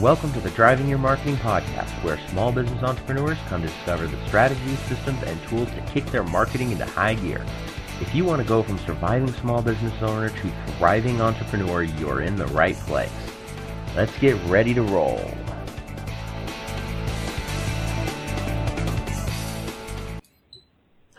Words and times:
Welcome 0.00 0.32
to 0.32 0.40
the 0.40 0.48
Driving 0.52 0.88
Your 0.88 0.96
Marketing 0.96 1.36
Podcast, 1.36 1.90
where 2.02 2.18
small 2.30 2.52
business 2.52 2.82
entrepreneurs 2.82 3.36
come 3.48 3.60
to 3.60 3.68
discover 3.68 4.06
the 4.06 4.16
strategies, 4.28 4.78
systems, 4.78 5.22
and 5.24 5.38
tools 5.42 5.68
to 5.72 5.82
kick 5.92 6.06
their 6.06 6.22
marketing 6.22 6.72
into 6.72 6.86
high 6.86 7.12
gear. 7.12 7.44
If 8.00 8.14
you 8.14 8.24
want 8.24 8.40
to 8.40 8.48
go 8.48 8.62
from 8.62 8.78
surviving 8.78 9.30
small 9.30 9.60
business 9.60 9.92
owner 10.00 10.30
to 10.30 10.52
thriving 10.78 11.20
entrepreneur, 11.20 11.82
you're 11.82 12.22
in 12.22 12.36
the 12.36 12.46
right 12.46 12.76
place. 12.76 13.12
Let's 13.94 14.18
get 14.20 14.42
ready 14.44 14.72
to 14.72 14.80
roll. 14.80 15.30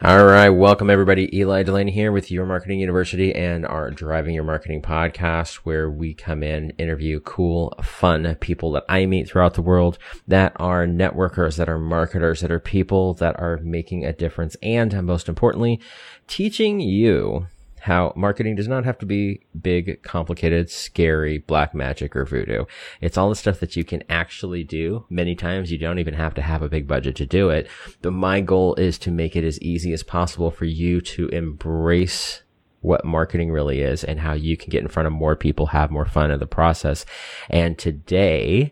All 0.04 0.26
right. 0.26 0.50
Welcome 0.50 0.90
everybody. 0.90 1.30
Eli 1.38 1.62
Delaney 1.62 1.92
here 1.92 2.12
with 2.12 2.32
Your 2.32 2.48
Marketing 2.48 2.80
University 2.80 3.36
and 3.36 3.68
our 3.68 3.92
Driving 3.92 4.34
Your 4.34 4.44
Marketing 4.44 4.82
podcast, 4.82 5.58
where 5.58 5.92
we 5.92 6.16
come 6.16 6.42
in, 6.42 6.72
interview 6.80 7.20
cool, 7.20 7.76
fun 7.84 8.36
people 8.40 8.72
that 8.72 8.86
I 8.90 9.06
meet 9.06 9.30
throughout 9.30 9.54
the 9.54 9.62
world 9.62 10.00
that 10.28 10.54
are 10.56 10.88
networkers, 10.88 11.58
that 11.58 11.70
are 11.70 11.78
marketers, 11.78 12.42
that 12.42 12.50
are 12.50 12.60
people 12.60 13.14
that 13.14 13.40
are 13.40 13.58
making 13.58 14.04
a 14.04 14.12
difference. 14.12 14.56
And 14.64 15.04
most 15.04 15.30
importantly, 15.30 15.80
teaching 16.26 16.80
you 16.80 17.46
how 17.82 18.14
marketing 18.16 18.56
does 18.56 18.68
not 18.68 18.86
have 18.86 19.00
to 19.00 19.08
be 19.08 19.42
big, 19.60 20.04
complicated, 20.04 20.70
scary, 20.70 21.40
black 21.40 21.74
magic 21.74 22.16
or 22.16 22.26
voodoo. 22.26 22.66
It's 23.02 23.18
all 23.18 23.30
the 23.30 23.36
stuff 23.36 23.60
that 23.60 23.76
you 23.76 23.84
can 23.84 24.04
actually 24.08 24.64
do. 24.64 25.06
Many 25.10 25.34
times 25.34 25.72
you 25.72 25.80
don't 25.80 25.98
even 25.98 26.14
have 26.14 26.36
to 26.36 26.44
have 26.44 26.62
a 26.62 26.70
big 26.70 26.88
budget 26.88 27.16
to 27.16 27.26
do 27.26 27.50
it. 27.50 27.68
But 28.04 28.12
my 28.12 28.40
goal 28.40 28.76
is 28.76 29.00
to 29.00 29.12
make 29.12 29.36
it 29.36 29.44
as 29.44 29.60
easy 29.62 29.94
as 29.94 30.04
possible 30.04 30.52
for 30.52 30.66
you 30.66 31.02
to 31.02 31.28
embrace 31.30 32.44
what 32.82 33.04
marketing 33.04 33.52
really 33.52 33.82
is 33.82 34.04
and 34.04 34.20
how 34.20 34.34
you 34.34 34.58
can 34.58 34.70
get 34.70 34.82
in 34.82 34.88
front 34.88 35.08
of 35.08 35.14
more 35.14 35.36
people, 35.36 35.68
have 35.68 35.90
more 35.90 36.06
fun 36.06 36.30
in 36.30 36.40
the 36.40 36.46
process. 36.46 37.04
And 37.50 37.80
today, 37.80 38.72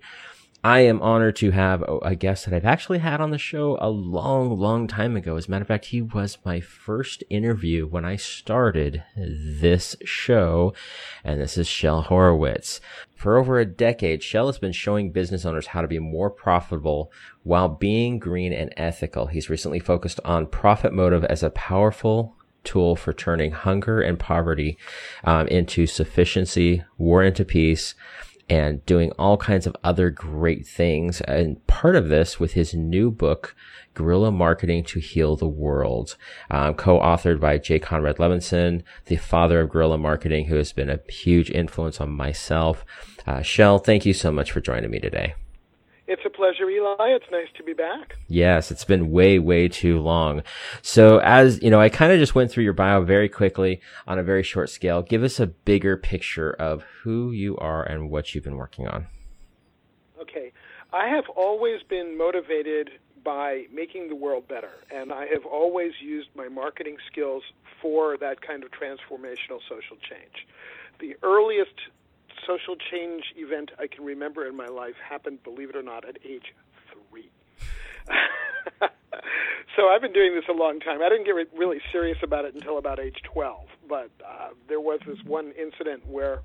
I 0.64 0.82
am 0.82 1.02
honored 1.02 1.38
to 1.38 1.52
have 1.52 1.84
a 2.02 2.16
guest 2.16 2.44
that 2.46 2.54
I've 2.54 2.66
actually 2.66 3.00
had 3.00 3.22
on 3.22 3.32
the 3.32 3.38
show 3.38 3.78
a 3.80 3.90
long, 3.90 4.58
long 4.58 4.88
time 4.88 5.16
ago. 5.16 5.38
As 5.38 5.48
a 5.48 5.52
matter 5.52 5.62
of 5.62 5.70
fact, 5.70 5.86
he 5.86 6.02
was 6.02 6.38
my 6.44 6.60
first 6.60 7.24
interview 7.30 7.88
when 7.88 8.04
I 8.04 8.18
started 8.18 9.04
this 9.16 9.96
show. 10.04 10.74
And 11.24 11.40
this 11.40 11.58
is 11.58 11.66
Shel 11.66 12.02
Horowitz. 12.02 12.82
For 13.16 13.38
over 13.38 13.58
a 13.58 13.66
decade, 13.66 14.22
Shel 14.22 14.48
has 14.48 14.60
been 14.60 14.74
showing 14.74 15.14
business 15.14 15.46
owners 15.46 15.68
how 15.68 15.82
to 15.82 15.88
be 15.88 16.00
more 16.00 16.30
profitable 16.30 17.10
while 17.44 17.70
being 17.70 18.20
green 18.20 18.52
and 18.52 18.74
ethical. 18.76 19.28
He's 19.28 19.50
recently 19.50 19.80
focused 19.80 20.20
on 20.26 20.48
profit 20.48 20.92
motive 20.92 21.24
as 21.24 21.42
a 21.42 21.52
powerful 21.52 22.36
tool 22.66 22.98
for 22.98 23.14
turning 23.14 23.52
hunger 23.52 24.02
and 24.02 24.20
poverty 24.20 24.78
um, 25.24 25.48
into 25.48 25.88
sufficiency, 25.88 26.84
war 26.98 27.24
into 27.24 27.46
peace, 27.46 27.96
and 28.50 28.86
doing 28.86 29.12
all 29.12 29.38
kinds 29.38 29.68
of 29.68 29.76
other 29.84 30.10
great 30.10 30.66
things. 30.66 31.22
And 31.22 31.66
part 31.68 31.96
of 31.96 32.10
this 32.10 32.40
with 32.40 32.54
his 32.54 32.74
new 32.74 33.12
book, 33.12 33.56
Guerrilla 33.94 34.32
Marketing 34.32 34.84
to 34.86 35.00
Heal 35.00 35.36
the 35.36 35.48
World, 35.48 36.16
um, 36.50 36.74
co-authored 36.74 37.40
by 37.40 37.58
Jay 37.58 37.80
Conrad 37.80 38.18
Levinson, 38.18 38.84
the 39.06 39.18
father 39.18 39.62
of 39.62 39.70
guerrilla 39.70 39.98
marketing, 39.98 40.46
who 40.46 40.56
has 40.56 40.74
been 40.74 40.90
a 40.90 41.00
huge 41.10 41.52
influence 41.52 42.00
on 42.02 42.10
myself. 42.10 42.86
Uh, 43.28 43.42
Shel, 43.42 43.78
thank 43.78 44.06
you 44.06 44.14
so 44.14 44.32
much 44.32 44.52
for 44.52 44.62
joining 44.62 44.90
me 44.90 45.00
today. 45.00 45.36
It's 46.12 46.24
a 46.26 46.30
pleasure, 46.32 46.68
Eli. 46.68 47.10
It's 47.10 47.30
nice 47.32 47.50
to 47.56 47.64
be 47.64 47.74
back. 47.74 48.16
Yes, 48.28 48.72
it's 48.72 48.84
been 48.84 49.12
way, 49.12 49.38
way 49.38 49.68
too 49.68 50.00
long. 50.00 50.42
So 50.82 51.20
as, 51.20 51.62
you 51.62 51.70
know, 51.70 51.80
I 51.80 51.90
kind 51.90 52.12
of 52.12 52.18
just 52.18 52.34
went 52.34 52.50
through 52.50 52.64
your 52.64 52.74
bio 52.74 53.04
very 53.04 53.30
quickly 53.30 53.80
on 54.08 54.18
a 54.18 54.24
very 54.24 54.42
short 54.42 54.72
scale. 54.72 55.04
Give 55.04 55.22
us 55.22 55.40
a 55.40 55.46
bigger 55.46 55.98
picture 55.98 56.50
of 56.52 56.82
who 57.04 57.30
you 57.30 57.56
are 57.58 57.84
and 57.84 58.10
what 58.10 58.34
you've 58.34 58.44
been 58.44 58.58
working 58.58 58.88
on. 58.88 59.06
Okay. 60.20 60.52
I 60.92 61.10
have 61.10 61.30
always 61.36 61.84
been 61.88 62.18
motivated 62.18 62.90
by 63.24 63.66
making 63.72 64.10
the 64.10 64.16
world 64.16 64.48
better, 64.48 64.72
and 64.90 65.14
I 65.14 65.28
have 65.28 65.46
always 65.46 65.92
used 66.02 66.30
my 66.36 66.48
marketing 66.48 66.98
skills 67.12 67.44
for 67.84 68.18
that 68.18 68.42
kind 68.42 68.64
of 68.64 68.72
transformational 68.72 69.60
social 69.70 69.98
change. 70.10 70.48
The 71.00 71.16
earliest 71.22 71.76
social 72.46 72.76
change 72.92 73.24
event 73.36 73.72
I 73.80 73.88
can 73.88 74.04
remember 74.04 74.48
in 74.48 74.56
my 74.56 74.68
life 74.68 74.96
happened, 75.08 75.44
believe 75.44 75.70
it 75.70 75.76
or 75.76 75.84
not, 75.84 76.08
at 76.08 76.18
age 76.26 76.54
three. 76.92 77.30
so 79.76 79.88
I've 79.88 80.02
been 80.02 80.14
doing 80.14 80.36
this 80.36 80.46
a 80.50 80.54
long 80.54 80.80
time. 80.80 81.02
I 81.02 81.10
didn't 81.10 81.26
get 81.26 81.36
really 81.58 81.80
serious 81.92 82.18
about 82.24 82.46
it 82.46 82.56
until 82.56 82.78
about 82.78 83.00
age 83.00 83.18
12, 83.34 83.68
but 83.88 84.10
uh, 84.26 84.50
there 84.68 84.80
was 84.80 85.00
this 85.06 85.20
one 85.26 85.52
incident 85.60 86.08
where 86.08 86.42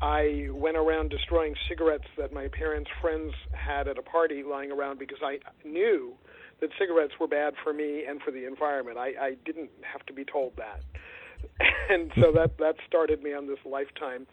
I 0.00 0.48
went 0.52 0.76
around 0.76 1.10
destroying 1.10 1.54
cigarettes 1.68 2.06
that 2.16 2.32
my 2.32 2.48
parents' 2.48 2.90
friends 3.00 3.32
had 3.52 3.88
at 3.88 3.98
a 3.98 4.02
party 4.02 4.42
lying 4.44 4.70
around 4.70 4.98
because 4.98 5.18
I 5.22 5.38
knew 5.64 6.14
that 6.60 6.70
cigarettes 6.78 7.14
were 7.18 7.26
bad 7.26 7.54
for 7.62 7.72
me 7.72 8.04
and 8.04 8.20
for 8.22 8.30
the 8.30 8.46
environment. 8.46 8.98
I, 8.98 9.12
I 9.20 9.36
didn't 9.44 9.70
have 9.82 10.04
to 10.06 10.12
be 10.12 10.24
told 10.24 10.52
that. 10.56 10.82
and 11.90 12.12
so 12.20 12.32
that 12.32 12.58
that 12.58 12.76
started 12.86 13.22
me 13.22 13.32
on 13.32 13.46
this 13.46 13.58
lifetime. 13.64 14.26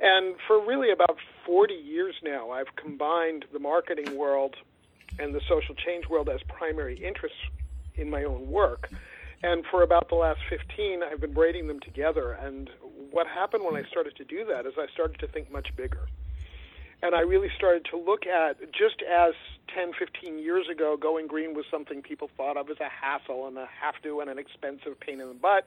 And 0.00 0.34
for 0.46 0.60
really 0.64 0.90
about 0.90 1.16
40 1.46 1.74
years 1.74 2.14
now, 2.22 2.50
I've 2.50 2.74
combined 2.76 3.44
the 3.52 3.58
marketing 3.58 4.16
world 4.16 4.56
and 5.18 5.34
the 5.34 5.40
social 5.48 5.74
change 5.74 6.08
world 6.08 6.28
as 6.28 6.40
primary 6.48 6.96
interests 6.96 7.38
in 7.94 8.10
my 8.10 8.24
own 8.24 8.48
work. 8.50 8.90
And 9.44 9.64
for 9.70 9.82
about 9.82 10.08
the 10.08 10.14
last 10.14 10.40
15, 10.48 11.02
I've 11.02 11.20
been 11.20 11.32
braiding 11.32 11.66
them 11.66 11.80
together. 11.80 12.32
And 12.32 12.70
what 13.10 13.26
happened 13.26 13.64
when 13.64 13.76
I 13.76 13.86
started 13.88 14.16
to 14.16 14.24
do 14.24 14.44
that 14.46 14.66
is 14.66 14.74
I 14.78 14.86
started 14.92 15.18
to 15.20 15.26
think 15.26 15.50
much 15.52 15.74
bigger. 15.76 16.06
And 17.02 17.16
I 17.16 17.20
really 17.20 17.50
started 17.56 17.84
to 17.90 17.96
look 17.96 18.26
at, 18.26 18.60
just 18.72 19.02
as 19.02 19.34
10, 19.74 19.92
15 19.98 20.38
years 20.38 20.68
ago, 20.68 20.96
going 20.96 21.26
green 21.26 21.54
was 21.54 21.64
something 21.68 22.00
people 22.00 22.30
thought 22.36 22.56
of 22.56 22.70
as 22.70 22.78
a 22.78 22.88
hassle 22.88 23.48
and 23.48 23.58
a 23.58 23.68
have 23.80 24.00
to 24.04 24.20
and 24.20 24.30
an 24.30 24.38
expensive 24.38 24.98
pain 25.00 25.20
in 25.20 25.26
the 25.26 25.34
butt 25.34 25.66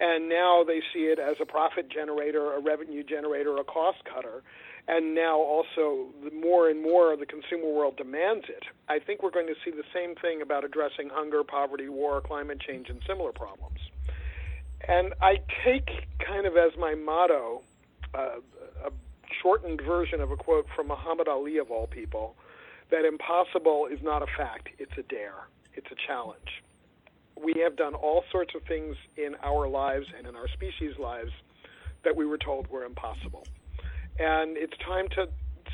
and 0.00 0.28
now 0.28 0.62
they 0.64 0.80
see 0.92 1.06
it 1.06 1.18
as 1.18 1.36
a 1.40 1.46
profit 1.46 1.88
generator, 1.88 2.52
a 2.52 2.60
revenue 2.60 3.02
generator, 3.02 3.56
a 3.56 3.64
cost 3.64 3.98
cutter. 4.04 4.42
And 4.86 5.14
now 5.14 5.38
also, 5.38 6.06
the 6.24 6.30
more 6.30 6.70
and 6.70 6.82
more 6.82 7.16
the 7.16 7.26
consumer 7.26 7.70
world 7.70 7.96
demands 7.96 8.46
it. 8.48 8.62
I 8.88 9.00
think 9.00 9.22
we're 9.22 9.32
going 9.32 9.48
to 9.48 9.56
see 9.64 9.70
the 9.70 9.84
same 9.92 10.14
thing 10.14 10.40
about 10.40 10.64
addressing 10.64 11.10
hunger, 11.10 11.44
poverty, 11.44 11.88
war, 11.88 12.20
climate 12.20 12.60
change, 12.60 12.88
and 12.88 13.00
similar 13.06 13.32
problems. 13.32 13.80
And 14.86 15.12
I 15.20 15.40
take 15.64 15.90
kind 16.18 16.46
of 16.46 16.56
as 16.56 16.72
my 16.78 16.94
motto 16.94 17.62
uh, 18.14 18.36
a 18.86 18.90
shortened 19.42 19.82
version 19.82 20.20
of 20.20 20.30
a 20.30 20.36
quote 20.36 20.66
from 20.74 20.88
Muhammad 20.88 21.28
Ali, 21.28 21.58
of 21.58 21.70
all 21.70 21.86
people, 21.86 22.36
that 22.90 23.04
impossible 23.04 23.88
is 23.90 24.00
not 24.02 24.22
a 24.22 24.26
fact, 24.38 24.68
it's 24.78 24.96
a 24.96 25.02
dare, 25.02 25.48
it's 25.74 25.88
a 25.90 25.96
challenge 26.06 26.62
we 27.42 27.54
have 27.62 27.76
done 27.76 27.94
all 27.94 28.24
sorts 28.30 28.54
of 28.54 28.62
things 28.64 28.96
in 29.16 29.34
our 29.42 29.68
lives 29.68 30.06
and 30.16 30.26
in 30.26 30.36
our 30.36 30.48
species' 30.48 30.98
lives 30.98 31.30
that 32.04 32.16
we 32.16 32.26
were 32.26 32.38
told 32.38 32.68
were 32.68 32.84
impossible. 32.84 33.46
And 34.18 34.56
it's 34.56 34.76
time 34.86 35.08
to 35.16 35.26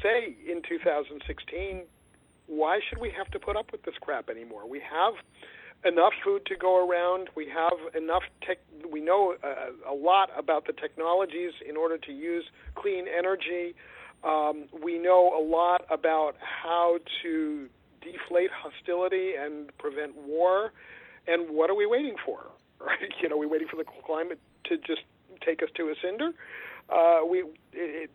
say 0.03 0.37
in 0.51 0.63
2016, 0.69 1.83
why 2.47 2.81
should 2.89 2.99
we 3.01 3.11
have 3.17 3.31
to 3.31 3.39
put 3.39 3.57
up 3.57 3.73
with 3.73 3.83
this 3.85 3.95
crap 4.01 4.29
anymore? 4.29 4.69
We 4.69 4.81
have 4.81 5.15
enough 5.85 6.13
food 6.25 6.45
to 6.47 6.57
go 6.57 6.87
around. 6.87 7.29
We 7.35 7.49
have 7.49 7.79
enough 7.95 8.23
tech. 8.47 8.59
We 8.91 9.01
know 9.01 9.35
uh, 9.43 9.91
a 9.91 9.95
lot 9.95 10.31
about 10.37 10.67
the 10.67 10.73
technologies 10.73 11.53
in 11.67 11.77
order 11.77 11.99
to 11.99 12.13
use 12.13 12.45
clean 12.75 13.07
energy. 13.07 13.75
Um, 14.23 14.65
we 14.83 14.99
know 14.99 15.33
a 15.39 15.43
lot 15.43 15.85
about 15.91 16.37
how 16.41 16.99
to 17.23 17.69
deflate 18.01 18.51
hostility 18.53 19.33
and 19.39 19.77
prevent 19.79 20.17
war. 20.17 20.73
And 21.27 21.51
what 21.51 21.71
are 21.71 21.75
we 21.75 21.87
waiting 21.87 22.17
for? 22.25 22.47
Right? 22.81 23.15
You 23.23 23.31
know, 23.31 23.37
are 23.37 23.39
we 23.39 23.47
waiting 23.47 23.67
for 23.69 23.77
the 23.77 23.85
climate 24.05 24.39
to 24.65 24.77
just 24.77 25.03
take 25.41 25.63
us 25.63 25.71
to 25.77 25.89
a 25.89 25.95
cinder? 26.03 26.33
Uh, 26.91 27.21
we 27.27 27.45
it, 27.73 28.11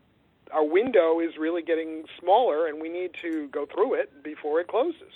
our 0.52 0.64
window 0.64 1.20
is 1.20 1.38
really 1.40 1.64
getting 1.64 2.04
smaller, 2.20 2.68
and 2.68 2.80
we 2.80 2.88
need 2.88 3.12
to 3.22 3.48
go 3.48 3.66
through 3.66 3.96
it 3.96 4.22
before 4.22 4.60
it 4.60 4.68
closes. 4.68 5.12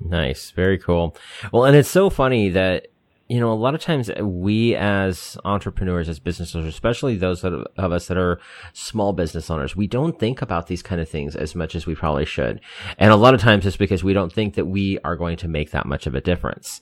Nice, 0.00 0.50
very 0.50 0.78
cool. 0.78 1.16
Well, 1.52 1.64
and 1.64 1.74
it's 1.74 1.88
so 1.88 2.10
funny 2.10 2.50
that 2.50 2.88
you 3.28 3.38
know, 3.38 3.52
a 3.52 3.54
lot 3.54 3.74
of 3.74 3.82
times 3.82 4.10
we 4.20 4.74
as 4.74 5.36
entrepreneurs, 5.44 6.08
as 6.08 6.18
business 6.18 6.54
owners, 6.54 6.68
especially 6.68 7.16
those 7.16 7.44
of 7.44 7.66
us 7.76 8.06
that 8.06 8.16
are 8.16 8.40
small 8.72 9.12
business 9.12 9.50
owners, 9.50 9.76
we 9.76 9.86
don't 9.86 10.18
think 10.18 10.40
about 10.40 10.66
these 10.66 10.82
kind 10.82 10.98
of 10.98 11.08
things 11.08 11.36
as 11.36 11.54
much 11.54 11.74
as 11.74 11.84
we 11.84 11.94
probably 11.94 12.24
should. 12.24 12.60
And 12.96 13.12
a 13.12 13.16
lot 13.16 13.34
of 13.34 13.40
times 13.40 13.66
it's 13.66 13.76
because 13.76 14.02
we 14.02 14.14
don't 14.14 14.32
think 14.32 14.54
that 14.54 14.64
we 14.64 14.98
are 15.04 15.14
going 15.14 15.36
to 15.38 15.48
make 15.48 15.72
that 15.72 15.84
much 15.84 16.06
of 16.06 16.14
a 16.14 16.22
difference. 16.22 16.80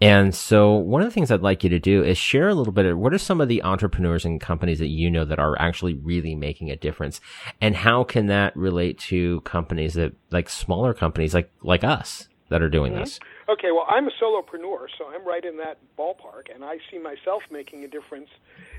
And 0.00 0.34
so 0.34 0.74
one 0.74 1.00
of 1.02 1.06
the 1.06 1.12
things 1.12 1.30
I'd 1.30 1.42
like 1.42 1.62
you 1.62 1.70
to 1.70 1.78
do 1.78 2.02
is 2.02 2.18
share 2.18 2.48
a 2.48 2.54
little 2.54 2.72
bit 2.72 2.86
of 2.86 2.98
what 2.98 3.12
are 3.12 3.18
some 3.18 3.40
of 3.40 3.48
the 3.48 3.62
entrepreneurs 3.62 4.24
and 4.24 4.40
companies 4.40 4.78
that 4.78 4.88
you 4.88 5.10
know 5.10 5.24
that 5.24 5.38
are 5.38 5.56
actually 5.60 5.94
really 5.94 6.34
making 6.34 6.70
a 6.70 6.76
difference 6.76 7.20
and 7.60 7.76
how 7.76 8.02
can 8.02 8.26
that 8.26 8.56
relate 8.56 8.98
to 8.98 9.40
companies 9.42 9.94
that 9.94 10.12
like 10.30 10.48
smaller 10.48 10.92
companies 10.92 11.34
like 11.34 11.52
like 11.62 11.84
us 11.84 12.28
that 12.48 12.62
are 12.62 12.68
doing 12.68 12.92
mm-hmm. 12.92 13.02
this? 13.02 13.20
Okay, 13.52 13.70
well, 13.70 13.84
I'm 13.86 14.06
a 14.06 14.10
solopreneur, 14.12 14.86
so 14.96 15.08
I'm 15.12 15.28
right 15.28 15.44
in 15.44 15.58
that 15.58 15.76
ballpark, 15.98 16.48
and 16.54 16.64
I 16.64 16.78
see 16.90 16.98
myself 16.98 17.42
making 17.50 17.84
a 17.84 17.88
difference 17.88 18.30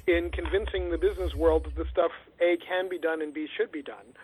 in 0.08 0.32
convincing 0.32 0.90
the 0.90 0.98
business 0.98 1.36
world 1.36 1.66
that 1.66 1.76
the 1.76 1.86
stuff 1.92 2.10
A 2.42 2.58
can 2.58 2.90
be 2.90 2.98
done 2.98 3.22
and 3.22 3.32
B 3.32 3.48
should 3.56 3.72
be 3.72 3.84
done. 3.84 4.18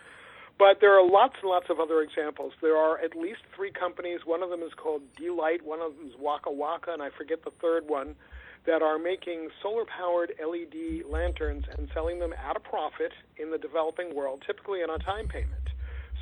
But 0.58 0.80
there 0.80 0.98
are 0.98 1.08
lots 1.08 1.36
and 1.40 1.48
lots 1.48 1.66
of 1.70 1.78
other 1.78 2.02
examples. 2.02 2.52
There 2.60 2.76
are 2.76 2.98
at 2.98 3.14
least 3.16 3.42
three 3.54 3.70
companies. 3.70 4.26
One 4.26 4.42
of 4.42 4.50
them 4.50 4.62
is 4.62 4.74
called 4.74 5.02
D-Light, 5.16 5.64
one 5.64 5.78
of 5.80 5.96
them 5.96 6.08
is 6.08 6.14
Waka 6.18 6.50
Waka, 6.50 6.94
and 6.94 7.00
I 7.00 7.10
forget 7.16 7.44
the 7.44 7.52
third 7.62 7.88
one, 7.88 8.16
that 8.66 8.82
are 8.82 8.98
making 8.98 9.50
solar 9.62 9.84
powered 9.84 10.32
LED 10.44 11.04
lanterns 11.08 11.64
and 11.78 11.88
selling 11.94 12.18
them 12.18 12.32
at 12.32 12.56
a 12.56 12.60
profit 12.60 13.12
in 13.36 13.52
the 13.52 13.58
developing 13.58 14.16
world, 14.16 14.42
typically 14.44 14.82
on 14.82 14.90
a 14.90 14.98
time 14.98 15.28
payment. 15.28 15.69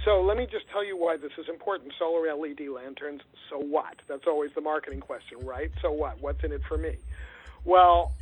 So 0.05 0.23
let 0.23 0.37
me 0.37 0.47
just 0.51 0.69
tell 0.71 0.85
you 0.85 0.97
why 0.97 1.17
this 1.17 1.33
is 1.39 1.49
important. 1.49 1.93
Solar 1.99 2.35
LED 2.35 2.69
lanterns, 2.69 3.21
so 3.51 3.59
what? 3.59 3.97
That's 4.07 4.27
always 4.27 4.53
the 4.55 4.61
marketing 4.61 5.01
question, 5.01 5.39
right? 5.45 5.71
So 5.83 5.91
what? 5.91 6.21
What's 6.21 6.43
in 6.45 6.53
it 6.53 6.63
for 6.69 6.79
me? 6.79 6.97
Well, 7.65 8.13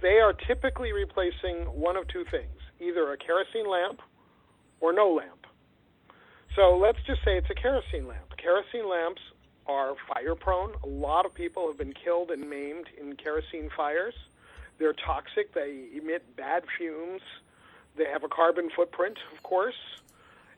they 0.00 0.18
are 0.18 0.32
typically 0.32 0.92
replacing 0.92 1.66
one 1.66 1.96
of 1.96 2.08
two 2.08 2.24
things 2.24 2.48
either 2.80 3.12
a 3.12 3.16
kerosene 3.16 3.68
lamp 3.68 4.00
or 4.80 4.92
no 4.92 5.10
lamp. 5.10 5.46
So 6.56 6.78
let's 6.78 6.98
just 7.06 7.22
say 7.24 7.36
it's 7.36 7.50
a 7.50 7.54
kerosene 7.54 8.08
lamp. 8.08 8.36
Kerosene 8.38 8.88
lamps 8.88 9.20
are 9.66 9.94
fire 10.08 10.34
prone. 10.34 10.72
A 10.82 10.86
lot 10.86 11.26
of 11.26 11.34
people 11.34 11.68
have 11.68 11.76
been 11.76 11.92
killed 11.92 12.30
and 12.30 12.48
maimed 12.48 12.86
in 12.98 13.16
kerosene 13.16 13.70
fires. 13.76 14.14
They're 14.78 14.94
toxic, 14.94 15.52
they 15.52 15.88
emit 15.94 16.36
bad 16.36 16.64
fumes, 16.78 17.20
they 17.96 18.06
have 18.06 18.24
a 18.24 18.28
carbon 18.28 18.70
footprint, 18.74 19.18
of 19.36 19.42
course, 19.42 19.74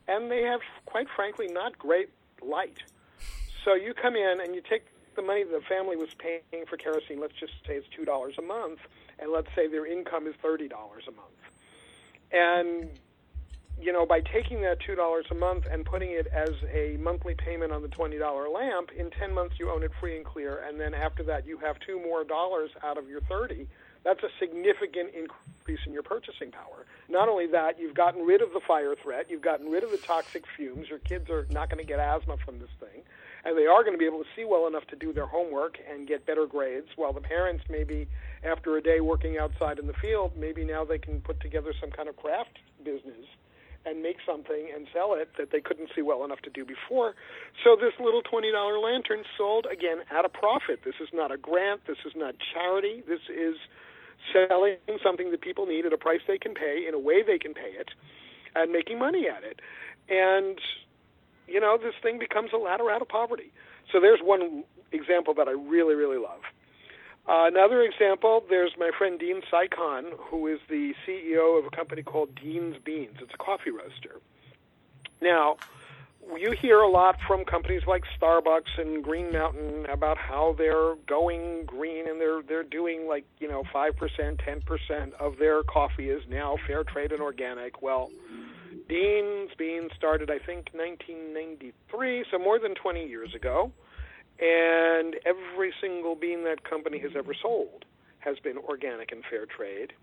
and 0.07 0.29
they 0.29 0.41
have, 0.43 0.61
quite 0.85 1.07
frankly, 1.15 1.47
not 1.47 1.77
great 1.77 2.09
light. 2.41 2.77
So 3.63 3.75
you 3.75 3.93
come 3.93 4.15
in 4.15 4.39
and 4.41 4.53
you 4.55 4.61
take 4.61 4.85
the 5.15 5.21
money 5.21 5.43
the 5.43 5.61
family 5.69 5.95
was 5.95 6.09
paying 6.15 6.65
for 6.67 6.77
kerosene, 6.77 7.19
let's 7.19 7.35
just 7.39 7.53
say 7.67 7.75
it's 7.75 7.87
$2 7.95 8.37
a 8.37 8.41
month, 8.41 8.79
and 9.19 9.31
let's 9.31 9.47
say 9.55 9.67
their 9.67 9.85
income 9.85 10.27
is 10.27 10.33
$30 10.43 10.71
a 10.71 11.11
month. 11.11 11.39
And 12.31 12.89
you 13.79 13.91
know, 13.91 14.05
by 14.05 14.21
taking 14.21 14.61
that 14.61 14.79
two 14.79 14.95
dollars 14.95 15.25
a 15.31 15.35
month 15.35 15.65
and 15.69 15.83
putting 15.83 16.11
it 16.11 16.27
as 16.27 16.51
a 16.71 16.97
monthly 17.01 17.35
payment 17.35 17.71
on 17.71 17.81
the 17.81 17.87
twenty 17.87 18.17
dollar 18.17 18.47
lamp, 18.47 18.91
in 18.97 19.09
ten 19.11 19.33
months 19.33 19.55
you 19.59 19.69
own 19.69 19.83
it 19.83 19.91
free 19.99 20.15
and 20.15 20.25
clear, 20.25 20.63
and 20.67 20.79
then 20.79 20.93
after 20.93 21.23
that 21.23 21.45
you 21.45 21.57
have 21.57 21.77
two 21.79 21.99
more 21.99 22.23
dollars 22.23 22.71
out 22.83 22.97
of 22.97 23.09
your 23.09 23.21
thirty. 23.21 23.67
That's 24.03 24.21
a 24.23 24.29
significant 24.39 25.11
increase 25.15 25.79
in 25.85 25.93
your 25.93 26.03
purchasing 26.03 26.51
power. 26.51 26.85
Not 27.09 27.29
only 27.29 27.47
that, 27.47 27.79
you've 27.79 27.95
gotten 27.95 28.25
rid 28.25 28.41
of 28.41 28.51
the 28.51 28.59
fire 28.59 28.95
threat, 28.95 29.27
you've 29.29 29.41
gotten 29.41 29.69
rid 29.69 29.83
of 29.83 29.91
the 29.91 29.97
toxic 29.97 30.43
fumes. 30.57 30.89
Your 30.89 30.99
kids 30.99 31.29
are 31.29 31.47
not 31.49 31.69
going 31.69 31.83
to 31.83 31.87
get 31.87 31.99
asthma 31.99 32.37
from 32.43 32.59
this 32.59 32.69
thing, 32.79 33.01
and 33.45 33.57
they 33.57 33.65
are 33.65 33.81
going 33.83 33.93
to 33.93 33.97
be 33.97 34.05
able 34.05 34.19
to 34.19 34.29
see 34.35 34.43
well 34.43 34.67
enough 34.67 34.85
to 34.87 34.95
do 34.95 35.13
their 35.13 35.25
homework 35.25 35.77
and 35.89 36.07
get 36.07 36.25
better 36.25 36.45
grades. 36.45 36.87
While 36.95 37.13
the 37.13 37.21
parents 37.21 37.63
maybe 37.69 38.07
after 38.43 38.75
a 38.77 38.81
day 38.81 38.99
working 38.99 39.37
outside 39.37 39.79
in 39.79 39.87
the 39.87 39.93
field, 39.93 40.33
maybe 40.37 40.65
now 40.65 40.83
they 40.83 40.97
can 40.99 41.21
put 41.21 41.39
together 41.39 41.73
some 41.79 41.91
kind 41.91 42.09
of 42.09 42.17
craft 42.17 42.59
business 42.83 43.25
and 43.85 44.01
make 44.01 44.17
something 44.25 44.69
and 44.73 44.87
sell 44.93 45.13
it 45.13 45.29
that 45.37 45.51
they 45.51 45.59
couldn't 45.59 45.89
see 45.95 46.01
well 46.01 46.23
enough 46.23 46.41
to 46.41 46.49
do 46.49 46.65
before. 46.65 47.15
So 47.63 47.75
this 47.75 47.93
little 47.99 48.21
$20 48.21 48.81
lantern 48.81 49.23
sold 49.37 49.67
again 49.71 49.99
at 50.09 50.25
a 50.25 50.29
profit. 50.29 50.79
This 50.85 50.95
is 51.01 51.09
not 51.13 51.31
a 51.31 51.37
grant, 51.37 51.81
this 51.85 51.97
is 52.05 52.13
not 52.15 52.35
charity. 52.53 53.03
This 53.07 53.19
is 53.29 53.55
selling 54.31 54.77
something 55.03 55.31
that 55.31 55.41
people 55.41 55.65
need 55.65 55.85
at 55.85 55.93
a 55.93 55.97
price 55.97 56.21
they 56.27 56.37
can 56.37 56.53
pay 56.53 56.85
in 56.87 56.93
a 56.93 56.99
way 56.99 57.23
they 57.23 57.37
can 57.37 57.53
pay 57.53 57.73
it 57.77 57.89
and 58.55 58.71
making 58.71 58.99
money 58.99 59.27
at 59.27 59.43
it. 59.43 59.59
And 60.09 60.59
you 61.47 61.59
know, 61.59 61.77
this 61.77 61.93
thing 62.01 62.19
becomes 62.19 62.51
a 62.53 62.57
ladder 62.57 62.89
out 62.89 63.01
of 63.01 63.09
poverty. 63.09 63.51
So 63.91 63.99
there's 63.99 64.19
one 64.21 64.63
example 64.91 65.33
that 65.35 65.47
I 65.47 65.51
really 65.51 65.95
really 65.95 66.17
love. 66.17 66.41
Uh, 67.25 67.47
another 67.47 67.81
example, 67.81 68.43
there's 68.49 68.71
my 68.77 68.91
friend 68.97 69.17
Dean 69.17 69.41
Cycon, 69.51 70.11
who 70.17 70.47
is 70.47 70.59
the 70.69 70.93
CEO 71.07 71.57
of 71.57 71.65
a 71.65 71.73
company 71.73 72.03
called 72.03 72.35
Dean's 72.35 72.75
Beans. 72.83 73.15
It's 73.21 73.33
a 73.33 73.37
coffee 73.37 73.71
roaster. 73.71 74.19
Now, 75.21 75.57
you 76.37 76.51
hear 76.51 76.79
a 76.79 76.89
lot 76.89 77.17
from 77.27 77.45
companies 77.45 77.83
like 77.87 78.03
Starbucks 78.19 78.77
and 78.77 79.03
Green 79.03 79.31
Mountain 79.31 79.85
about 79.89 80.17
how 80.17 80.55
they're 80.57 80.95
going 81.07 81.65
green 81.65 82.07
and 82.09 82.19
they're 82.19 82.41
they're 82.41 82.63
doing 82.63 83.07
like 83.07 83.25
you 83.39 83.47
know 83.47 83.63
five 83.71 83.95
percent, 83.97 84.39
ten 84.39 84.61
percent 84.61 85.13
of 85.19 85.37
their 85.37 85.63
coffee 85.63 86.09
is 86.09 86.23
now 86.29 86.57
fair 86.67 86.83
trade 86.83 87.11
and 87.11 87.21
organic. 87.21 87.81
Well, 87.81 88.09
Dean's 88.89 89.51
Beans 89.57 89.91
started 89.95 90.29
I 90.29 90.39
think 90.39 90.69
1993, 90.73 92.25
so 92.31 92.39
more 92.39 92.59
than 92.59 92.75
20 92.75 93.07
years 93.07 93.33
ago 93.35 93.71
and 94.39 95.15
every 95.25 95.73
single 95.79 96.15
bean 96.15 96.43
that 96.43 96.63
company 96.63 96.99
has 96.99 97.11
ever 97.15 97.33
sold 97.39 97.85
has 98.19 98.39
been 98.39 98.57
organic 98.57 99.11
and 99.11 99.23
fair 99.29 99.45
trade. 99.45 99.93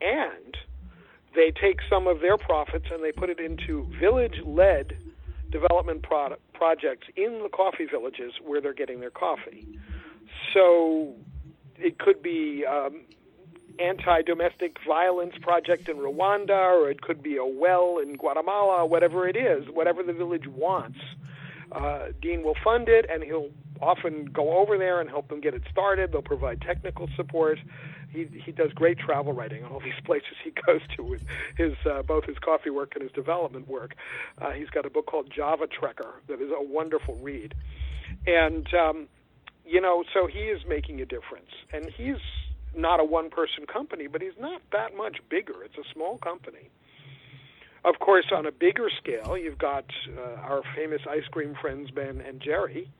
And 0.00 0.56
they 1.34 1.50
take 1.50 1.80
some 1.88 2.06
of 2.06 2.20
their 2.20 2.36
profits 2.36 2.86
and 2.90 3.02
they 3.02 3.12
put 3.12 3.30
it 3.30 3.40
into 3.40 3.86
village 3.98 4.40
led 4.44 4.96
development 5.50 6.02
product, 6.02 6.40
projects 6.52 7.08
in 7.16 7.40
the 7.42 7.48
coffee 7.48 7.86
villages 7.86 8.32
where 8.44 8.60
they're 8.60 8.74
getting 8.74 9.00
their 9.00 9.10
coffee. 9.10 9.66
So 10.54 11.14
it 11.76 11.98
could 11.98 12.22
be 12.22 12.64
um, 12.66 13.02
anti-domestic 13.78 14.76
violence 14.86 15.34
project 15.40 15.88
in 15.88 15.96
Rwanda, 15.96 16.80
or 16.80 16.90
it 16.90 17.00
could 17.00 17.22
be 17.22 17.36
a 17.36 17.44
well 17.44 17.98
in 18.02 18.16
Guatemala, 18.16 18.86
whatever 18.86 19.28
it 19.28 19.36
is, 19.36 19.68
whatever 19.72 20.02
the 20.02 20.12
village 20.12 20.46
wants. 20.46 20.98
Uh, 21.72 22.08
Dean 22.20 22.42
will 22.42 22.56
fund 22.62 22.88
it, 22.88 23.06
and 23.10 23.22
he'll 23.22 23.50
often 23.80 24.26
go 24.26 24.58
over 24.58 24.76
there 24.76 25.00
and 25.00 25.08
help 25.08 25.28
them 25.28 25.40
get 25.40 25.54
it 25.54 25.62
started. 25.70 26.12
They'll 26.12 26.22
provide 26.22 26.60
technical 26.60 27.08
support. 27.16 27.58
He 28.10 28.26
he 28.44 28.52
does 28.52 28.72
great 28.72 28.98
travel 28.98 29.32
writing 29.32 29.64
on 29.64 29.72
all 29.72 29.80
these 29.80 29.92
places 30.04 30.34
he 30.44 30.52
goes 30.66 30.80
to 30.96 31.02
with 31.02 31.20
his 31.56 31.72
uh, 31.90 32.02
both 32.02 32.24
his 32.24 32.38
coffee 32.38 32.70
work 32.70 32.92
and 32.94 33.02
his 33.02 33.12
development 33.12 33.68
work. 33.68 33.94
Uh, 34.40 34.50
he's 34.50 34.70
got 34.70 34.86
a 34.86 34.90
book 34.90 35.06
called 35.06 35.30
Java 35.34 35.66
Trekker 35.66 36.12
that 36.28 36.40
is 36.40 36.50
a 36.50 36.62
wonderful 36.62 37.16
read, 37.16 37.54
and 38.26 38.66
um, 38.74 39.08
you 39.64 39.80
know 39.80 40.04
so 40.12 40.26
he 40.26 40.40
is 40.40 40.60
making 40.68 41.00
a 41.00 41.06
difference, 41.06 41.50
and 41.72 41.90
he's 41.96 42.20
not 42.74 43.00
a 43.00 43.04
one 43.04 43.30
person 43.30 43.66
company, 43.66 44.06
but 44.06 44.22
he's 44.22 44.38
not 44.38 44.62
that 44.72 44.96
much 44.96 45.18
bigger. 45.28 45.64
It's 45.64 45.76
a 45.76 45.92
small 45.92 46.18
company. 46.18 46.70
Of 47.84 47.98
course, 47.98 48.26
on 48.30 48.44
a 48.44 48.52
bigger 48.52 48.90
scale, 48.98 49.38
you've 49.38 49.58
got 49.58 49.86
uh, 50.18 50.40
our 50.42 50.62
famous 50.76 51.00
ice 51.08 51.24
cream 51.30 51.54
friends 51.60 51.90
Ben 51.90 52.20
and 52.20 52.40
Jerry, 52.40 52.90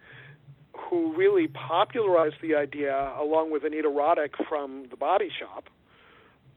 who 0.88 1.15
really 1.15 1.49
popularized 1.49 2.41
the 2.41 2.55
idea, 2.55 3.12
along 3.19 3.50
with 3.50 3.65
Anita 3.65 3.88
Roddick 3.88 4.35
from 4.49 4.87
The 4.91 4.97
Body 4.97 5.31
Shop, 5.38 5.69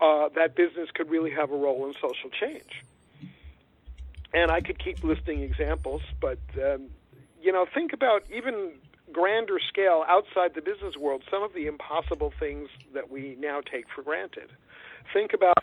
uh, 0.02 0.30
that 0.36 0.56
business 0.56 0.89
could 0.94 1.10
really 1.10 1.32
have 1.32 1.51
a 1.51 1.56
role 1.56 1.86
in 1.86 1.94
social 1.94 2.30
change. 2.30 2.84
And 4.34 4.50
I 4.50 4.62
could 4.62 4.80
keep 4.80 5.03
listing 5.03 5.42
examples, 5.42 6.01
but 6.20 6.39
um, 6.58 6.89
you 7.42 7.51
know, 7.51 7.65
think 7.72 7.94
about 7.94 8.24
even 8.34 8.72
grander 9.12 9.60
scale 9.60 10.03
outside 10.08 10.56
the 10.56 10.62
business 10.62 10.98
world, 10.98 11.24
some 11.30 11.44
of 11.44 11.53
the 11.53 11.68
impossible 11.68 12.34
things 12.39 12.70
that 12.94 13.12
we 13.12 13.38
now 13.39 13.62
take 13.62 13.86
for 13.94 14.01
granted. 14.01 14.50
Think 15.13 15.34
about 15.34 15.58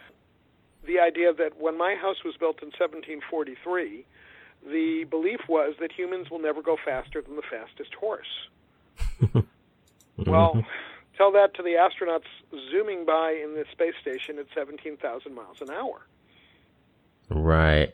the 0.86 1.00
idea 1.00 1.32
that 1.32 1.60
when 1.60 1.76
my 1.76 1.94
house 1.94 2.22
was 2.24 2.36
built 2.36 2.62
in 2.62 2.68
1743, 2.68 4.04
the 4.64 5.04
belief 5.08 5.40
was 5.48 5.74
that 5.80 5.92
humans 5.92 6.30
will 6.30 6.38
never 6.40 6.62
go 6.62 6.76
faster 6.84 7.22
than 7.22 7.36
the 7.36 7.42
fastest 7.42 7.94
horse. 7.94 8.48
well, 10.26 10.64
tell 11.16 11.32
that 11.32 11.54
to 11.54 11.62
the 11.62 11.70
astronauts 11.70 12.28
zooming 12.70 13.04
by 13.04 13.32
in 13.32 13.54
the 13.54 13.64
space 13.72 13.94
station 14.00 14.38
at 14.38 14.46
17,000 14.54 15.34
miles 15.34 15.60
an 15.60 15.70
hour. 15.70 16.06
Right. 17.30 17.92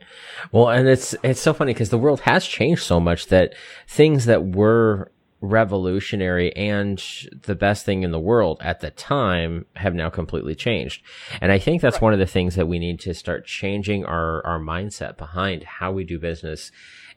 Well, 0.50 0.70
and 0.70 0.88
it's 0.88 1.14
it's 1.22 1.40
so 1.40 1.52
funny 1.52 1.74
because 1.74 1.90
the 1.90 1.98
world 1.98 2.20
has 2.20 2.46
changed 2.46 2.82
so 2.82 2.98
much 2.98 3.26
that 3.26 3.54
things 3.86 4.24
that 4.24 4.46
were 4.46 5.12
revolutionary 5.50 6.54
and 6.56 7.02
the 7.42 7.54
best 7.54 7.84
thing 7.84 8.02
in 8.02 8.10
the 8.10 8.20
world 8.20 8.58
at 8.60 8.80
the 8.80 8.90
time 8.90 9.66
have 9.76 9.94
now 9.94 10.10
completely 10.10 10.54
changed. 10.54 11.02
And 11.40 11.52
I 11.52 11.58
think 11.58 11.82
that's 11.82 11.96
right. 11.96 12.02
one 12.02 12.12
of 12.12 12.18
the 12.18 12.26
things 12.26 12.54
that 12.56 12.68
we 12.68 12.78
need 12.78 13.00
to 13.00 13.14
start 13.14 13.46
changing 13.46 14.04
our, 14.04 14.44
our 14.46 14.58
mindset 14.58 15.16
behind 15.16 15.64
how 15.64 15.92
we 15.92 16.04
do 16.04 16.18
business 16.18 16.70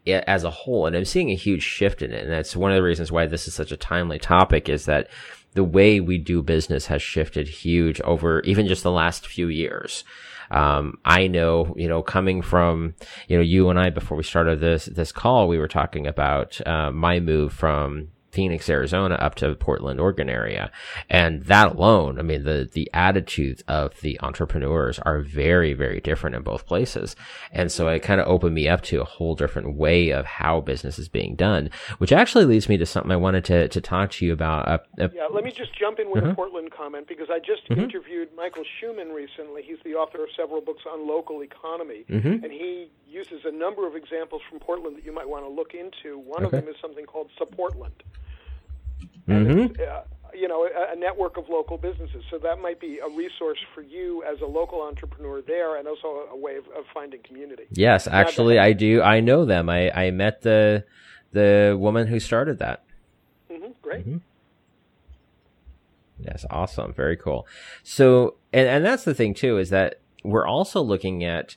as 0.07 0.43
a 0.43 0.49
whole. 0.49 0.85
And 0.85 0.95
I'm 0.95 1.05
seeing 1.05 1.29
a 1.29 1.35
huge 1.35 1.63
shift 1.63 2.01
in 2.01 2.11
it. 2.11 2.23
And 2.23 2.31
that's 2.31 2.55
one 2.55 2.71
of 2.71 2.75
the 2.75 2.83
reasons 2.83 3.11
why 3.11 3.25
this 3.27 3.47
is 3.47 3.53
such 3.53 3.71
a 3.71 3.77
timely 3.77 4.19
topic 4.19 4.69
is 4.69 4.85
that 4.85 5.09
the 5.53 5.63
way 5.63 5.99
we 5.99 6.17
do 6.17 6.41
business 6.41 6.85
has 6.87 7.01
shifted 7.01 7.47
huge 7.47 7.99
over 8.01 8.41
even 8.41 8.67
just 8.67 8.83
the 8.83 8.91
last 8.91 9.25
few 9.27 9.47
years. 9.47 10.03
Um, 10.51 10.97
I 11.05 11.27
know, 11.27 11.75
you 11.77 11.87
know, 11.87 12.01
coming 12.01 12.41
from, 12.41 12.95
you 13.27 13.37
know, 13.37 13.43
you 13.43 13.69
and 13.69 13.79
I 13.79 13.91
before 13.91 14.17
we 14.17 14.23
started 14.23 14.59
this, 14.59 14.85
this 14.85 15.11
call, 15.11 15.47
we 15.47 15.59
were 15.59 15.67
talking 15.67 16.07
about, 16.07 16.59
uh, 16.65 16.91
my 16.91 17.19
move 17.19 17.53
from 17.53 18.09
Phoenix, 18.31 18.69
Arizona 18.69 19.15
up 19.15 19.35
to 19.35 19.55
Portland, 19.55 19.99
Oregon 19.99 20.29
area. 20.29 20.71
And 21.09 21.43
that 21.45 21.75
alone, 21.75 22.19
I 22.19 22.21
mean, 22.21 22.43
the, 22.43 22.69
the 22.71 22.89
attitudes 22.93 23.63
of 23.67 23.99
the 24.01 24.19
entrepreneurs 24.21 24.99
are 24.99 25.19
very, 25.19 25.73
very 25.73 25.99
different 25.99 26.35
in 26.35 26.43
both 26.43 26.65
places. 26.65 27.15
And 27.51 27.71
so 27.71 27.87
it 27.87 27.99
kind 27.99 28.21
of 28.21 28.27
opened 28.27 28.55
me 28.55 28.67
up 28.67 28.81
to 28.83 29.01
a 29.01 29.05
whole 29.05 29.35
different 29.35 29.75
way 29.75 30.09
of 30.11 30.25
how 30.25 30.61
business 30.61 30.99
is 30.99 31.09
being 31.09 31.35
done, 31.35 31.69
which 31.97 32.11
actually 32.11 32.45
leads 32.45 32.69
me 32.69 32.77
to 32.77 32.85
something 32.85 33.11
I 33.11 33.17
wanted 33.17 33.45
to, 33.45 33.67
to 33.67 33.81
talk 33.81 34.11
to 34.11 34.25
you 34.25 34.33
about. 34.33 34.67
Uh, 34.67 34.77
uh, 34.99 35.09
yeah, 35.13 35.27
let 35.31 35.43
me 35.43 35.51
just 35.51 35.77
jump 35.77 35.99
in 35.99 36.11
with 36.11 36.23
uh-huh. 36.23 36.31
a 36.31 36.35
Portland 36.35 36.71
comment 36.71 37.07
because 37.07 37.27
I 37.29 37.39
just 37.39 37.67
mm-hmm. 37.69 37.81
interviewed 37.81 38.29
Michael 38.35 38.63
Shuman 38.63 39.13
recently. 39.13 39.63
He's 39.63 39.79
the 39.83 39.95
author 39.95 40.23
of 40.23 40.29
several 40.35 40.61
books 40.61 40.83
on 40.89 41.07
local 41.07 41.41
economy, 41.43 42.05
mm-hmm. 42.09 42.43
and 42.43 42.51
he 42.51 42.89
uses 43.09 43.41
a 43.45 43.51
number 43.51 43.87
of 43.87 43.95
examples 43.95 44.41
from 44.49 44.59
Portland 44.59 44.97
that 44.97 45.05
you 45.05 45.11
might 45.11 45.27
want 45.27 45.43
to 45.45 45.49
look 45.49 45.73
into. 45.73 46.17
One 46.19 46.45
okay. 46.45 46.57
of 46.57 46.63
them 46.63 46.73
is 46.73 46.79
something 46.81 47.05
called 47.05 47.29
Supportland. 47.39 47.91
Mm-hmm. 49.27 49.81
Uh, 49.81 50.01
you 50.33 50.47
know, 50.47 50.65
a, 50.65 50.93
a, 50.93 50.95
network 50.95 51.37
of 51.37 51.49
local 51.49 51.77
businesses. 51.77 52.23
So 52.29 52.37
that 52.39 52.59
might 52.59 52.79
be 52.79 52.99
a 52.99 53.09
resource 53.09 53.57
for 53.73 53.81
you 53.81 54.23
as 54.23 54.41
a 54.41 54.45
local 54.45 54.81
entrepreneur 54.81 55.41
there, 55.41 55.77
and 55.77 55.87
also 55.87 56.27
a, 56.31 56.37
way 56.37 56.55
of, 56.55 56.65
of, 56.67 56.85
finding 56.93 57.21
community. 57.23 57.63
Yes, 57.71 58.07
actually, 58.07 58.59
I 58.59 58.73
do. 58.73 59.01
I 59.01 59.19
know 59.19 59.45
them. 59.45 59.69
I, 59.69 59.91
I 59.91 60.11
met 60.11 60.41
the 60.41 60.85
the 61.31 61.77
woman 61.79 62.07
who 62.07 62.19
started 62.19 62.59
that. 62.59 62.83
Mm-hmm, 63.51 63.71
great. 63.81 64.01
Mm-hmm. 64.01 64.17
Yes, 66.19 66.45
awesome. 66.49 66.93
Very 66.93 67.15
cool. 67.15 67.47
So, 67.83 68.35
and, 68.51 68.67
and 68.67 68.85
that's 68.85 69.03
the 69.03 69.13
thing 69.13 69.33
too, 69.33 69.57
is 69.57 69.69
that 69.69 70.01
we're 70.23 70.47
also 70.47 70.81
looking 70.81 71.23
at 71.23 71.55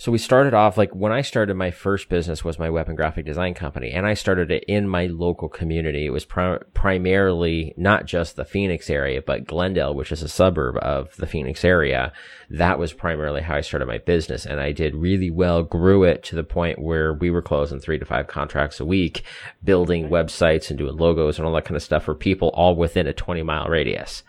so 0.00 0.10
we 0.10 0.16
started 0.16 0.54
off 0.54 0.78
like 0.78 0.94
when 0.94 1.12
I 1.12 1.20
started 1.20 1.56
my 1.56 1.70
first 1.70 2.08
business 2.08 2.42
was 2.42 2.58
my 2.58 2.70
web 2.70 2.88
and 2.88 2.96
graphic 2.96 3.26
design 3.26 3.52
company 3.52 3.90
and 3.90 4.06
I 4.06 4.14
started 4.14 4.50
it 4.50 4.64
in 4.66 4.88
my 4.88 5.08
local 5.08 5.50
community. 5.50 6.06
It 6.06 6.10
was 6.10 6.24
primarily 6.24 7.74
not 7.76 8.06
just 8.06 8.34
the 8.34 8.46
Phoenix 8.46 8.88
area, 8.88 9.20
but 9.20 9.46
Glendale, 9.46 9.94
which 9.94 10.10
is 10.10 10.22
a 10.22 10.28
suburb 10.28 10.78
of 10.78 11.14
the 11.16 11.26
Phoenix 11.26 11.66
area. 11.66 12.14
That 12.48 12.78
was 12.78 12.94
primarily 12.94 13.42
how 13.42 13.56
I 13.56 13.60
started 13.60 13.88
my 13.88 13.98
business 13.98 14.46
and 14.46 14.58
I 14.58 14.72
did 14.72 14.94
really 14.94 15.30
well, 15.30 15.62
grew 15.62 16.04
it 16.04 16.22
to 16.24 16.34
the 16.34 16.44
point 16.44 16.78
where 16.78 17.12
we 17.12 17.28
were 17.30 17.42
closing 17.42 17.78
three 17.78 17.98
to 17.98 18.06
five 18.06 18.26
contracts 18.26 18.80
a 18.80 18.86
week, 18.86 19.22
building 19.62 20.08
websites 20.08 20.70
and 20.70 20.78
doing 20.78 20.96
logos 20.96 21.36
and 21.36 21.46
all 21.46 21.52
that 21.52 21.66
kind 21.66 21.76
of 21.76 21.82
stuff 21.82 22.04
for 22.04 22.14
people 22.14 22.48
all 22.54 22.74
within 22.74 23.06
a 23.06 23.12
20 23.12 23.42
mile 23.42 23.66
radius. 23.66 24.22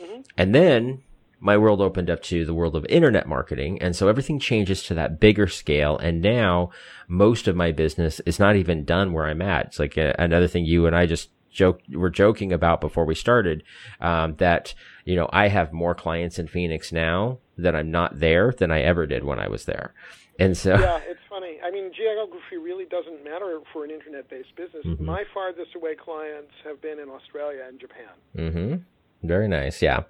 Mm-hmm. 0.00 0.20
And 0.38 0.54
then 0.54 1.02
my 1.38 1.56
world 1.56 1.80
opened 1.80 2.10
up 2.10 2.22
to 2.22 2.44
the 2.44 2.54
world 2.54 2.74
of 2.74 2.86
internet 2.86 3.26
marketing. 3.26 3.80
And 3.82 3.94
so 3.94 4.08
everything 4.08 4.38
changes 4.38 4.82
to 4.84 4.94
that 4.94 5.20
bigger 5.20 5.46
scale. 5.46 5.98
And 5.98 6.22
now 6.22 6.70
most 7.08 7.46
of 7.46 7.56
my 7.56 7.72
business 7.72 8.20
is 8.20 8.38
not 8.38 8.56
even 8.56 8.84
done 8.84 9.12
where 9.12 9.26
I'm 9.26 9.42
at. 9.42 9.66
It's 9.66 9.78
like 9.78 9.96
a, 9.96 10.14
another 10.18 10.48
thing 10.48 10.64
you 10.64 10.86
and 10.86 10.96
I 10.96 11.06
just 11.06 11.30
joke, 11.50 11.80
were 11.90 12.10
joking 12.10 12.52
about 12.52 12.80
before 12.80 13.04
we 13.04 13.14
started, 13.14 13.62
um, 14.00 14.36
that, 14.36 14.74
you 15.04 15.14
know, 15.14 15.28
I 15.32 15.48
have 15.48 15.72
more 15.72 15.94
clients 15.94 16.38
in 16.38 16.48
Phoenix 16.48 16.90
now 16.90 17.38
that 17.58 17.76
I'm 17.76 17.90
not 17.90 18.18
there 18.18 18.52
than 18.56 18.70
I 18.70 18.82
ever 18.82 19.06
did 19.06 19.24
when 19.24 19.38
I 19.38 19.48
was 19.48 19.64
there. 19.66 19.94
And 20.38 20.56
so. 20.56 20.78
Yeah, 20.78 21.00
it's 21.06 21.20
funny. 21.28 21.58
I 21.64 21.70
mean, 21.70 21.90
geography 21.94 22.56
really 22.56 22.84
doesn't 22.86 23.24
matter 23.24 23.60
for 23.72 23.84
an 23.84 23.90
internet 23.90 24.28
based 24.30 24.54
business. 24.56 24.84
Mm-hmm. 24.86 25.04
My 25.04 25.24
farthest 25.34 25.74
away 25.74 25.96
clients 25.96 26.52
have 26.64 26.80
been 26.80 26.98
in 26.98 27.08
Australia 27.08 27.64
and 27.68 27.80
Japan. 27.80 28.14
Mm-hmm. 28.36 28.74
Very 29.22 29.48
nice. 29.48 29.82
Yeah. 29.82 30.04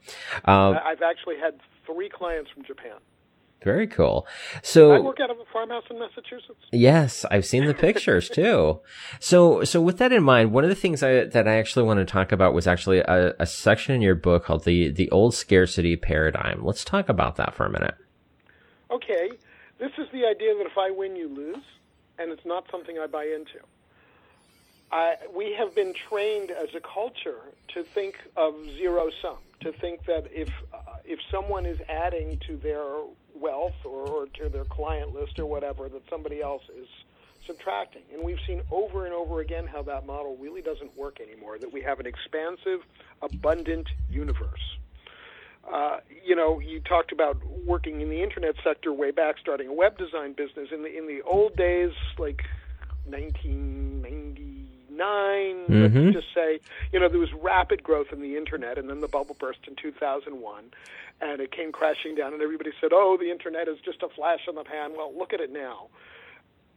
Um, 0.44 0.78
I've 0.84 1.02
actually 1.02 1.36
had 1.38 1.54
three 1.86 2.08
clients 2.08 2.50
from 2.50 2.64
Japan. 2.64 2.98
Very 3.62 3.86
cool. 3.88 4.26
So 4.62 4.92
I 4.92 5.00
work 5.00 5.18
out 5.18 5.30
of 5.30 5.38
a 5.38 5.44
farmhouse 5.52 5.82
in 5.90 5.98
Massachusetts. 5.98 6.60
Yes, 6.70 7.24
I've 7.32 7.44
seen 7.44 7.64
the 7.64 7.74
pictures 7.74 8.28
too. 8.32 8.80
So, 9.18 9.64
so 9.64 9.80
with 9.80 9.98
that 9.98 10.12
in 10.12 10.22
mind, 10.22 10.52
one 10.52 10.62
of 10.62 10.70
the 10.70 10.76
things 10.76 11.02
I, 11.02 11.24
that 11.24 11.48
I 11.48 11.56
actually 11.56 11.84
want 11.84 11.98
to 11.98 12.04
talk 12.04 12.30
about 12.30 12.54
was 12.54 12.68
actually 12.68 12.98
a, 12.98 13.34
a 13.40 13.46
section 13.46 13.94
in 13.94 14.02
your 14.02 14.14
book 14.14 14.44
called 14.44 14.64
the 14.64 14.90
the 14.90 15.10
old 15.10 15.34
scarcity 15.34 15.96
paradigm. 15.96 16.64
Let's 16.64 16.84
talk 16.84 17.08
about 17.08 17.36
that 17.36 17.54
for 17.54 17.66
a 17.66 17.70
minute. 17.70 17.96
Okay, 18.90 19.30
this 19.80 19.90
is 19.98 20.06
the 20.12 20.26
idea 20.26 20.54
that 20.54 20.66
if 20.66 20.78
I 20.78 20.90
win, 20.90 21.16
you 21.16 21.28
lose, 21.28 21.64
and 22.18 22.30
it's 22.30 22.46
not 22.46 22.66
something 22.70 22.98
I 22.98 23.06
buy 23.06 23.24
into. 23.24 23.58
I, 24.92 25.14
we 25.34 25.54
have 25.58 25.74
been 25.74 25.94
trained 26.08 26.50
as 26.50 26.68
a 26.74 26.80
culture 26.80 27.40
to 27.74 27.82
think 27.94 28.14
of 28.36 28.54
zero 28.76 29.10
sum, 29.20 29.38
to 29.60 29.72
think 29.72 30.04
that 30.06 30.26
if 30.30 30.48
uh, 30.72 30.78
if 31.04 31.18
someone 31.30 31.66
is 31.66 31.78
adding 31.88 32.38
to 32.46 32.56
their 32.56 32.84
wealth 33.34 33.74
or, 33.84 34.06
or 34.06 34.26
to 34.40 34.48
their 34.48 34.64
client 34.64 35.14
list 35.14 35.38
or 35.38 35.46
whatever, 35.46 35.88
that 35.88 36.02
somebody 36.08 36.40
else 36.40 36.62
is 36.80 36.88
subtracting. 37.46 38.02
And 38.12 38.24
we've 38.24 38.38
seen 38.46 38.60
over 38.70 39.06
and 39.06 39.14
over 39.14 39.40
again 39.40 39.66
how 39.66 39.82
that 39.82 40.06
model 40.06 40.36
really 40.40 40.62
doesn't 40.62 40.96
work 40.96 41.20
anymore. 41.20 41.58
That 41.58 41.72
we 41.72 41.80
have 41.82 42.00
an 42.00 42.06
expansive, 42.06 42.80
abundant 43.22 43.88
universe. 44.10 44.78
Uh, 45.70 45.98
you 46.24 46.36
know, 46.36 46.60
you 46.60 46.80
talked 46.80 47.10
about 47.10 47.38
working 47.64 48.00
in 48.00 48.08
the 48.08 48.22
internet 48.22 48.54
sector 48.62 48.92
way 48.92 49.10
back, 49.10 49.36
starting 49.40 49.66
a 49.66 49.72
web 49.72 49.98
design 49.98 50.32
business. 50.32 50.68
In 50.72 50.82
the 50.82 50.96
in 50.96 51.08
the 51.08 51.22
old 51.22 51.56
days, 51.56 51.90
like 52.18 52.42
1990 53.06 54.55
2009. 54.96 55.66
Mm-hmm. 55.68 56.04
Let's 56.04 56.16
just 56.16 56.34
say, 56.34 56.60
you 56.92 57.00
know, 57.00 57.08
there 57.08 57.18
was 57.18 57.32
rapid 57.32 57.82
growth 57.82 58.12
in 58.12 58.20
the 58.20 58.36
internet, 58.36 58.78
and 58.78 58.88
then 58.88 59.00
the 59.00 59.08
bubble 59.08 59.36
burst 59.38 59.60
in 59.66 59.76
2001, 59.76 60.64
and 61.20 61.40
it 61.40 61.52
came 61.52 61.72
crashing 61.72 62.14
down, 62.14 62.32
and 62.32 62.42
everybody 62.42 62.70
said, 62.80 62.90
"Oh, 62.92 63.16
the 63.18 63.30
internet 63.30 63.68
is 63.68 63.78
just 63.84 64.02
a 64.02 64.08
flash 64.08 64.40
in 64.48 64.54
the 64.54 64.64
pan." 64.64 64.92
Well, 64.96 65.12
look 65.16 65.32
at 65.32 65.40
it 65.40 65.52
now. 65.52 65.88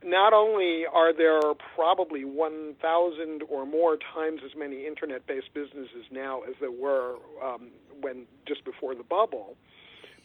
Not 0.01 0.31
only 0.31 0.85
are 0.85 1.11
there 1.11 1.41
probably 1.75 2.23
1,000 2.23 3.43
or 3.49 3.65
more 3.65 3.97
times 3.97 4.39
as 4.45 4.55
many 4.55 4.87
internet-based 4.87 5.53
businesses 5.53 6.05
now 6.09 6.39
as 6.47 6.55
there 6.61 6.71
were 6.71 7.15
um, 7.43 7.67
when 7.99 8.25
just 8.45 8.63
before 8.63 8.95
the 8.95 9.03
bubble, 9.03 9.57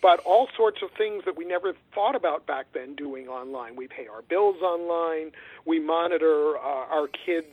but 0.00 0.20
all 0.20 0.48
sorts 0.56 0.80
of 0.80 0.92
things 0.92 1.24
that 1.24 1.36
we 1.36 1.44
never 1.44 1.72
thought 1.92 2.14
about 2.14 2.46
back 2.46 2.66
then 2.72 2.94
doing 2.94 3.26
online. 3.26 3.74
We 3.74 3.88
pay 3.88 4.06
our 4.06 4.22
bills 4.22 4.62
online. 4.62 5.32
We 5.64 5.80
monitor 5.80 6.56
uh, 6.56 6.60
our 6.60 7.08
kids' 7.08 7.46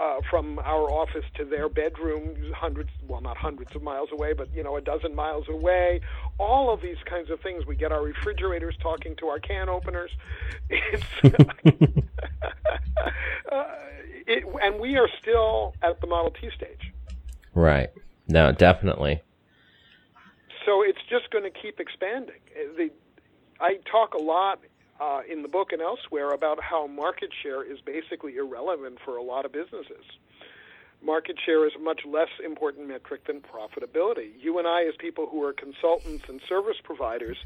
uh, 0.00 0.20
from 0.30 0.58
our 0.60 0.90
office 0.90 1.24
to 1.34 1.44
their 1.44 1.68
bedroom, 1.68 2.34
hundreds, 2.54 2.90
well, 3.06 3.20
not 3.20 3.36
hundreds 3.36 3.74
of 3.74 3.82
miles 3.82 4.08
away, 4.12 4.32
but 4.32 4.48
you 4.54 4.62
know, 4.62 4.76
a 4.76 4.80
dozen 4.80 5.14
miles 5.14 5.48
away. 5.48 6.00
All 6.38 6.72
of 6.72 6.80
these 6.80 6.96
kinds 7.04 7.30
of 7.30 7.40
things. 7.40 7.66
We 7.66 7.76
get 7.76 7.92
our 7.92 8.02
refrigerators 8.02 8.74
talking 8.82 9.14
to 9.16 9.28
our 9.28 9.38
can 9.38 9.68
openers. 9.68 10.10
It's, 10.70 11.04
uh, 13.52 13.64
it, 14.26 14.44
and 14.62 14.80
we 14.80 14.96
are 14.96 15.08
still 15.20 15.74
at 15.82 16.00
the 16.00 16.06
Model 16.06 16.30
T 16.30 16.50
stage. 16.56 16.92
Right. 17.54 17.90
No, 18.28 18.52
definitely. 18.52 19.20
So 20.64 20.82
it's 20.82 21.00
just 21.10 21.30
going 21.30 21.44
to 21.44 21.50
keep 21.50 21.80
expanding. 21.80 22.36
The, 22.76 22.90
I 23.60 23.78
talk 23.90 24.14
a 24.14 24.22
lot 24.22 24.60
uh, 25.02 25.20
in 25.28 25.42
the 25.42 25.48
book 25.48 25.72
and 25.72 25.82
elsewhere 25.82 26.32
about 26.32 26.62
how 26.62 26.86
market 26.86 27.30
share 27.42 27.64
is 27.64 27.80
basically 27.80 28.36
irrelevant 28.36 28.98
for 29.04 29.16
a 29.16 29.22
lot 29.22 29.44
of 29.44 29.52
businesses. 29.52 30.04
Market 31.02 31.36
share 31.44 31.66
is 31.66 31.72
a 31.74 31.80
much 31.80 32.02
less 32.06 32.28
important 32.44 32.86
metric 32.86 33.26
than 33.26 33.40
profitability. 33.40 34.30
You 34.40 34.58
and 34.60 34.68
I, 34.68 34.84
as 34.84 34.94
people 34.96 35.26
who 35.26 35.42
are 35.42 35.52
consultants 35.52 36.24
and 36.28 36.40
service 36.48 36.76
providers, 36.84 37.36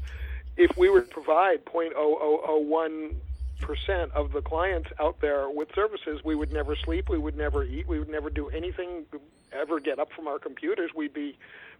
if 0.55 0.77
we 0.77 0.89
were 0.89 1.01
to 1.01 1.07
provide 1.07 1.65
0.0001 1.65 3.15
percent 3.59 4.11
of 4.13 4.33
the 4.33 4.41
clients 4.41 4.89
out 4.99 5.19
there 5.19 5.49
with 5.49 5.73
services, 5.73 6.21
we 6.23 6.35
would 6.35 6.53
never 6.53 6.75
sleep, 6.75 7.09
we 7.09 7.17
would 7.17 7.35
never 7.35 7.63
eat, 7.63 7.87
we 7.87 7.97
would 7.97 8.09
never 8.09 8.29
do 8.29 8.49
anything, 8.49 9.03
ever 9.51 9.79
get 9.79 9.97
up 9.97 10.09
from 10.15 10.27
our 10.27 10.37
computers. 10.37 10.91
We'd 10.95 11.13
be 11.13 11.35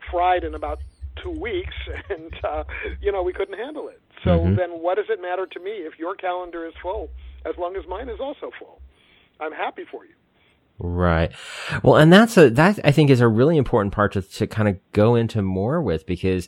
fried 0.09 0.43
in 0.43 0.55
about 0.55 0.79
two 1.23 1.31
weeks, 1.31 1.75
and 2.09 2.33
uh, 2.43 2.63
you 3.01 3.11
know 3.11 3.23
we 3.23 3.33
couldn't 3.33 3.57
handle 3.57 3.87
it. 3.87 4.01
So 4.23 4.31
mm-hmm. 4.31 4.55
then, 4.55 4.69
what 4.71 4.95
does 4.95 5.07
it 5.09 5.21
matter 5.21 5.45
to 5.45 5.59
me 5.59 5.71
if 5.71 5.97
your 5.99 6.15
calendar 6.15 6.65
is 6.65 6.73
full, 6.81 7.09
as 7.45 7.55
long 7.57 7.75
as 7.75 7.87
mine 7.87 8.09
is 8.09 8.19
also 8.19 8.51
full? 8.59 8.81
I'm 9.39 9.51
happy 9.51 9.85
for 9.89 10.05
you. 10.05 10.13
Right. 10.79 11.31
Well, 11.83 11.95
and 11.95 12.13
that's 12.13 12.37
a 12.37 12.49
that 12.51 12.79
I 12.83 12.91
think 12.91 13.09
is 13.09 13.21
a 13.21 13.27
really 13.27 13.57
important 13.57 13.93
part 13.93 14.13
to 14.13 14.21
to 14.21 14.47
kind 14.47 14.69
of 14.69 14.77
go 14.91 15.15
into 15.15 15.41
more 15.41 15.81
with 15.81 16.05
because 16.05 16.47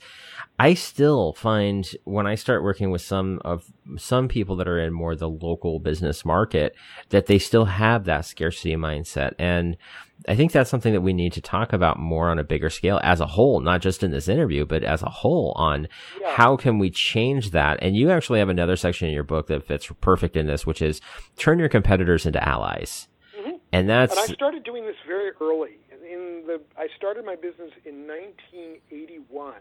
I 0.60 0.76
still 0.76 1.34
find 1.34 1.90
when 2.04 2.28
I 2.28 2.36
start 2.36 2.64
working 2.64 2.92
with 2.92 3.02
some 3.02 3.40
of 3.44 3.72
some 3.98 4.28
people 4.28 4.56
that 4.58 4.68
are 4.68 4.80
in 4.80 4.94
more 4.94 5.16
the 5.16 5.30
local 5.30 5.80
business 5.80 6.26
market 6.26 6.76
that 7.10 7.26
they 7.26 7.40
still 7.40 7.66
have 7.66 8.04
that 8.06 8.26
scarcity 8.26 8.76
mindset. 8.76 9.34
And 9.40 9.78
I 10.28 10.36
think 10.36 10.52
that's 10.52 10.70
something 10.70 10.94
that 10.94 11.02
we 11.02 11.14
need 11.14 11.34
to 11.34 11.42
talk 11.42 11.72
about 11.72 11.98
more 11.98 12.30
on 12.30 12.40
a 12.40 12.44
bigger 12.44 12.70
scale 12.70 13.00
as 13.04 13.22
a 13.22 13.26
whole, 13.26 13.62
not 13.62 13.82
just 13.82 14.04
in 14.04 14.12
this 14.12 14.28
interview, 14.28 14.66
but 14.66 14.84
as 14.84 15.02
a 15.02 15.10
whole 15.10 15.54
on 15.56 15.88
yeah. 16.20 16.36
how 16.36 16.58
can 16.58 16.78
we 16.78 16.90
change 16.90 17.52
that? 17.52 17.80
And 17.82 17.96
you 17.96 18.12
actually 18.12 18.40
have 18.40 18.50
another 18.50 18.76
section 18.76 19.08
in 19.08 19.14
your 19.14 19.24
book 19.24 19.48
that 19.48 19.66
fits 19.66 19.90
perfect 20.02 20.36
in 20.36 20.48
this, 20.48 20.66
which 20.66 20.82
is 20.82 21.00
turn 21.38 21.60
your 21.60 21.70
competitors 21.70 22.26
into 22.26 22.46
allies. 22.46 23.08
Mm-hmm. 23.38 23.58
And 23.72 23.90
that's. 23.90 24.12
And 24.12 24.32
I 24.32 24.34
started 24.34 24.64
doing 24.64 24.86
this 24.86 24.98
very 25.08 25.32
early. 25.40 25.78
In 25.92 26.44
the, 26.48 26.62
I 26.78 26.88
started 26.98 27.24
my 27.24 27.36
business 27.36 27.72
in 27.86 28.08
1981 28.08 29.54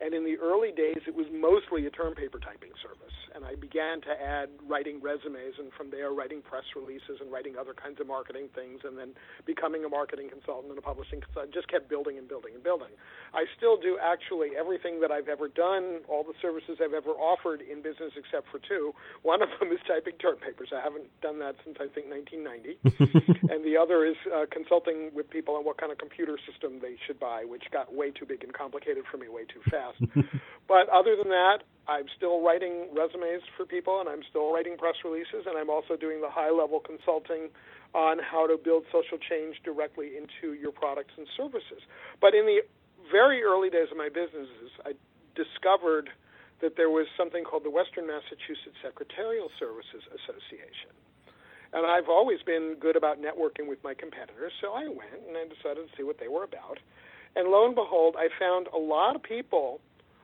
And 0.00 0.12
in 0.12 0.24
the 0.24 0.36
early 0.36 0.72
days, 0.76 1.00
it 1.08 1.16
was 1.16 1.24
mostly 1.32 1.86
a 1.86 1.90
term 1.90 2.12
paper 2.12 2.36
typing 2.36 2.72
service. 2.84 3.16
And 3.32 3.44
I 3.44 3.56
began 3.56 4.00
to 4.04 4.12
add 4.12 4.48
writing 4.68 5.00
resumes, 5.00 5.56
and 5.56 5.72
from 5.72 5.88
there, 5.88 6.12
writing 6.12 6.44
press 6.44 6.64
releases 6.76 7.20
and 7.20 7.32
writing 7.32 7.56
other 7.56 7.72
kinds 7.72 8.00
of 8.00 8.06
marketing 8.06 8.48
things, 8.52 8.80
and 8.84 8.96
then 8.96 9.16
becoming 9.44 9.84
a 9.84 9.88
marketing 9.88 10.28
consultant 10.28 10.68
and 10.68 10.78
a 10.78 10.84
publishing 10.84 11.20
consultant. 11.20 11.52
Just 11.52 11.68
kept 11.68 11.88
building 11.88 12.20
and 12.20 12.28
building 12.28 12.52
and 12.52 12.64
building. 12.64 12.92
I 13.32 13.48
still 13.56 13.80
do 13.80 13.96
actually 13.96 14.52
everything 14.52 15.00
that 15.00 15.08
I've 15.08 15.28
ever 15.28 15.48
done, 15.48 16.04
all 16.08 16.24
the 16.24 16.36
services 16.44 16.76
I've 16.80 16.96
ever 16.96 17.16
offered 17.16 17.64
in 17.64 17.80
business 17.80 18.12
except 18.16 18.52
for 18.52 18.60
two. 18.60 18.92
One 19.24 19.40
of 19.40 19.48
them 19.60 19.72
is 19.72 19.80
typing 19.88 20.20
term 20.20 20.36
papers. 20.36 20.76
I 20.76 20.80
haven't 20.84 21.08
done 21.24 21.40
that 21.40 21.56
since 21.64 21.76
I 21.80 21.88
think 21.88 22.12
1990. 22.12 23.48
and 23.52 23.64
the 23.64 23.76
other 23.80 24.04
is 24.04 24.16
uh, 24.28 24.44
consulting 24.52 25.12
with 25.16 25.28
people 25.28 25.56
on 25.56 25.64
what 25.64 25.80
kind 25.80 25.92
of 25.92 25.96
computer 25.96 26.36
system 26.44 26.80
they 26.80 26.96
should 27.08 27.20
buy, 27.20 27.44
which 27.48 27.64
got 27.72 27.92
way 27.92 28.12
too 28.12 28.28
big 28.28 28.44
and 28.44 28.52
complicated 28.52 29.04
for 29.08 29.16
me 29.16 29.28
way 29.28 29.44
too 29.48 29.64
fast 29.70 29.85
but 30.68 30.88
other 30.88 31.16
than 31.16 31.28
that, 31.28 31.62
I'm 31.88 32.06
still 32.16 32.42
writing 32.42 32.90
resumes 32.90 33.42
for 33.56 33.64
people, 33.64 34.00
and 34.00 34.08
I'm 34.08 34.22
still 34.28 34.52
writing 34.52 34.76
press 34.76 34.96
releases, 35.04 35.46
and 35.46 35.56
I'm 35.56 35.70
also 35.70 35.94
doing 35.94 36.20
the 36.20 36.30
high 36.30 36.50
level 36.50 36.80
consulting 36.80 37.48
on 37.94 38.18
how 38.18 38.46
to 38.46 38.58
build 38.58 38.84
social 38.90 39.18
change 39.18 39.62
directly 39.62 40.18
into 40.18 40.58
your 40.58 40.72
products 40.72 41.14
and 41.16 41.26
services. 41.36 41.80
But 42.20 42.34
in 42.34 42.44
the 42.44 42.66
very 43.10 43.42
early 43.42 43.70
days 43.70 43.86
of 43.90 43.96
my 43.96 44.10
businesses, 44.10 44.74
I 44.84 44.98
discovered 45.38 46.10
that 46.60 46.74
there 46.76 46.90
was 46.90 47.06
something 47.16 47.44
called 47.44 47.62
the 47.62 47.70
Western 47.70 48.06
Massachusetts 48.06 48.80
Secretarial 48.82 49.48
Services 49.60 50.02
Association. 50.10 50.90
And 51.72 51.84
I've 51.84 52.08
always 52.08 52.40
been 52.42 52.76
good 52.80 52.96
about 52.96 53.20
networking 53.20 53.68
with 53.68 53.82
my 53.84 53.92
competitors, 53.92 54.52
so 54.60 54.72
I 54.72 54.88
went 54.88 55.22
and 55.28 55.36
I 55.36 55.44
decided 55.44 55.86
to 55.86 55.92
see 55.96 56.02
what 56.02 56.18
they 56.18 56.28
were 56.28 56.44
about. 56.44 56.78
And 57.36 57.48
lo 57.48 57.66
and 57.66 57.74
behold, 57.74 58.16
I 58.18 58.28
found 58.40 58.66
a 58.74 58.78
lot 58.78 59.14
of 59.14 59.22
people 59.22 59.80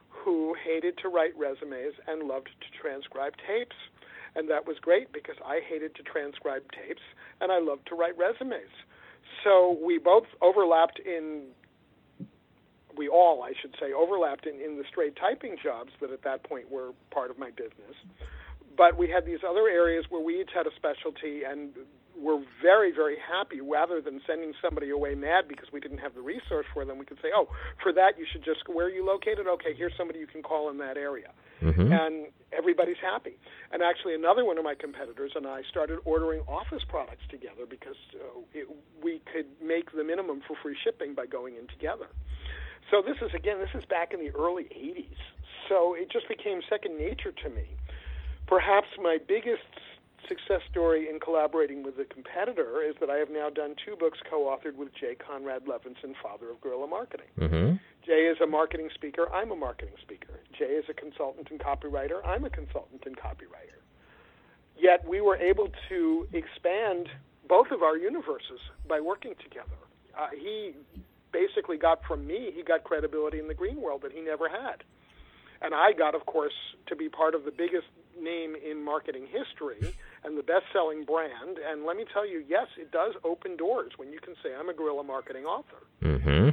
who 0.09 0.54
hated 0.64 0.97
to 0.99 1.09
write 1.09 1.37
resumes 1.37 1.95
and 2.09 2.26
loved 2.26 2.49
to 2.49 2.81
transcribe 2.81 3.35
tapes. 3.47 3.76
And 4.35 4.49
that 4.49 4.66
was 4.66 4.78
great 4.81 5.12
because 5.12 5.37
I 5.45 5.61
hated 5.69 5.95
to 5.97 6.02
transcribe 6.02 6.62
tapes 6.73 7.02
and 7.40 7.52
I 7.52 7.61
loved 7.61 7.87
to 7.88 7.95
write 7.95 8.16
resumes. 8.16 8.73
So 9.45 9.76
we 9.85 9.99
both 9.99 10.25
overlapped 10.40 11.00
in, 11.00 11.49
we 12.97 13.09
all, 13.09 13.42
I 13.42 13.52
should 13.61 13.75
say, 13.78 13.92
overlapped 13.92 14.47
in, 14.47 14.54
in 14.61 14.78
the 14.78 14.85
straight 14.88 15.16
typing 15.16 15.57
jobs 15.62 15.90
that 16.00 16.11
at 16.11 16.23
that 16.23 16.45
point 16.45 16.71
were 16.71 16.92
part 17.11 17.31
of 17.31 17.38
my 17.38 17.50
business. 17.50 17.97
But 18.76 18.97
we 18.97 19.11
had 19.11 19.26
these 19.26 19.40
other 19.47 19.69
areas 19.69 20.07
where 20.09 20.23
we 20.23 20.40
each 20.40 20.50
had 20.54 20.66
a 20.66 20.75
specialty, 20.76 21.45
and 21.45 21.73
were 22.19 22.42
very, 22.61 22.92
very 22.92 23.16
happy 23.19 23.61
rather 23.61 24.00
than 24.00 24.21
sending 24.26 24.52
somebody 24.62 24.90
away 24.90 25.14
mad 25.14 25.49
because 25.49 25.69
we 25.73 25.81
didn't 25.81 25.99
have 25.99 26.14
the 26.14 26.21
resource 26.21 26.66
for 26.73 26.85
them. 26.85 26.99
We 26.99 27.04
could 27.04 27.19
say, 27.23 27.28
oh, 27.35 27.49
for 27.83 27.92
that, 27.92 28.19
you 28.19 28.26
should 28.31 28.45
just, 28.45 28.69
where 28.69 28.87
are 28.87 28.90
you 28.90 29.04
located? 29.04 29.47
Okay, 29.47 29.75
here's 29.76 29.92
somebody 29.97 30.19
you 30.19 30.26
can 30.26 30.42
call 30.42 30.71
in 30.71 30.78
that 30.78 30.97
area. 30.97 31.31
Mm-hmm. 31.62 31.92
And 31.92 32.26
everybody's 32.57 33.00
happy. 33.00 33.38
And 33.71 33.83
actually, 33.83 34.14
another 34.14 34.45
one 34.45 34.59
of 34.59 34.64
my 34.64 34.75
competitors 34.75 35.33
and 35.35 35.47
I 35.47 35.62
started 35.71 36.00
ordering 36.04 36.40
office 36.49 36.83
products 36.88 37.23
together 37.31 37.66
because 37.69 37.97
uh, 38.14 38.40
it, 38.52 38.69
we 39.02 39.23
could 39.33 39.47
make 39.62 39.92
the 39.92 40.04
minimum 40.04 40.42
for 40.47 40.57
free 40.62 40.76
shipping 40.83 41.14
by 41.14 41.26
going 41.26 41.57
in 41.57 41.69
together. 41.69 42.07
So 42.90 43.00
this 43.00 43.16
is, 43.23 43.31
again, 43.35 43.59
this 43.59 43.71
is 43.75 43.85
back 43.88 44.12
in 44.12 44.21
the 44.21 44.31
early 44.37 44.64
80s. 44.64 45.16
So 45.69 45.95
it 45.95 46.11
just 46.11 46.28
became 46.28 46.61
second 46.69 46.99
nature 46.99 47.33
to 47.33 47.49
me. 47.49 47.64
Perhaps 48.47 48.88
my 49.00 49.19
biggest 49.26 49.62
success 50.28 50.60
story 50.70 51.08
in 51.08 51.20
collaborating 51.20 51.82
with 51.82 51.98
a 51.98 52.04
competitor 52.04 52.82
is 52.82 52.94
that 53.00 53.10
I 53.10 53.16
have 53.16 53.30
now 53.30 53.50
done 53.50 53.74
two 53.84 53.96
books 53.96 54.18
co-authored 54.28 54.76
with 54.76 54.94
Jay 54.94 55.14
Conrad 55.14 55.64
Levinson, 55.66 56.14
father 56.22 56.50
of 56.50 56.60
guerrilla 56.60 56.86
marketing. 56.86 57.26
Mm-hmm. 57.38 57.76
Jay 58.04 58.26
is 58.26 58.38
a 58.42 58.46
marketing 58.46 58.88
speaker. 58.94 59.30
I'm 59.32 59.50
a 59.52 59.56
marketing 59.56 59.94
speaker. 60.00 60.40
Jay 60.58 60.74
is 60.76 60.84
a 60.88 60.94
consultant 60.94 61.48
and 61.50 61.60
copywriter. 61.60 62.24
I'm 62.24 62.44
a 62.44 62.50
consultant 62.50 63.02
and 63.06 63.16
copywriter. 63.16 63.80
Yet 64.76 65.06
we 65.06 65.20
were 65.20 65.36
able 65.36 65.68
to 65.88 66.26
expand 66.32 67.08
both 67.48 67.70
of 67.70 67.82
our 67.82 67.96
universes 67.96 68.60
by 68.88 69.00
working 69.00 69.34
together. 69.42 69.78
Uh, 70.18 70.28
he 70.36 70.74
basically 71.32 71.78
got 71.78 72.00
from 72.06 72.26
me, 72.26 72.50
he 72.54 72.62
got 72.62 72.84
credibility 72.84 73.38
in 73.38 73.48
the 73.48 73.54
green 73.54 73.80
world 73.80 74.02
that 74.02 74.12
he 74.12 74.20
never 74.20 74.48
had. 74.48 74.84
And 75.60 75.74
I 75.74 75.92
got, 75.92 76.14
of 76.14 76.26
course, 76.26 76.52
to 76.88 76.96
be 76.96 77.08
part 77.08 77.34
of 77.34 77.44
the 77.44 77.52
biggest 77.52 77.86
name 78.21 78.54
in 78.54 78.85
marketing 78.85 79.26
history 79.26 79.95
and 80.25 80.37
the 80.37 80.42
best 80.42 80.64
selling 80.73 81.04
brand. 81.04 81.59
And 81.69 81.85
let 81.85 81.97
me 81.97 82.04
tell 82.12 82.26
you, 82.26 82.45
yes, 82.49 82.66
it 82.78 82.90
does 82.90 83.14
open 83.25 83.57
doors 83.57 83.92
when 83.97 84.12
you 84.12 84.21
can 84.21 84.35
say, 84.42 84.50
I'm 84.59 84.69
a 84.69 84.75
guerrilla 84.75 85.04
marketing 85.04 85.45
author. 85.45 85.87
Mm-hmm. 86.02 86.50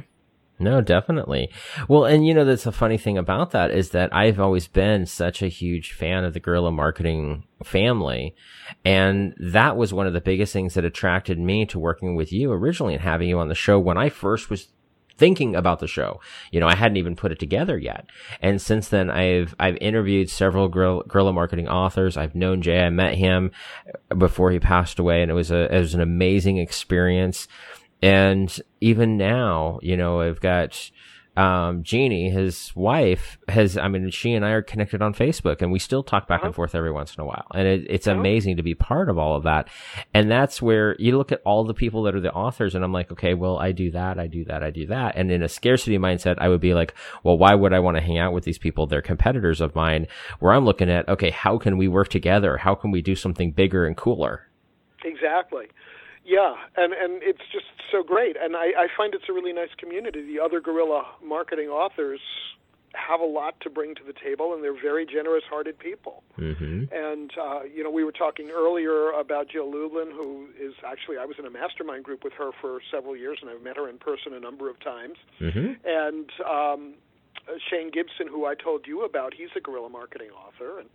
No, 0.62 0.82
definitely. 0.82 1.48
Well, 1.88 2.04
and 2.04 2.26
you 2.26 2.34
know, 2.34 2.44
that's 2.44 2.66
a 2.66 2.72
funny 2.72 2.98
thing 2.98 3.16
about 3.16 3.50
that 3.52 3.70
is 3.70 3.90
that 3.90 4.14
I've 4.14 4.38
always 4.38 4.68
been 4.68 5.06
such 5.06 5.42
a 5.42 5.48
huge 5.48 5.92
fan 5.92 6.22
of 6.22 6.34
the 6.34 6.40
guerrilla 6.40 6.70
marketing 6.70 7.44
family. 7.64 8.34
And 8.84 9.34
that 9.38 9.78
was 9.78 9.94
one 9.94 10.06
of 10.06 10.12
the 10.12 10.20
biggest 10.20 10.52
things 10.52 10.74
that 10.74 10.84
attracted 10.84 11.38
me 11.38 11.64
to 11.66 11.78
working 11.78 12.14
with 12.14 12.30
you 12.30 12.52
originally 12.52 12.92
and 12.92 13.02
having 13.02 13.30
you 13.30 13.38
on 13.38 13.48
the 13.48 13.54
show 13.54 13.78
when 13.78 13.96
I 13.96 14.10
first 14.10 14.50
was 14.50 14.68
thinking 15.16 15.54
about 15.54 15.80
the 15.80 15.86
show. 15.86 16.20
You 16.50 16.60
know, 16.60 16.68
I 16.68 16.74
hadn't 16.74 16.96
even 16.96 17.16
put 17.16 17.32
it 17.32 17.38
together 17.38 17.78
yet. 17.78 18.06
And 18.40 18.60
since 18.60 18.88
then, 18.88 19.10
I've, 19.10 19.54
I've 19.58 19.76
interviewed 19.80 20.30
several 20.30 20.68
guerrilla, 20.68 21.32
marketing 21.32 21.68
authors. 21.68 22.16
I've 22.16 22.34
known 22.34 22.62
Jay. 22.62 22.80
I 22.80 22.90
met 22.90 23.14
him 23.14 23.50
before 24.16 24.50
he 24.50 24.58
passed 24.58 24.98
away 24.98 25.22
and 25.22 25.30
it 25.30 25.34
was 25.34 25.50
a, 25.50 25.74
it 25.74 25.78
was 25.78 25.94
an 25.94 26.00
amazing 26.00 26.58
experience. 26.58 27.48
And 28.02 28.54
even 28.80 29.16
now, 29.16 29.78
you 29.82 29.96
know, 29.96 30.20
I've 30.20 30.40
got, 30.40 30.90
um, 31.36 31.82
Jeannie, 31.82 32.30
his 32.30 32.72
wife, 32.74 33.38
has, 33.48 33.76
I 33.76 33.88
mean, 33.88 34.10
she 34.10 34.34
and 34.34 34.44
I 34.44 34.50
are 34.50 34.62
connected 34.62 35.00
on 35.00 35.14
Facebook 35.14 35.62
and 35.62 35.70
we 35.70 35.78
still 35.78 36.02
talk 36.02 36.26
back 36.26 36.40
uh-huh. 36.40 36.48
and 36.48 36.54
forth 36.54 36.74
every 36.74 36.90
once 36.90 37.14
in 37.14 37.20
a 37.20 37.24
while. 37.24 37.46
And 37.54 37.66
it, 37.66 37.86
it's 37.88 38.06
uh-huh. 38.06 38.18
amazing 38.18 38.56
to 38.56 38.62
be 38.62 38.74
part 38.74 39.08
of 39.08 39.18
all 39.18 39.36
of 39.36 39.44
that. 39.44 39.68
And 40.12 40.30
that's 40.30 40.60
where 40.60 40.96
you 40.98 41.16
look 41.16 41.32
at 41.32 41.40
all 41.44 41.64
the 41.64 41.74
people 41.74 42.02
that 42.04 42.14
are 42.14 42.20
the 42.20 42.32
authors 42.32 42.74
and 42.74 42.84
I'm 42.84 42.92
like, 42.92 43.12
okay, 43.12 43.34
well, 43.34 43.58
I 43.58 43.72
do 43.72 43.90
that, 43.92 44.18
I 44.18 44.26
do 44.26 44.44
that, 44.46 44.62
I 44.62 44.70
do 44.70 44.86
that. 44.86 45.16
And 45.16 45.30
in 45.30 45.42
a 45.42 45.48
scarcity 45.48 45.98
mindset, 45.98 46.36
I 46.38 46.48
would 46.48 46.60
be 46.60 46.74
like, 46.74 46.94
well, 47.22 47.38
why 47.38 47.54
would 47.54 47.72
I 47.72 47.78
want 47.78 47.96
to 47.96 48.02
hang 48.02 48.18
out 48.18 48.32
with 48.32 48.44
these 48.44 48.58
people? 48.58 48.86
They're 48.86 49.02
competitors 49.02 49.60
of 49.60 49.74
mine 49.74 50.08
where 50.40 50.52
I'm 50.52 50.64
looking 50.64 50.90
at, 50.90 51.08
okay, 51.08 51.30
how 51.30 51.58
can 51.58 51.76
we 51.76 51.88
work 51.88 52.08
together? 52.08 52.56
How 52.56 52.74
can 52.74 52.90
we 52.90 53.02
do 53.02 53.14
something 53.14 53.52
bigger 53.52 53.86
and 53.86 53.96
cooler? 53.96 54.48
Exactly. 55.04 55.66
Yeah, 56.24 56.54
and 56.76 56.92
and 56.92 57.22
it's 57.22 57.42
just 57.52 57.66
so 57.90 58.02
great, 58.02 58.36
and 58.36 58.54
I, 58.54 58.66
I 58.76 58.86
find 58.96 59.14
it's 59.14 59.24
a 59.28 59.32
really 59.32 59.52
nice 59.52 59.74
community. 59.78 60.24
The 60.24 60.38
other 60.38 60.60
guerrilla 60.60 61.04
marketing 61.24 61.68
authors 61.68 62.20
have 62.94 63.20
a 63.20 63.24
lot 63.24 63.54
to 63.60 63.70
bring 63.70 63.94
to 63.94 64.02
the 64.04 64.12
table, 64.12 64.52
and 64.52 64.64
they're 64.64 64.80
very 64.80 65.06
generous-hearted 65.06 65.78
people. 65.78 66.24
Mm-hmm. 66.38 66.92
And 66.92 67.30
uh, 67.40 67.62
you 67.62 67.82
know, 67.82 67.90
we 67.90 68.04
were 68.04 68.12
talking 68.12 68.50
earlier 68.50 69.10
about 69.12 69.48
Jill 69.48 69.70
Lublin, 69.70 70.10
who 70.10 70.48
is 70.60 70.74
actually 70.86 71.16
I 71.16 71.24
was 71.24 71.36
in 71.38 71.46
a 71.46 71.50
mastermind 71.50 72.04
group 72.04 72.22
with 72.22 72.34
her 72.34 72.50
for 72.60 72.80
several 72.90 73.16
years, 73.16 73.38
and 73.40 73.50
I've 73.50 73.62
met 73.62 73.76
her 73.76 73.88
in 73.88 73.98
person 73.98 74.34
a 74.34 74.40
number 74.40 74.68
of 74.68 74.78
times. 74.80 75.16
Mm-hmm. 75.40 75.72
And 75.84 76.30
um, 76.48 76.94
Shane 77.70 77.90
Gibson, 77.90 78.26
who 78.28 78.44
I 78.44 78.54
told 78.54 78.86
you 78.86 79.04
about, 79.04 79.34
he's 79.34 79.50
a 79.56 79.60
guerrilla 79.60 79.88
marketing 79.88 80.30
author, 80.30 80.80
and 80.80 80.88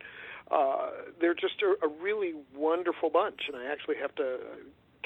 uh, 0.52 0.92
they're 1.20 1.34
just 1.34 1.62
a, 1.64 1.86
a 1.86 1.90
really 1.90 2.34
wonderful 2.56 3.10
bunch. 3.10 3.42
And 3.48 3.58
I 3.58 3.72
actually 3.72 3.96
have 4.02 4.14
to 4.16 4.38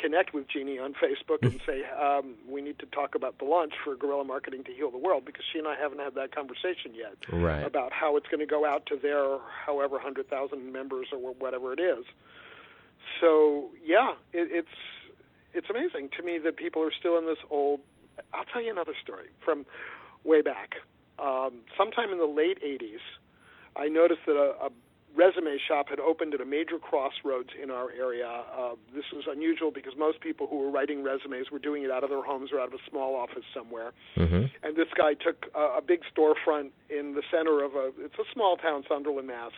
connect 0.02 0.34
with 0.34 0.48
Jeannie 0.48 0.80
on 0.80 0.94
Facebook 0.94 1.42
and 1.42 1.60
say 1.66 1.84
um, 2.00 2.36
we 2.48 2.62
need 2.62 2.80
to 2.80 2.86
talk 2.88 3.16
about 3.16 3.38
the 3.40 3.46
launch 3.46 3.74
for 3.84 3.96
Guerrilla 3.96 4.24
Marketing 4.24 4.64
to 4.66 4.74
Heal 4.74 4.92
the 4.92 4.98
World 4.98 5.26
because 5.26 5.44
she 5.52 5.60
and 5.60 5.68
I 5.68 5.76
haven't 5.76 6.00
had 6.00 6.16
that 6.16 6.34
conversation 6.34 6.94
yet 6.94 7.16
right. 7.32 7.64
about 7.64 7.92
how 7.94 8.18
it's 8.18 8.28
going 8.28 8.40
to 8.40 8.46
go 8.46 8.66
out 8.66 8.86
to 8.88 8.98
their 8.98 9.38
however 9.66 10.00
hundred 10.00 10.30
thousand 10.30 10.72
members 10.72 11.08
or 11.12 11.34
whatever 11.34 11.74
it 11.74 11.80
is. 11.80 12.06
So 13.22 13.70
yeah, 13.84 14.14
it, 14.34 14.50
it's 14.52 14.78
it's 15.54 15.68
amazing 15.70 16.10
to 16.18 16.24
me 16.24 16.38
that 16.40 16.58
people 16.58 16.82
are 16.84 16.94
still 16.98 17.18
in 17.18 17.26
this 17.26 17.40
old. 17.50 17.82
I'll 18.34 18.46
tell 18.46 18.62
you 18.62 18.72
another 18.72 18.94
story 19.02 19.28
from 19.44 19.66
way 20.24 20.42
back. 20.42 20.76
Um, 21.18 21.62
sometime 21.78 22.12
in 22.12 22.18
the 22.18 22.26
late 22.26 22.60
'80s, 22.64 23.02
I 23.76 23.88
noticed 23.88 24.22
that 24.26 24.36
a, 24.36 24.66
a 24.66 24.70
resume 25.16 25.58
shop 25.68 25.90
had 25.90 26.00
opened 26.00 26.34
at 26.34 26.42
a 26.42 26.46
major 26.46 26.78
crossroads 26.78 27.50
in 27.62 27.72
our 27.72 27.92
area. 27.92 28.28
Uh, 28.28 28.76
this 28.94 29.06
was 29.14 29.26
unusual 29.28 29.72
because 29.72 29.94
most 29.98 30.22
people 30.22 30.48
who 30.48 30.58
were 30.60 30.70
writing 30.70 31.04
resumes 31.04 31.52
were 31.52 31.60
doing 31.60 31.84
it 31.84 31.92
out 31.92 32.04
of 32.04 32.10
their 32.10 32.24
homes 32.24 32.52
or 32.52 32.60
out 32.60 32.68
of 32.68 32.74
a 32.74 32.90
small 32.90 33.16
office 33.16 33.44
somewhere. 33.54 33.92
Mm-hmm. 34.16 34.46
And 34.64 34.76
this 34.76 34.88
guy 34.96 35.16
took 35.16 35.46
a, 35.56 35.78
a 35.78 35.82
big 35.82 36.02
storefront 36.16 36.72
in 36.90 37.16
the 37.16 37.24
center 37.32 37.64
of 37.64 37.76
a 37.76 37.92
it's 38.00 38.20
a 38.20 38.34
small 38.34 38.58
town, 38.58 38.84
Sunderland, 38.88 39.28
Mass. 39.28 39.52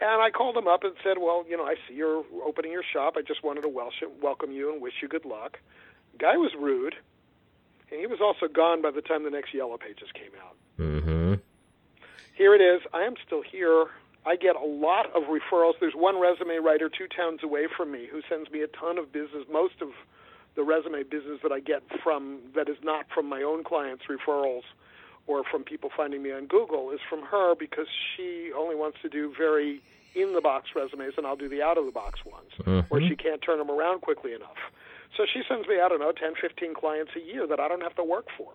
And 0.00 0.22
I 0.22 0.30
called 0.30 0.56
him 0.56 0.66
up 0.66 0.82
and 0.82 0.94
said, 1.04 1.18
"Well, 1.20 1.44
you 1.48 1.56
know, 1.56 1.64
I 1.64 1.74
see 1.86 1.94
you're 1.94 2.24
opening 2.44 2.72
your 2.72 2.84
shop. 2.90 3.14
I 3.16 3.22
just 3.22 3.44
wanted 3.44 3.62
to 3.62 3.68
welcome 3.68 4.50
you 4.50 4.72
and 4.72 4.80
wish 4.80 4.94
you 5.02 5.08
good 5.08 5.26
luck." 5.26 5.58
Guy 6.18 6.36
was 6.38 6.52
rude, 6.58 6.94
and 7.90 8.00
he 8.00 8.06
was 8.06 8.20
also 8.20 8.48
gone 8.52 8.82
by 8.82 8.90
the 8.90 9.02
time 9.02 9.24
the 9.24 9.30
next 9.30 9.52
Yellow 9.52 9.76
Pages 9.76 10.08
came 10.14 10.32
out. 10.42 10.56
Mm-hmm. 10.78 11.34
Here 12.34 12.54
it 12.54 12.62
is. 12.62 12.80
I 12.94 13.02
am 13.02 13.14
still 13.26 13.42
here 13.42 13.88
I 14.26 14.36
get 14.36 14.56
a 14.56 14.64
lot 14.64 15.06
of 15.14 15.24
referrals. 15.24 15.74
There's 15.80 15.94
one 15.94 16.20
resume 16.20 16.56
writer 16.56 16.88
two 16.90 17.08
towns 17.08 17.42
away 17.42 17.66
from 17.74 17.90
me 17.90 18.06
who 18.10 18.20
sends 18.28 18.50
me 18.50 18.60
a 18.62 18.66
ton 18.68 18.98
of 18.98 19.12
business. 19.12 19.44
Most 19.50 19.80
of 19.80 19.88
the 20.56 20.62
resume 20.62 21.02
business 21.04 21.40
that 21.42 21.52
I 21.52 21.60
get 21.60 21.82
from 22.02 22.40
that 22.54 22.68
is 22.68 22.76
not 22.82 23.06
from 23.14 23.26
my 23.28 23.42
own 23.42 23.64
clients' 23.64 24.04
referrals 24.10 24.62
or 25.26 25.44
from 25.44 25.64
people 25.64 25.90
finding 25.96 26.22
me 26.22 26.32
on 26.32 26.46
Google 26.46 26.90
is 26.90 27.00
from 27.08 27.22
her 27.22 27.54
because 27.54 27.86
she 28.16 28.50
only 28.56 28.74
wants 28.74 28.98
to 29.02 29.08
do 29.08 29.32
very 29.36 29.80
in 30.14 30.34
the 30.34 30.40
box 30.40 30.70
resumes 30.74 31.14
and 31.16 31.26
I'll 31.26 31.36
do 31.36 31.48
the 31.48 31.62
out 31.62 31.78
of 31.78 31.86
the 31.86 31.92
box 31.92 32.24
ones 32.24 32.50
mm-hmm. 32.58 32.80
where 32.88 33.00
she 33.00 33.14
can't 33.14 33.40
turn 33.40 33.58
them 33.58 33.70
around 33.70 34.00
quickly 34.00 34.34
enough. 34.34 34.58
So 35.16 35.24
she 35.32 35.42
sends 35.48 35.66
me, 35.68 35.80
I 35.80 35.88
don't 35.88 36.00
know, 36.00 36.12
10, 36.12 36.34
15 36.40 36.74
clients 36.74 37.12
a 37.16 37.20
year 37.20 37.46
that 37.46 37.60
I 37.60 37.68
don't 37.68 37.82
have 37.82 37.94
to 37.96 38.04
work 38.04 38.26
for. 38.36 38.52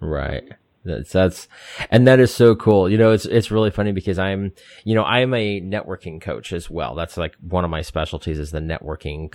Right. 0.00 0.44
That's 0.84 1.12
that's 1.12 1.48
and 1.90 2.06
that 2.06 2.20
is 2.20 2.32
so 2.32 2.54
cool. 2.54 2.90
You 2.90 2.98
know, 2.98 3.12
it's 3.12 3.24
it's 3.24 3.50
really 3.50 3.70
funny 3.70 3.92
because 3.92 4.18
I'm, 4.18 4.52
you 4.84 4.94
know, 4.94 5.04
I'm 5.04 5.32
a 5.34 5.60
networking 5.60 6.20
coach 6.20 6.52
as 6.52 6.68
well. 6.68 6.94
That's 6.94 7.16
like 7.16 7.34
one 7.40 7.64
of 7.64 7.70
my 7.70 7.82
specialties 7.82 8.38
is 8.38 8.50
the 8.50 8.60
networking 8.60 9.34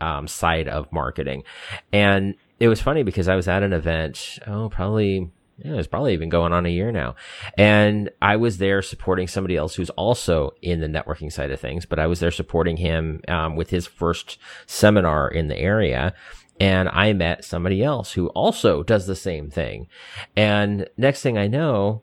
um, 0.00 0.26
side 0.26 0.68
of 0.68 0.92
marketing. 0.92 1.44
And 1.92 2.34
it 2.58 2.68
was 2.68 2.80
funny 2.80 3.02
because 3.02 3.28
I 3.28 3.36
was 3.36 3.48
at 3.48 3.62
an 3.62 3.72
event, 3.72 4.38
oh, 4.46 4.68
probably 4.68 5.30
yeah, 5.62 5.74
it's 5.74 5.86
probably 5.86 6.14
even 6.14 6.28
going 6.28 6.52
on 6.52 6.64
a 6.64 6.70
year 6.70 6.90
now. 6.90 7.16
And 7.58 8.10
I 8.22 8.36
was 8.36 8.58
there 8.58 8.80
supporting 8.80 9.28
somebody 9.28 9.56
else 9.56 9.74
who's 9.74 9.90
also 9.90 10.52
in 10.62 10.80
the 10.80 10.86
networking 10.86 11.30
side 11.30 11.50
of 11.50 11.60
things, 11.60 11.84
but 11.84 11.98
I 11.98 12.06
was 12.06 12.20
there 12.20 12.30
supporting 12.30 12.78
him 12.78 13.20
um, 13.28 13.56
with 13.56 13.70
his 13.70 13.86
first 13.86 14.38
seminar 14.66 15.28
in 15.28 15.48
the 15.48 15.58
area. 15.58 16.14
And 16.58 16.88
I 16.90 17.12
met 17.12 17.44
somebody 17.44 17.82
else 17.82 18.12
who 18.12 18.28
also 18.28 18.82
does 18.82 19.06
the 19.06 19.16
same 19.16 19.50
thing. 19.50 19.88
And 20.36 20.88
next 20.96 21.22
thing 21.22 21.38
I 21.38 21.46
know, 21.46 22.02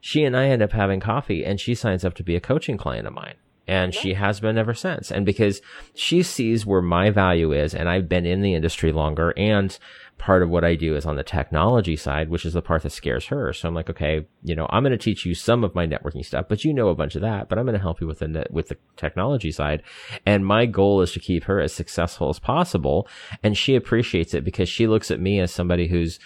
she 0.00 0.24
and 0.24 0.36
I 0.36 0.48
end 0.48 0.62
up 0.62 0.72
having 0.72 1.00
coffee 1.00 1.44
and 1.44 1.60
she 1.60 1.74
signs 1.74 2.04
up 2.04 2.14
to 2.14 2.24
be 2.24 2.36
a 2.36 2.40
coaching 2.40 2.76
client 2.76 3.06
of 3.06 3.14
mine. 3.14 3.34
And 3.68 3.94
she 3.94 4.14
has 4.14 4.40
been 4.40 4.58
ever 4.58 4.74
since. 4.74 5.12
And 5.12 5.24
because 5.24 5.62
she 5.94 6.24
sees 6.24 6.66
where 6.66 6.82
my 6.82 7.10
value 7.10 7.52
is 7.52 7.74
and 7.74 7.88
I've 7.88 8.08
been 8.08 8.26
in 8.26 8.42
the 8.42 8.54
industry 8.54 8.90
longer 8.90 9.32
and 9.36 9.78
part 10.18 10.42
of 10.42 10.50
what 10.50 10.64
I 10.64 10.76
do 10.76 10.94
is 10.94 11.04
on 11.04 11.16
the 11.16 11.24
technology 11.24 11.96
side, 11.96 12.28
which 12.28 12.46
is 12.46 12.52
the 12.52 12.62
part 12.62 12.84
that 12.84 12.90
scares 12.90 13.26
her. 13.26 13.52
So 13.52 13.66
I'm 13.66 13.74
like, 13.74 13.90
okay, 13.90 14.24
you 14.44 14.54
know, 14.54 14.68
I'm 14.70 14.84
going 14.84 14.92
to 14.92 14.96
teach 14.96 15.26
you 15.26 15.34
some 15.34 15.64
of 15.64 15.74
my 15.74 15.84
networking 15.84 16.24
stuff, 16.24 16.46
but 16.48 16.64
you 16.64 16.72
know 16.72 16.88
a 16.88 16.94
bunch 16.94 17.16
of 17.16 17.22
that, 17.22 17.48
but 17.48 17.58
I'm 17.58 17.64
going 17.64 17.74
to 17.74 17.82
help 17.82 18.00
you 18.00 18.06
with 18.06 18.20
the 18.20 18.28
net, 18.28 18.52
with 18.52 18.68
the 18.68 18.76
technology 18.96 19.50
side. 19.50 19.82
And 20.24 20.46
my 20.46 20.66
goal 20.66 21.00
is 21.00 21.10
to 21.12 21.20
keep 21.20 21.44
her 21.44 21.60
as 21.60 21.72
successful 21.72 22.28
as 22.28 22.38
possible. 22.38 23.08
And 23.42 23.58
she 23.58 23.74
appreciates 23.74 24.32
it 24.32 24.44
because 24.44 24.68
she 24.68 24.86
looks 24.86 25.10
at 25.10 25.18
me 25.18 25.40
as 25.40 25.52
somebody 25.52 25.88
who's, 25.88 26.20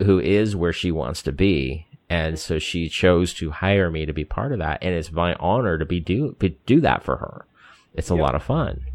who 0.00 0.18
is 0.18 0.56
where 0.56 0.72
she 0.72 0.90
wants 0.90 1.22
to 1.22 1.30
be. 1.30 1.86
And 2.10 2.40
so 2.40 2.58
she 2.58 2.88
chose 2.88 3.32
to 3.34 3.52
hire 3.52 3.92
me 3.92 4.06
to 4.06 4.12
be 4.12 4.24
part 4.24 4.50
of 4.50 4.58
that. 4.58 4.78
And 4.82 4.92
it's 4.92 5.12
my 5.12 5.34
honor 5.34 5.78
to 5.78 5.84
be 5.84 6.00
do, 6.00 6.34
be, 6.40 6.58
do 6.66 6.80
that 6.80 7.04
for 7.04 7.18
her. 7.18 7.46
It's 7.94 8.10
a 8.10 8.16
yeah. 8.16 8.22
lot 8.22 8.34
of 8.34 8.42
fun. 8.42 8.86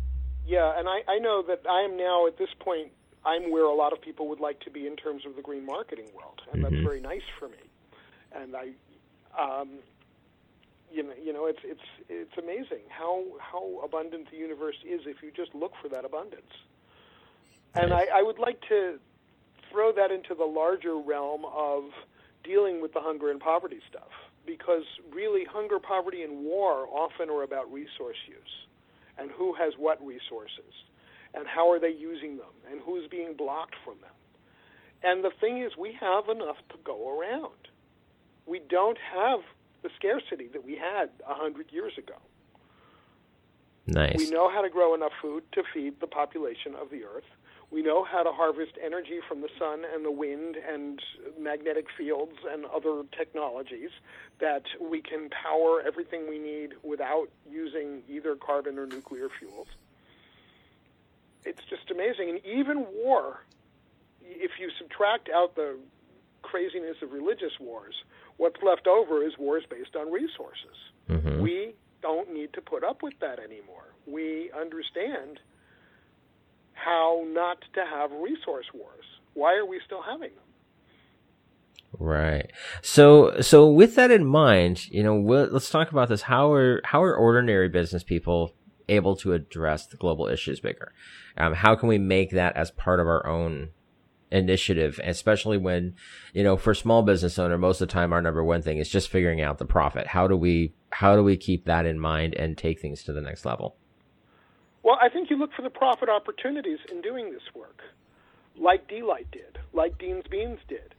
Yeah. 0.46 0.78
And 0.78 0.90
I, 0.90 1.04
I 1.08 1.20
know 1.20 1.42
that 1.48 1.62
I 1.70 1.84
am 1.84 1.96
now 1.96 2.28
at 2.28 2.38
this 2.38 2.50
point 2.60 2.92
I'm 3.26 3.52
where 3.52 3.66
a 3.66 3.74
lot 3.74 3.94
of 3.94 4.02
people 4.02 4.28
would 4.30 4.40
like 4.40 4.60
to 4.62 4.72
be 4.72 4.88
in 4.88 4.96
terms 4.96 5.26
of 5.26 5.36
the 5.36 5.42
green 5.42 5.66
marketing 5.66 6.08
world, 6.16 6.42
and 6.52 6.64
mm-hmm. 6.64 6.74
that's 6.74 6.84
very 6.84 7.00
nice 7.00 7.22
for 7.38 7.48
me. 7.50 7.58
And 8.34 8.56
I, 8.56 8.72
um, 9.40 9.70
you 10.92 11.04
know, 11.04 11.14
you 11.24 11.32
know, 11.32 11.46
it's 11.46 11.60
it's 11.64 11.82
it's 12.10 12.38
amazing 12.38 12.84
how 12.90 13.24
how 13.40 13.80
abundant 13.84 14.32
the 14.32 14.38
universe 14.38 14.78
is 14.88 15.02
if 15.06 15.22
you 15.22 15.32
just 15.36 15.54
look 15.54 15.74
for 15.82 15.90
that 15.90 16.06
abundance. 16.06 16.54
And 17.74 17.94
I, 17.94 18.08
I 18.14 18.22
would 18.22 18.40
like 18.40 18.60
to 18.68 19.00
throw 19.72 19.94
that 19.94 20.12
into 20.12 20.36
the 20.36 20.44
larger 20.44 20.98
realm 20.98 21.46
of 21.46 21.86
dealing 22.44 22.82
with 22.82 22.94
the 22.94 23.00
hunger 23.00 23.32
and 23.32 23.40
poverty 23.40 23.80
stuff, 23.90 24.12
because 24.46 24.84
really, 25.14 25.46
hunger, 25.46 25.80
poverty, 25.80 26.24
and 26.24 26.44
war 26.44 26.88
often 26.92 27.30
are 27.30 27.44
about 27.44 27.72
resource 27.72 28.18
use, 28.28 28.68
and 29.18 29.32
who 29.32 29.54
has 29.54 29.74
what 29.78 30.06
resources 30.06 30.74
and 31.34 31.48
how 31.48 31.72
are 31.72 31.80
they 31.80 31.92
using 31.92 32.38
them 32.38 32.54
and 32.70 32.80
who's 32.82 33.08
being 33.08 33.34
blocked 33.34 33.76
from 33.84 33.96
them. 34.02 34.12
And 35.04 35.24
the 35.24 35.32
thing 35.40 35.60
is, 35.62 35.72
we 35.78 35.94
have 36.00 36.30
enough 36.30 36.58
to 36.70 36.76
go 36.84 37.18
around. 37.20 37.68
We 38.46 38.60
don't 38.60 38.98
have 39.14 39.40
the 39.82 39.90
scarcity 39.96 40.48
that 40.54 40.64
we 40.64 40.76
had 40.76 41.10
a 41.28 41.34
hundred 41.34 41.72
years 41.72 41.94
ago. 41.98 42.16
Nice. 43.88 44.18
We 44.18 44.30
know 44.30 44.50
how 44.50 44.62
to 44.62 44.70
grow 44.70 44.94
enough 44.94 45.12
food 45.22 45.44
to 45.54 45.64
feed 45.74 46.00
the 46.00 46.08
population 46.08 46.76
of 46.80 46.92
the 46.92 47.04
earth. 47.04 47.26
We 47.72 47.82
know 47.82 48.04
how 48.04 48.22
to 48.22 48.32
harvest 48.32 48.74
energy 48.84 49.20
from 49.28 49.42
the 49.42 49.50
sun 49.58 49.84
and 49.92 50.06
the 50.06 50.12
wind 50.12 50.58
and 50.58 51.02
magnetic 51.40 51.86
fields 51.98 52.38
and 52.50 52.66
other 52.66 53.04
technologies 53.18 53.90
that 54.40 54.64
we 54.80 55.02
can 55.02 55.30
power 55.30 55.82
everything 55.82 56.30
we 56.30 56.38
need 56.38 56.74
without 56.84 57.30
using 57.50 58.04
either 58.10 58.36
carbon 58.36 58.78
or 58.78 58.86
nuclear 58.86 59.30
fuels 59.40 59.68
it's 61.46 61.62
just 61.70 61.90
amazing. 61.92 62.30
And 62.30 62.40
even 62.46 62.86
war, 62.94 63.44
if 64.22 64.52
you 64.60 64.70
subtract 64.78 65.30
out 65.30 65.56
the 65.56 65.78
craziness 66.42 66.98
of 67.02 67.12
religious 67.12 67.54
wars, 67.60 67.96
what's 68.38 68.62
left 68.64 68.88
over 68.88 69.24
is 69.24 69.38
wars 69.38 69.64
based 69.70 69.96
on 69.96 70.12
resources. 70.12 70.76
Mm-hmm. 71.10 71.42
We 71.42 71.76
don't 72.02 72.34
need 72.34 72.54
to 72.54 72.62
put 72.62 72.84
up 72.84 73.04
with 73.04 73.20
that 73.20 73.40
anymore. 73.40 73.94
We 74.08 74.52
understand 74.60 75.40
how 76.74 77.24
not 77.28 77.64
to 77.74 77.86
have 77.86 78.12
resource 78.12 78.66
wars. 78.74 79.06
Why 79.34 79.56
are 79.56 79.66
we 79.66 79.80
still 79.86 80.02
having 80.02 80.32
them? 80.32 80.46
Right. 82.00 82.52
So, 82.82 83.42
so 83.42 83.70
with 83.70 83.96
that 83.96 84.12
in 84.12 84.26
mind, 84.26 84.88
you 84.90 85.04
know, 85.04 85.20
let's 85.20 85.70
talk 85.70 85.92
about 85.92 86.10
this. 86.10 86.24
How 86.24 86.52
are 86.52 86.82
how 86.86 87.04
are 87.04 87.14
ordinary 87.16 87.68
business 87.68 88.04
people 88.04 88.54
able 88.90 89.16
to 89.18 89.34
address 89.34 89.86
the 89.86 89.98
global 89.98 90.28
issues 90.28 90.60
bigger? 90.60 90.94
Um, 91.38 91.54
how 91.54 91.76
can 91.76 91.90
we 91.90 91.98
make 91.98 92.32
that 92.32 92.56
as 92.56 92.72
part 92.72 93.00
of 93.00 93.08
our 93.08 93.26
own 93.26 93.70
initiative, 94.32 95.00
especially 95.04 95.58
when, 95.58 95.94
you 96.34 96.44
know, 96.44 96.58
for 96.58 96.74
small 96.74 97.04
business 97.04 97.38
owner, 97.38 97.58
most 97.58 97.82
of 97.82 97.88
the 97.88 97.94
time 97.94 98.14
our 98.14 98.22
number 98.22 98.44
one 98.44 98.62
thing 98.62 98.78
is 98.78 98.90
just 98.90 99.10
figuring 99.10 99.42
out 99.42 99.58
the 99.58 99.66
profit. 99.66 100.08
How 100.08 100.28
do 100.28 100.38
we, 100.38 100.74
how 100.92 101.16
do 101.16 101.24
we 101.24 101.38
keep 101.38 101.66
that 101.66 101.86
in 101.86 102.00
mind 102.00 102.34
and 102.36 102.58
take 102.58 102.80
things 102.80 103.04
to 103.04 103.14
the 103.14 103.22
next 103.22 103.46
level? 103.46 103.76
Well, 104.84 104.98
I 105.02 105.10
think 105.10 105.30
you 105.30 105.38
look 105.38 105.52
for 105.54 105.62
the 105.62 105.70
profit 105.70 106.10
opportunities 106.10 106.80
in 106.92 107.02
doing 107.02 107.32
this 107.32 107.44
work, 107.54 107.82
like 108.58 108.88
D-Light 108.88 109.30
did, 109.32 109.60
like 109.74 109.98
Dean's 110.00 110.26
Beans 110.32 110.60
did, 110.68 110.96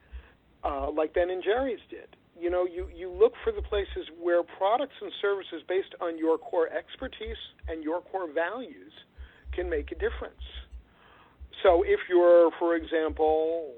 uh, 0.63 0.91
like 0.91 1.15
Ben 1.15 1.31
and 1.31 1.43
Jerry's 1.43 1.81
did 1.91 2.17
you 2.43 2.51
know, 2.51 2.67
you, 2.67 2.89
you 2.93 3.09
look 3.09 3.35
for 3.45 3.53
the 3.53 3.63
places 3.63 4.11
where 4.21 4.43
products 4.43 4.97
and 5.01 5.13
services 5.23 5.63
based 5.69 5.95
on 6.01 6.19
your 6.19 6.39
core 6.39 6.69
expertise 6.69 7.37
and 7.69 7.85
your 7.85 8.01
core 8.01 8.27
values 8.33 8.93
can 9.55 9.71
make 9.71 9.93
a 9.93 9.95
difference. 9.95 10.43
So 11.63 11.85
if 11.85 12.01
you're, 12.09 12.51
for 12.59 12.75
example, 12.75 13.73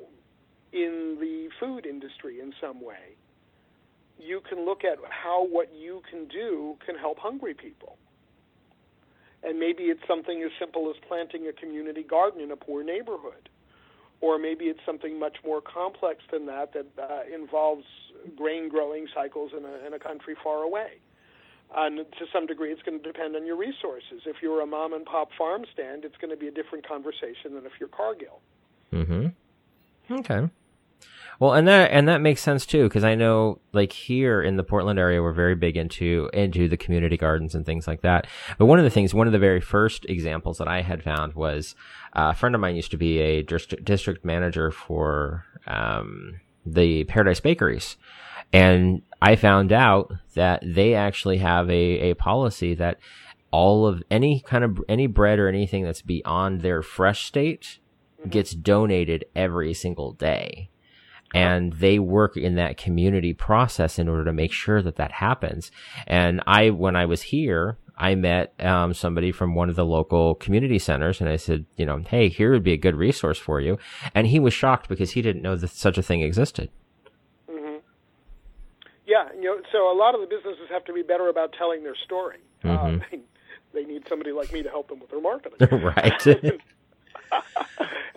in 0.72 1.18
the 1.20 1.48
food 1.61 1.85
industry 1.85 2.40
in 2.40 2.55
some 2.59 2.81
way, 2.81 3.16
you 4.18 4.40
can 4.48 4.64
look 4.64 4.83
at 4.83 4.96
how 5.11 5.44
what 5.44 5.68
you 5.74 6.00
can 6.11 6.27
do 6.29 6.77
can 6.87 6.96
help 6.96 7.18
hungry 7.18 7.53
people. 7.53 7.98
And 9.42 9.61
maybe 9.61 9.85
it's 9.85 10.00
something 10.09 10.42
as 10.42 10.50
simple 10.59 10.88
as 10.88 10.96
planting 11.07 11.48
a 11.48 11.53
community 11.53 12.03
garden 12.03 12.40
in 12.40 12.50
a 12.50 12.57
poor 12.57 12.83
neighborhood 12.83 13.50
or 14.25 14.39
maybe 14.39 14.65
it's 14.73 14.81
something 14.87 15.19
much 15.19 15.37
more 15.45 15.61
complex 15.61 16.21
than 16.33 16.47
that 16.47 16.73
that 16.73 16.87
uh, 16.99 17.35
involves 17.35 17.85
grain 18.35 18.71
growing 18.71 19.07
cycles 19.15 19.51
in 19.55 19.67
a, 19.67 19.87
in 19.87 19.93
a 19.93 19.99
country 19.99 20.35
far 20.43 20.63
away. 20.63 20.93
And 21.77 21.99
to 21.99 22.25
some 22.33 22.47
degree, 22.47 22.73
it's 22.73 22.81
going 22.83 22.99
to 23.03 23.05
depend 23.05 23.37
on 23.37 23.45
your 23.45 23.57
resources. 23.57 24.23
If 24.25 24.37
you're 24.41 24.63
a 24.63 24.67
mom 24.67 24.95
and 24.95 25.05
pop 25.05 25.29
farm 25.37 25.65
stand, 25.75 26.07
it's 26.07 26.17
going 26.17 26.31
to 26.31 26.39
be 26.39 26.49
a 26.49 26.51
different 26.51 26.89
conversation 26.89 27.53
than 27.53 27.67
if 27.67 27.73
you're 27.79 27.91
Cargill. 27.91 28.41
Mm-hmm. 28.95 30.15
Okay. 30.21 30.49
Well, 31.40 31.55
and 31.55 31.66
that 31.66 31.90
and 31.90 32.09
that 32.09 32.20
makes 32.20 32.40
sense 32.40 32.64
too 32.64 32.85
because 32.85 33.05
I 33.05 33.14
know 33.14 33.61
like 33.73 33.92
here 33.92 34.42
in 34.42 34.57
the 34.57 34.62
Portland 34.62 34.99
area 34.99 35.23
we're 35.23 35.33
very 35.33 35.55
big 35.55 35.77
into 35.77 36.31
into 36.33 36.68
the 36.68 36.77
community 36.77 37.16
gardens 37.16 37.55
and 37.55 37.66
things 37.66 37.87
like 37.87 38.03
that. 38.03 38.27
But 38.59 38.66
one 38.66 38.79
of 38.79 38.85
the 38.85 38.90
things, 38.90 39.14
one 39.14 39.27
of 39.27 39.33
the 39.33 39.38
very 39.38 39.61
first 39.61 40.05
examples 40.07 40.59
that 40.59 40.68
I 40.68 40.83
had 40.83 41.03
found 41.03 41.35
was 41.35 41.75
uh, 42.14 42.31
a 42.33 42.35
friend 42.35 42.55
of 42.55 42.61
mine 42.61 42.77
used 42.77 42.92
to 42.92 42.97
be 42.97 43.18
a 43.18 43.42
district 43.42 43.85
district 43.85 44.25
manager 44.25 44.70
for 44.70 45.44
um, 45.66 46.40
the 46.64 47.05
Paradise 47.05 47.40
Bakeries, 47.40 47.97
and 48.53 49.03
I 49.20 49.37
found 49.37 49.73
out 49.73 50.12
that 50.35 50.62
they 50.64 50.94
actually 50.94 51.38
have 51.38 51.68
a 51.68 52.11
a 52.11 52.14
policy 52.14 52.75
that 52.75 52.99
all 53.51 53.87
of 53.87 54.03
any 54.11 54.40
kind 54.40 54.64
of 54.64 54.81
any 54.88 55.07
bread 55.07 55.38
or 55.38 55.49
anything 55.49 55.85
that's 55.85 56.03
beyond 56.03 56.61
their 56.61 56.83
fresh 56.83 57.27
state 57.27 57.79
gets 58.29 58.53
donated 58.53 59.25
every 59.37 59.75
single 59.75 60.12
day 60.12 60.70
and 61.35 61.73
they 61.75 61.99
work 61.99 62.37
in 62.37 62.55
that 62.55 62.77
community 62.77 63.35
process 63.35 63.99
in 63.99 64.09
order 64.09 64.25
to 64.25 64.33
make 64.33 64.53
sure 64.53 64.81
that 64.81 64.97
that 64.97 65.12
happens. 65.12 65.70
And 66.07 66.40
I, 66.47 66.70
when 66.70 66.97
I 66.97 67.07
was 67.07 67.23
here, 67.23 67.77
I 67.97 68.14
met 68.14 68.55
um, 68.61 68.92
somebody 68.94 69.31
from 69.31 69.55
one 69.55 69.68
of 69.68 69.77
the 69.77 69.85
local 69.85 70.35
community 70.37 70.79
centers, 70.79 71.20
and 71.20 71.29
I 71.29 71.37
said, 71.37 71.66
you 71.77 71.87
know, 71.87 72.03
hey, 72.09 72.29
here 72.29 72.53
would 72.53 72.64
be 72.64 72.73
a 72.73 72.77
good 72.77 72.97
resource 72.97 73.38
for 73.38 73.61
you. 73.61 73.79
And 74.14 74.27
he 74.27 74.40
was 74.40 74.53
shocked 74.53 74.88
because 74.88 75.12
he 75.12 75.23
didn't 75.23 75.42
know 75.42 75.57
that 75.57 75.70
such 75.70 75.99
a 75.99 76.03
thing 76.03 76.23
existed. 76.23 76.70
Mm-hmm. 77.49 77.77
Yeah, 79.07 79.29
you 79.37 79.44
know, 79.44 79.61
so 79.70 79.92
a 79.92 79.97
lot 79.97 80.14
of 80.14 80.20
the 80.20 80.27
businesses 80.27 80.68
have 80.70 80.85
to 80.87 80.92
be 80.92 81.03
better 81.03 81.29
about 81.29 81.53
telling 81.57 81.85
their 81.85 81.97
story. 82.05 82.38
Mm-hmm. 82.64 82.97
Uh, 82.97 83.05
they, 83.11 83.83
they 83.83 83.85
need 83.85 84.05
somebody 84.09 84.33
like 84.33 84.53
me 84.53 84.62
to 84.62 84.70
help 84.70 84.88
them 84.88 85.01
with 85.01 85.11
their 85.11 85.20
marketing. 85.20 85.59
right. 85.97 86.27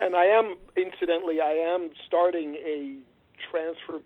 and 0.00 0.16
I 0.16 0.24
am, 0.26 0.56
incidentally, 0.76 1.40
I 1.40 1.52
am 1.52 1.90
starting 2.06 2.54
a 2.56 2.96
transfer 3.50 4.00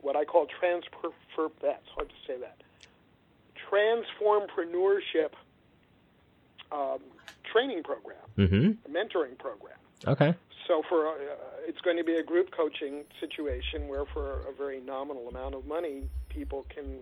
what 0.00 0.16
I 0.16 0.24
call 0.24 0.46
transfer. 0.60 1.10
That's 1.60 1.86
hard 1.94 2.08
to 2.08 2.14
say 2.26 2.38
that. 2.40 2.56
Transformpreneurship 3.70 5.32
um, 6.72 6.98
training 7.52 7.82
program, 7.82 8.16
Mm-hmm. 8.36 8.94
mentoring 8.94 9.36
program. 9.38 9.76
Okay. 10.06 10.34
So 10.68 10.82
for 10.88 11.08
uh, 11.08 11.12
it's 11.66 11.80
going 11.80 11.96
to 11.96 12.04
be 12.04 12.14
a 12.16 12.22
group 12.22 12.50
coaching 12.56 13.04
situation 13.20 13.88
where 13.88 14.04
for 14.12 14.40
a 14.48 14.52
very 14.56 14.80
nominal 14.80 15.28
amount 15.28 15.54
of 15.54 15.66
money, 15.66 16.04
people 16.28 16.64
can 16.68 16.98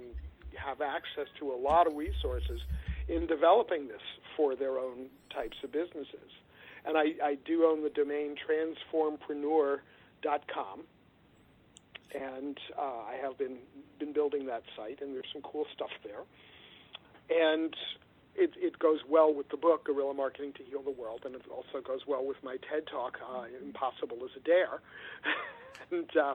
have 0.56 0.80
access 0.80 1.26
to 1.38 1.52
a 1.52 1.56
lot 1.56 1.86
of 1.86 1.94
resources 1.96 2.60
in 3.08 3.26
developing 3.26 3.88
this 3.88 4.00
for 4.36 4.56
their 4.56 4.78
own 4.78 5.06
types 5.34 5.56
of 5.62 5.72
businesses. 5.72 6.30
And 6.86 6.96
I, 6.96 7.14
I 7.22 7.36
do 7.44 7.66
own 7.66 7.82
the 7.82 7.90
domain 7.90 8.36
transformpreneur.com. 8.48 10.80
And 12.14 12.58
uh, 12.78 12.80
I 12.80 13.16
have 13.22 13.36
been 13.38 13.58
been 13.98 14.12
building 14.12 14.46
that 14.46 14.62
site, 14.76 15.00
and 15.00 15.14
there's 15.14 15.26
some 15.32 15.42
cool 15.42 15.66
stuff 15.74 15.90
there. 16.04 16.22
And 17.28 17.74
it, 18.36 18.52
it 18.56 18.78
goes 18.78 19.00
well 19.08 19.34
with 19.34 19.48
the 19.48 19.56
book 19.56 19.86
Guerrilla 19.86 20.14
Marketing 20.14 20.52
to 20.54 20.62
Heal 20.62 20.82
the 20.82 20.90
World, 20.90 21.22
and 21.24 21.34
it 21.34 21.42
also 21.50 21.84
goes 21.84 22.00
well 22.06 22.24
with 22.24 22.36
my 22.42 22.56
TED 22.70 22.86
Talk, 22.86 23.18
uh, 23.28 23.44
Impossible 23.62 24.18
Is 24.24 24.30
a 24.36 24.40
Dare. 24.40 24.80
and 25.90 26.16
uh, 26.16 26.34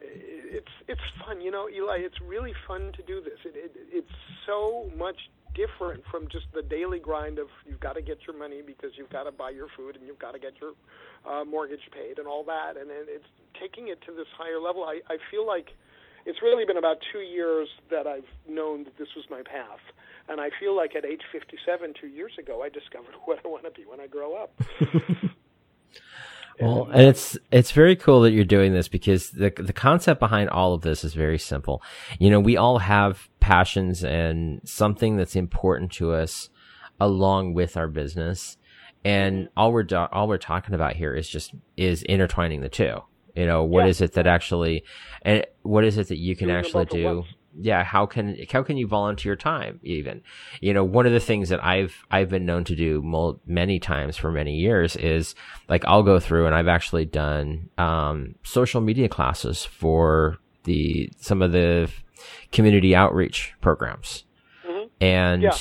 it's 0.00 0.72
it's 0.88 1.00
fun, 1.24 1.40
you 1.40 1.50
know, 1.50 1.68
Eli. 1.68 1.98
It's 1.98 2.20
really 2.20 2.54
fun 2.66 2.92
to 2.96 3.02
do 3.02 3.20
this. 3.20 3.38
It, 3.44 3.54
it, 3.56 3.72
it's 3.92 4.16
so 4.46 4.90
much 4.96 5.16
different 5.54 6.02
from 6.10 6.28
just 6.28 6.46
the 6.54 6.62
daily 6.62 6.98
grind 6.98 7.38
of 7.38 7.48
you've 7.66 7.80
got 7.80 7.94
to 7.94 8.02
get 8.02 8.18
your 8.26 8.36
money 8.36 8.62
because 8.64 8.90
you've 8.96 9.10
got 9.10 9.24
to 9.24 9.32
buy 9.32 9.50
your 9.50 9.68
food 9.76 9.96
and 9.96 10.06
you've 10.06 10.18
got 10.18 10.32
to 10.32 10.38
get 10.38 10.52
your 10.60 10.72
uh, 11.26 11.44
mortgage 11.44 11.88
paid 11.92 12.18
and 12.18 12.26
all 12.26 12.44
that. 12.44 12.76
And, 12.76 12.90
and 12.90 13.08
it's 13.08 13.26
taking 13.60 13.88
it 13.88 14.00
to 14.06 14.12
this 14.12 14.26
higher 14.36 14.60
level. 14.60 14.84
I, 14.84 15.00
I 15.08 15.18
feel 15.30 15.46
like 15.46 15.68
it's 16.24 16.40
really 16.42 16.64
been 16.64 16.76
about 16.76 16.98
two 17.12 17.20
years 17.20 17.68
that 17.90 18.06
I've 18.06 18.28
known 18.48 18.84
that 18.84 18.96
this 18.98 19.08
was 19.16 19.24
my 19.30 19.42
path. 19.42 19.80
And 20.28 20.40
I 20.40 20.50
feel 20.60 20.76
like 20.76 20.94
at 20.94 21.04
age 21.04 21.22
57, 21.32 21.94
two 22.00 22.06
years 22.06 22.32
ago, 22.38 22.62
I 22.62 22.68
discovered 22.68 23.14
what 23.24 23.40
I 23.44 23.48
want 23.48 23.64
to 23.64 23.70
be 23.70 23.84
when 23.84 24.00
I 24.00 24.06
grow 24.06 24.34
up. 24.34 24.52
Well, 26.60 26.88
and 26.92 27.02
it's 27.02 27.36
it's 27.50 27.72
very 27.72 27.96
cool 27.96 28.20
that 28.22 28.32
you're 28.32 28.44
doing 28.44 28.72
this 28.72 28.88
because 28.88 29.30
the 29.30 29.52
the 29.56 29.72
concept 29.72 30.20
behind 30.20 30.50
all 30.50 30.74
of 30.74 30.82
this 30.82 31.02
is 31.04 31.14
very 31.14 31.38
simple. 31.38 31.82
You 32.18 32.30
know, 32.30 32.40
we 32.40 32.56
all 32.56 32.78
have 32.78 33.28
passions 33.40 34.04
and 34.04 34.60
something 34.64 35.16
that's 35.16 35.34
important 35.36 35.92
to 35.92 36.12
us 36.12 36.50
along 37.00 37.54
with 37.54 37.76
our 37.76 37.88
business, 37.88 38.56
and 39.04 39.48
all 39.56 39.72
we're 39.72 39.82
do- 39.82 39.96
all 39.96 40.28
we're 40.28 40.38
talking 40.38 40.74
about 40.74 40.96
here 40.96 41.14
is 41.14 41.28
just 41.28 41.54
is 41.76 42.02
intertwining 42.04 42.60
the 42.60 42.68
two. 42.68 42.96
You 43.34 43.46
know, 43.46 43.64
what 43.64 43.84
Yeah. 43.84 43.90
is 43.90 44.00
it 44.02 44.12
that 44.12 44.26
actually, 44.26 44.84
and 45.22 45.46
what 45.62 45.84
is 45.84 45.96
it 45.96 46.08
that 46.08 46.18
you 46.18 46.36
can 46.36 46.48
Doing 46.48 46.58
actually 46.58 46.84
do? 46.84 47.24
Yeah, 47.60 47.84
how 47.84 48.06
can 48.06 48.36
how 48.50 48.62
can 48.62 48.76
you 48.76 48.86
volunteer 48.86 49.36
time 49.36 49.78
even? 49.82 50.22
You 50.60 50.72
know, 50.72 50.84
one 50.84 51.06
of 51.06 51.12
the 51.12 51.20
things 51.20 51.50
that 51.50 51.62
I've 51.62 51.94
I've 52.10 52.30
been 52.30 52.46
known 52.46 52.64
to 52.64 52.74
do 52.74 53.02
mul- 53.02 53.40
many 53.46 53.78
times 53.78 54.16
for 54.16 54.30
many 54.32 54.56
years 54.56 54.96
is 54.96 55.34
like 55.68 55.84
I'll 55.84 56.02
go 56.02 56.18
through 56.18 56.46
and 56.46 56.54
I've 56.54 56.68
actually 56.68 57.04
done 57.04 57.68
um, 57.78 58.36
social 58.42 58.80
media 58.80 59.08
classes 59.08 59.64
for 59.64 60.38
the 60.64 61.10
some 61.18 61.42
of 61.42 61.52
the 61.52 61.90
community 62.52 62.94
outreach 62.94 63.52
programs 63.60 64.24
Mhm. 64.66 64.88
and 65.00 65.42
Yeah. 65.42 65.56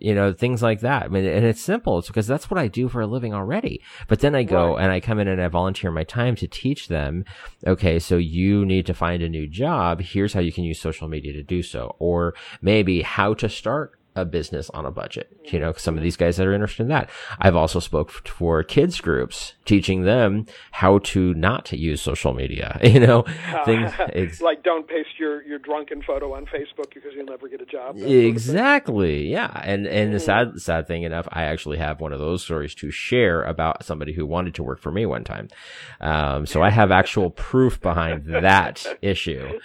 You 0.00 0.14
know 0.14 0.32
things 0.32 0.62
like 0.62 0.80
that. 0.80 1.04
I 1.04 1.08
mean, 1.08 1.24
and 1.24 1.44
it's 1.44 1.60
simple. 1.60 1.98
It's 1.98 2.08
because 2.08 2.26
that's 2.26 2.50
what 2.50 2.58
I 2.58 2.68
do 2.68 2.88
for 2.88 3.00
a 3.00 3.06
living 3.06 3.34
already. 3.34 3.82
But 4.08 4.20
then 4.20 4.34
I 4.34 4.42
go 4.42 4.74
Right. 4.74 4.82
and 4.84 4.92
I 4.92 5.00
come 5.00 5.18
in 5.18 5.28
and 5.28 5.40
I 5.40 5.48
volunteer 5.48 5.90
my 5.90 6.04
time 6.04 6.36
to 6.36 6.46
teach 6.46 6.88
them. 6.88 7.24
Okay, 7.66 7.98
so 7.98 8.16
you 8.16 8.64
need 8.64 8.86
to 8.86 8.94
find 8.94 9.22
a 9.22 9.28
new 9.28 9.46
job. 9.46 10.00
Here's 10.00 10.32
how 10.32 10.40
you 10.40 10.52
can 10.52 10.64
use 10.64 10.80
social 10.80 11.08
media 11.08 11.32
to 11.32 11.42
do 11.42 11.62
so, 11.62 11.96
or 11.98 12.34
maybe 12.62 13.02
how 13.02 13.34
to 13.34 13.48
start 13.48 13.98
a 14.16 14.24
business 14.24 14.70
on 14.70 14.86
a 14.86 14.90
budget. 14.90 15.30
You 15.44 15.60
know, 15.60 15.72
some 15.74 15.96
of 15.96 16.02
these 16.02 16.16
guys 16.16 16.36
that 16.38 16.46
are 16.46 16.54
interested 16.54 16.84
in 16.84 16.88
that. 16.88 17.10
I've 17.38 17.54
also 17.54 17.78
spoke 17.78 18.10
for 18.10 18.62
kids 18.64 19.00
groups, 19.00 19.52
teaching 19.64 20.02
them 20.02 20.46
how 20.72 20.98
to 20.98 21.34
not 21.34 21.70
use 21.72 22.00
social 22.00 22.34
media. 22.34 22.80
You 22.96 23.00
know, 23.00 23.24
things. 23.66 23.92
It's, 24.14 24.40
like 24.40 24.62
don't 24.62 24.88
paste 24.88 25.18
your, 25.18 25.42
your 25.42 25.58
drunken 25.58 26.00
photo 26.02 26.34
on 26.34 26.46
Facebook 26.46 26.94
because 26.94 27.12
you'll 27.14 27.26
never 27.26 27.46
get 27.48 27.60
a 27.60 27.66
job. 27.66 27.96
that 27.96 28.00
sort 28.00 28.10
of. 28.10 28.24
Exactly. 28.24 29.28
Yeah. 29.28 29.60
And 29.62 29.86
and 29.86 30.14
the 30.14 30.20
sad 30.20 30.58
sad 30.60 30.86
thing 30.86 31.02
enough, 31.02 31.28
I 31.30 31.42
actually 31.42 31.76
have 31.76 32.00
one 32.00 32.14
of 32.14 32.20
those 32.20 32.42
stories 32.42 32.74
to 32.76 32.90
share 32.90 33.42
about 33.42 33.84
somebody 33.84 34.14
who 34.14 34.24
wanted 34.24 34.54
to 34.54 34.62
work 34.62 34.80
for 34.80 34.90
me 34.90 35.04
one 35.04 35.24
time. 35.24 35.48
Um, 36.00 36.46
so 36.46 36.62
I 36.62 36.70
have 36.70 36.90
actual 37.02 37.30
proof 37.30 37.80
behind 37.80 38.24
that 38.26 38.86
issue. 39.02 39.58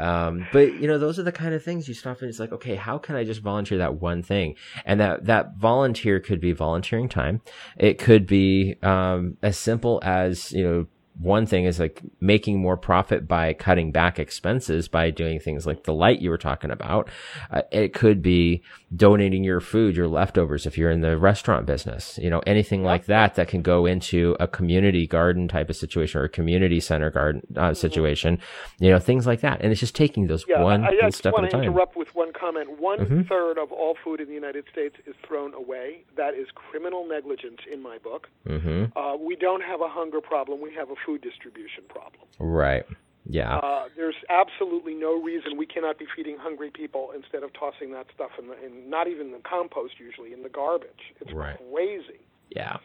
Um, 0.00 0.46
but 0.52 0.80
you 0.80 0.88
know, 0.88 0.98
those 0.98 1.18
are 1.18 1.22
the 1.22 1.32
kind 1.32 1.54
of 1.54 1.62
things 1.62 1.86
you 1.86 1.94
stop 1.94 2.20
and 2.20 2.28
it's 2.28 2.40
like, 2.40 2.52
okay, 2.52 2.74
how 2.74 2.98
can 2.98 3.16
I 3.16 3.24
just 3.24 3.42
volunteer 3.42 3.78
that 3.78 3.96
one 4.00 4.22
thing? 4.22 4.56
And 4.84 5.00
that, 5.00 5.26
that 5.26 5.56
volunteer 5.56 6.20
could 6.20 6.40
be 6.40 6.52
volunteering 6.52 7.08
time. 7.08 7.42
It 7.76 7.98
could 7.98 8.26
be, 8.26 8.76
um, 8.82 9.36
as 9.42 9.58
simple 9.58 10.00
as, 10.02 10.52
you 10.52 10.64
know, 10.64 10.86
one 11.18 11.44
thing 11.46 11.64
is 11.64 11.78
like 11.78 12.02
making 12.20 12.58
more 12.60 12.76
profit 12.76 13.28
by 13.28 13.52
cutting 13.52 13.92
back 13.92 14.18
expenses 14.18 14.88
by 14.88 15.10
doing 15.10 15.38
things 15.38 15.66
like 15.66 15.84
the 15.84 15.92
light 15.92 16.20
you 16.20 16.30
were 16.30 16.38
talking 16.38 16.70
about. 16.70 17.08
Uh, 17.50 17.62
it 17.70 17.92
could 17.92 18.22
be 18.22 18.62
donating 18.94 19.44
your 19.44 19.60
food, 19.60 19.96
your 19.96 20.08
leftovers 20.08 20.66
if 20.66 20.76
you're 20.78 20.90
in 20.90 21.00
the 21.00 21.16
restaurant 21.16 21.66
business, 21.66 22.18
you 22.22 22.30
know, 22.30 22.40
anything 22.46 22.82
like 22.82 23.06
that 23.06 23.34
that 23.34 23.48
can 23.48 23.62
go 23.62 23.86
into 23.86 24.36
a 24.40 24.48
community 24.48 25.06
garden 25.06 25.46
type 25.46 25.68
of 25.70 25.76
situation 25.76 26.20
or 26.20 26.24
a 26.24 26.28
community 26.28 26.80
center 26.80 27.10
garden 27.10 27.42
uh, 27.56 27.74
situation, 27.74 28.38
you 28.78 28.90
know, 28.90 28.98
things 28.98 29.26
like 29.26 29.40
that. 29.40 29.60
And 29.60 29.70
it's 29.70 29.80
just 29.80 29.94
taking 29.94 30.26
those 30.26 30.44
Yeah, 30.48 30.62
one 30.62 30.84
I, 30.84 30.92
I 31.04 31.10
step 31.10 31.32
at 31.32 31.34
want 31.34 31.46
a 31.46 31.50
to 31.50 31.56
time. 31.56 31.64
interrupt 31.64 31.96
with 31.96 32.14
one 32.14 32.32
comment. 32.32 32.80
One 32.80 32.98
Mhm. 32.98 33.28
third 33.28 33.58
of 33.58 33.70
all 33.72 33.94
food 34.02 34.20
in 34.20 34.28
the 34.28 34.34
United 34.34 34.64
States 34.72 34.96
is 35.06 35.14
thrown 35.26 35.54
away. 35.54 36.02
That 36.16 36.34
is 36.34 36.48
criminal 36.54 37.06
negligence 37.06 37.60
in 37.70 37.82
my 37.82 37.98
book. 37.98 38.28
hmm 38.46 38.84
Uh, 38.96 39.16
we 39.20 39.36
don't 39.36 39.62
have 39.62 39.80
a 39.80 39.88
hunger 39.88 40.20
problem. 40.20 40.60
We 40.60 40.72
have 40.74 40.90
a 40.90 40.96
food 41.04 41.20
distribution 41.22 41.84
problem. 41.88 42.22
Right. 42.38 42.84
Yeah. 43.28 43.56
Uh, 43.58 43.84
there's 43.96 44.16
absolutely 44.30 44.94
no 44.94 45.20
reason 45.20 45.56
we 45.58 45.66
cannot 45.66 45.98
be 45.98 46.06
feeding 46.16 46.36
hungry 46.38 46.70
people 46.70 47.12
instead 47.14 47.42
of 47.42 47.52
tossing 47.52 47.92
that 47.92 48.06
stuff 48.14 48.30
in, 48.38 48.48
the, 48.48 48.64
in 48.64 48.88
not 48.88 49.08
even 49.08 49.30
the 49.32 49.38
compost 49.40 49.94
usually 50.00 50.32
in 50.32 50.42
the 50.42 50.48
garbage. 50.48 51.12
It's 51.20 51.32
Right. 51.32 51.56
crazy, 51.72 52.20
yeah. 52.48 52.78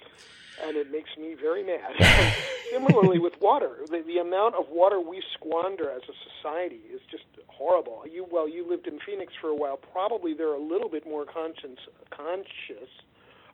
and 0.65 0.75
it 0.75 0.91
makes 0.91 1.10
me 1.17 1.36
very 1.39 1.63
mad. 1.63 1.91
Similarly 2.71 3.19
with 3.19 3.34
water, 3.39 3.78
the, 3.89 4.04
the 4.06 4.17
amount 4.17 4.56
of 4.56 4.65
water 4.69 4.99
we 4.99 5.21
squander 5.34 5.89
as 5.89 6.01
a 6.10 6.13
society 6.41 6.82
is 6.93 6.99
just 7.10 7.23
horrible. 7.47 8.04
You 8.12 8.25
well, 8.30 8.49
you 8.49 8.67
lived 8.69 8.88
in 8.88 8.99
Phoenix 9.06 9.32
for 9.39 9.47
a 9.49 9.56
while. 9.56 9.78
Probably 9.78 10.34
they're 10.34 10.54
a 10.54 10.60
little 10.62 10.89
bit 10.89 11.06
more 11.08 11.23
conscious 11.25 11.80
conscious 12.12 12.89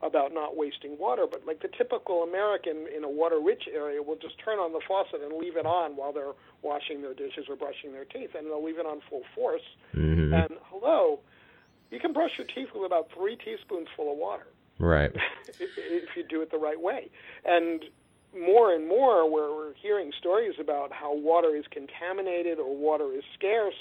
about 0.04 0.34
not 0.34 0.58
wasting 0.58 0.98
water, 0.98 1.26
but 1.30 1.46
like 1.46 1.62
the 1.62 1.70
typical 1.78 2.24
American 2.24 2.88
in 2.96 3.04
a 3.04 3.10
water-rich 3.10 3.64
area 3.74 4.02
will 4.02 4.16
just 4.16 4.36
turn 4.44 4.58
on 4.58 4.74
the 4.74 4.82
faucet 4.88 5.22
and 5.22 5.38
leave 5.38 5.58
it 5.58 5.66
on 5.66 5.96
while 5.96 6.12
they're 6.12 6.34
washing 6.62 7.02
their 7.02 7.14
dishes 7.14 7.46
or 7.50 7.56
brushing 7.56 7.92
their 7.92 8.06
teeth, 8.06 8.32
and 8.38 8.48
they'll 8.48 8.64
leave 8.64 8.80
it 8.80 8.86
on 8.86 9.02
full 9.10 9.24
force. 9.36 9.62
hmm 9.94 10.34
And 10.34 10.54
hello, 10.70 11.20
you 11.92 12.00
can 12.00 12.14
brush 12.14 12.32
your 12.38 12.48
teeth 12.48 12.70
with 12.74 12.86
about 12.86 13.10
three 13.16 13.36
teaspoons 13.36 13.88
full 13.96 14.12
of 14.12 14.18
water 14.18 14.48
Right. 14.80 15.12
if 15.60 15.70
if 15.78 16.10
you 16.16 16.24
do 16.28 16.42
it 16.42 16.50
the 16.52 16.58
right 16.58 16.80
way. 16.80 17.10
And 17.46 17.86
more 18.38 18.74
and 18.74 18.88
more, 18.88 19.30
we're, 19.30 19.56
we're 19.56 19.74
hearing 19.74 20.12
stories 20.18 20.54
about 20.60 20.92
how 20.92 21.14
water 21.14 21.56
is 21.56 21.66
contaminated 21.70 22.60
or 22.60 22.76
water 22.76 23.14
is 23.14 23.24
scarce. 23.38 23.76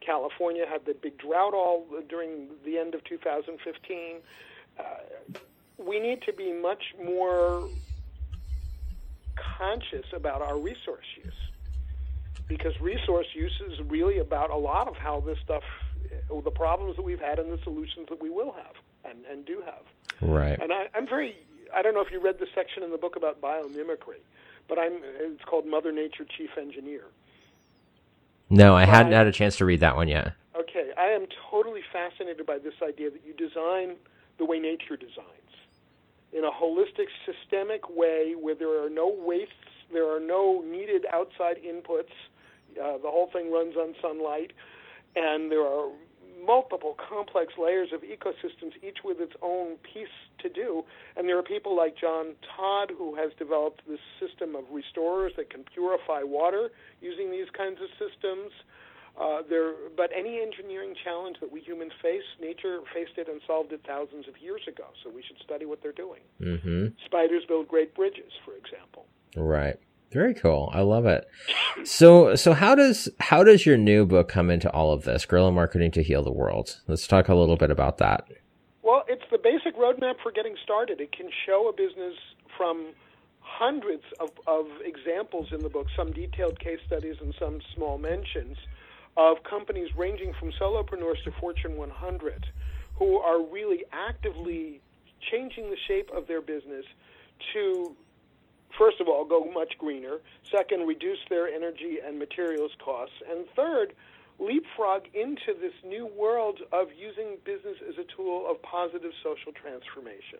California 0.00 0.64
had 0.68 0.86
the 0.86 0.94
big 0.94 1.18
drought 1.18 1.54
all 1.54 1.86
during 2.08 2.48
the 2.64 2.78
end 2.78 2.94
of 2.94 3.04
2015. 3.04 4.16
Uh, 4.78 4.82
we 5.86 5.98
need 5.98 6.22
to 6.22 6.32
be 6.32 6.52
much 6.52 6.82
more 7.04 7.68
conscious 9.58 10.06
about 10.14 10.42
our 10.42 10.58
resource 10.58 11.06
use 11.22 11.32
because 12.48 12.72
resource 12.80 13.26
use 13.34 13.60
is 13.70 13.78
really 13.88 14.18
about 14.18 14.50
a 14.50 14.56
lot 14.56 14.88
of 14.88 14.96
how 14.96 15.20
this 15.20 15.38
stuff, 15.44 15.62
the 16.44 16.50
problems 16.50 16.96
that 16.96 17.02
we've 17.02 17.20
had 17.20 17.38
and 17.38 17.50
the 17.50 17.62
solutions 17.62 18.08
that 18.08 18.20
we 18.20 18.28
will 18.28 18.52
have 18.52 18.74
and, 19.04 19.24
and 19.30 19.46
do 19.46 19.62
have. 19.64 19.84
Right. 20.20 20.58
And 20.60 20.72
I, 20.72 20.88
I'm 20.94 21.06
very, 21.06 21.36
I 21.74 21.82
don't 21.82 21.94
know 21.94 22.00
if 22.00 22.10
you 22.10 22.20
read 22.20 22.38
the 22.40 22.48
section 22.54 22.82
in 22.82 22.90
the 22.90 22.98
book 22.98 23.14
about 23.16 23.40
biomimicry, 23.40 24.18
but 24.68 24.78
I'm, 24.78 24.94
it's 25.02 25.44
called 25.44 25.64
Mother 25.66 25.92
Nature 25.92 26.26
Chief 26.36 26.50
Engineer. 26.58 27.04
No, 28.50 28.74
I 28.74 28.84
hadn't 28.84 29.12
Right. 29.12 29.18
had 29.18 29.26
a 29.28 29.32
chance 29.32 29.56
to 29.58 29.64
read 29.64 29.80
that 29.80 29.94
one 29.94 30.08
yet. 30.08 30.32
Okay, 30.58 30.90
I 30.98 31.06
am 31.06 31.26
totally 31.50 31.82
fascinated 31.92 32.44
by 32.46 32.58
this 32.58 32.74
idea 32.82 33.10
that 33.10 33.20
you 33.24 33.32
design 33.32 33.94
the 34.38 34.44
way 34.44 34.58
nature 34.58 34.96
designs 34.96 35.49
in 36.32 36.44
a 36.44 36.50
holistic, 36.50 37.06
systemic 37.26 37.88
way 37.88 38.34
where 38.38 38.54
there 38.54 38.84
are 38.84 38.90
no 38.90 39.12
wastes, 39.16 39.52
there 39.92 40.08
are 40.08 40.20
no 40.20 40.62
needed 40.66 41.04
outside 41.12 41.56
inputs. 41.66 42.14
Uh, 42.80 42.98
the 42.98 43.10
whole 43.10 43.28
thing 43.32 43.50
runs 43.50 43.74
on 43.76 43.94
sunlight, 44.00 44.52
and 45.16 45.50
there 45.50 45.62
are 45.62 45.90
multiple 46.46 46.96
complex 47.08 47.54
layers 47.58 47.90
of 47.92 48.00
ecosystems, 48.02 48.72
each 48.82 48.98
with 49.04 49.20
its 49.20 49.34
own 49.42 49.76
piece 49.78 50.08
to 50.38 50.48
do. 50.48 50.82
And 51.16 51.28
there 51.28 51.38
are 51.38 51.42
people 51.42 51.76
like 51.76 51.96
John 51.96 52.34
Todd 52.56 52.92
who 52.96 53.14
has 53.16 53.32
developed 53.38 53.82
this 53.88 54.00
system 54.18 54.56
of 54.56 54.64
restorers 54.72 55.32
that 55.36 55.50
can 55.50 55.64
purify 55.64 56.22
water 56.22 56.70
using 57.00 57.30
these 57.30 57.48
kinds 57.56 57.78
of 57.82 57.88
systems. 57.98 58.52
Uh, 59.18 59.42
there, 59.48 59.74
but 59.96 60.10
any 60.16 60.40
engineering 60.40 60.94
challenge 61.04 61.36
that 61.40 61.52
we 61.52 61.60
humans 61.60 61.92
face, 62.00 62.22
nature 62.40 62.80
faced 62.94 63.18
it 63.18 63.28
and 63.28 63.40
solved 63.46 63.72
it 63.72 63.80
thousands 63.86 64.26
of 64.28 64.34
years 64.38 64.62
ago. 64.66 64.84
So 65.04 65.10
we 65.10 65.22
should 65.22 65.36
study 65.44 65.66
what 65.66 65.82
they're 65.82 65.92
doing. 65.92 66.20
Mm-hmm. 66.40 66.86
Spiders 67.04 67.44
build 67.46 67.68
great 67.68 67.94
bridges, 67.94 68.32
for 68.44 68.54
example. 68.56 69.06
Right. 69.36 69.78
Very 70.12 70.34
cool. 70.34 70.70
I 70.72 70.80
love 70.80 71.06
it. 71.06 71.28
So, 71.84 72.34
so 72.34 72.52
how 72.52 72.74
does 72.74 73.08
how 73.20 73.44
does 73.44 73.64
your 73.64 73.76
new 73.76 74.04
book 74.06 74.28
come 74.28 74.50
into 74.50 74.70
all 74.70 74.92
of 74.92 75.04
this? 75.04 75.24
Guerrilla 75.24 75.52
marketing 75.52 75.92
to 75.92 76.02
heal 76.02 76.22
the 76.22 76.32
world. 76.32 76.80
Let's 76.88 77.06
talk 77.06 77.28
a 77.28 77.34
little 77.34 77.56
bit 77.56 77.70
about 77.70 77.98
that. 77.98 78.26
Well, 78.82 79.04
it's 79.06 79.22
the 79.30 79.38
basic 79.38 79.76
roadmap 79.76 80.14
for 80.22 80.32
getting 80.32 80.56
started. 80.64 81.00
It 81.00 81.12
can 81.12 81.28
show 81.46 81.68
a 81.68 81.72
business 81.72 82.14
from 82.56 82.92
hundreds 83.38 84.02
of, 84.18 84.30
of 84.46 84.66
examples 84.84 85.48
in 85.52 85.60
the 85.60 85.68
book, 85.68 85.86
some 85.96 86.12
detailed 86.12 86.58
case 86.58 86.80
studies 86.86 87.16
and 87.20 87.34
some 87.38 87.60
small 87.74 87.98
mentions 87.98 88.56
of 89.20 89.42
companies 89.44 89.90
ranging 89.96 90.32
from 90.40 90.50
solopreneurs 90.52 91.22
to 91.24 91.30
Fortune 91.32 91.76
100 91.76 92.46
who 92.96 93.18
are 93.18 93.42
really 93.42 93.84
actively 93.92 94.80
changing 95.30 95.68
the 95.68 95.76
shape 95.86 96.10
of 96.14 96.26
their 96.26 96.40
business 96.40 96.86
to 97.52 97.94
first 98.78 99.00
of 99.00 99.08
all, 99.08 99.24
go 99.24 99.44
much 99.52 99.76
greener. 99.78 100.18
Second, 100.50 100.86
reduce 100.86 101.18
their 101.28 101.48
energy 101.48 101.98
and 102.04 102.18
materials 102.18 102.70
costs. 102.82 103.16
And 103.28 103.44
third, 103.54 103.92
leapfrog 104.38 105.02
into 105.12 105.52
this 105.60 105.74
new 105.84 106.06
world 106.06 106.60
of 106.72 106.88
using 106.96 107.36
business 107.44 107.76
as 107.86 107.98
a 107.98 108.04
tool 108.16 108.50
of 108.50 108.62
positive 108.62 109.12
social 109.22 109.52
transformation. 109.52 110.38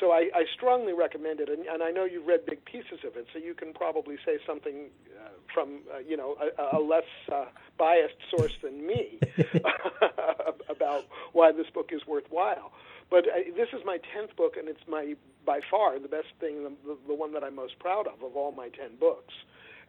So 0.00 0.12
I, 0.12 0.30
I 0.34 0.44
strongly 0.54 0.92
recommend 0.92 1.40
it, 1.40 1.48
and, 1.48 1.66
and, 1.66 1.82
I 1.82 1.90
know 1.90 2.04
you've 2.04 2.26
read 2.26 2.46
big 2.46 2.64
pieces 2.64 3.00
of 3.04 3.16
it, 3.16 3.26
so 3.32 3.38
you 3.40 3.52
can 3.52 3.72
probably 3.72 4.16
say 4.24 4.38
something 4.46 4.90
uh, 5.18 5.30
from 5.52 5.80
uh, 5.92 5.98
you 5.98 6.16
know 6.16 6.36
a, 6.40 6.76
a 6.76 6.80
less 6.80 7.08
uh, 7.32 7.46
biased 7.76 8.14
source 8.30 8.52
than 8.62 8.86
me 8.86 9.18
about 10.68 11.04
why 11.32 11.50
this 11.50 11.68
book 11.70 11.90
is 11.92 12.06
worthwhile. 12.06 12.70
But 13.10 13.26
uh, 13.26 13.50
this 13.56 13.68
is 13.72 13.84
my 13.84 13.98
tenth 14.14 14.36
book, 14.36 14.56
and 14.56 14.68
it's 14.68 14.86
my 14.86 15.16
by 15.44 15.60
far 15.68 15.98
the 15.98 16.08
best 16.08 16.28
thing, 16.38 16.62
the, 16.62 16.96
the 17.08 17.14
one 17.14 17.32
that 17.32 17.42
I'm 17.42 17.56
most 17.56 17.78
proud 17.80 18.06
of 18.06 18.22
of 18.22 18.36
all 18.36 18.52
my 18.52 18.68
ten 18.68 18.96
books. 19.00 19.34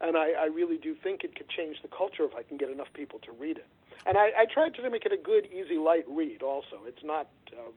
And 0.01 0.15
I, 0.15 0.31
I 0.31 0.45
really 0.45 0.77
do 0.77 0.95
think 0.95 1.23
it 1.23 1.35
could 1.35 1.49
change 1.49 1.81
the 1.81 1.89
culture 1.89 2.23
if 2.23 2.33
I 2.33 2.43
can 2.43 2.57
get 2.57 2.69
enough 2.69 2.87
people 2.93 3.19
to 3.19 3.33
read 3.33 3.57
it. 3.57 3.67
And 4.05 4.17
I, 4.17 4.31
I 4.37 4.45
tried 4.45 4.73
to 4.75 4.89
make 4.89 5.05
it 5.05 5.11
a 5.11 5.17
good, 5.17 5.45
easy, 5.51 5.77
light 5.77 6.05
read. 6.07 6.41
Also, 6.41 6.79
it's 6.87 7.03
not 7.03 7.27
um, 7.51 7.73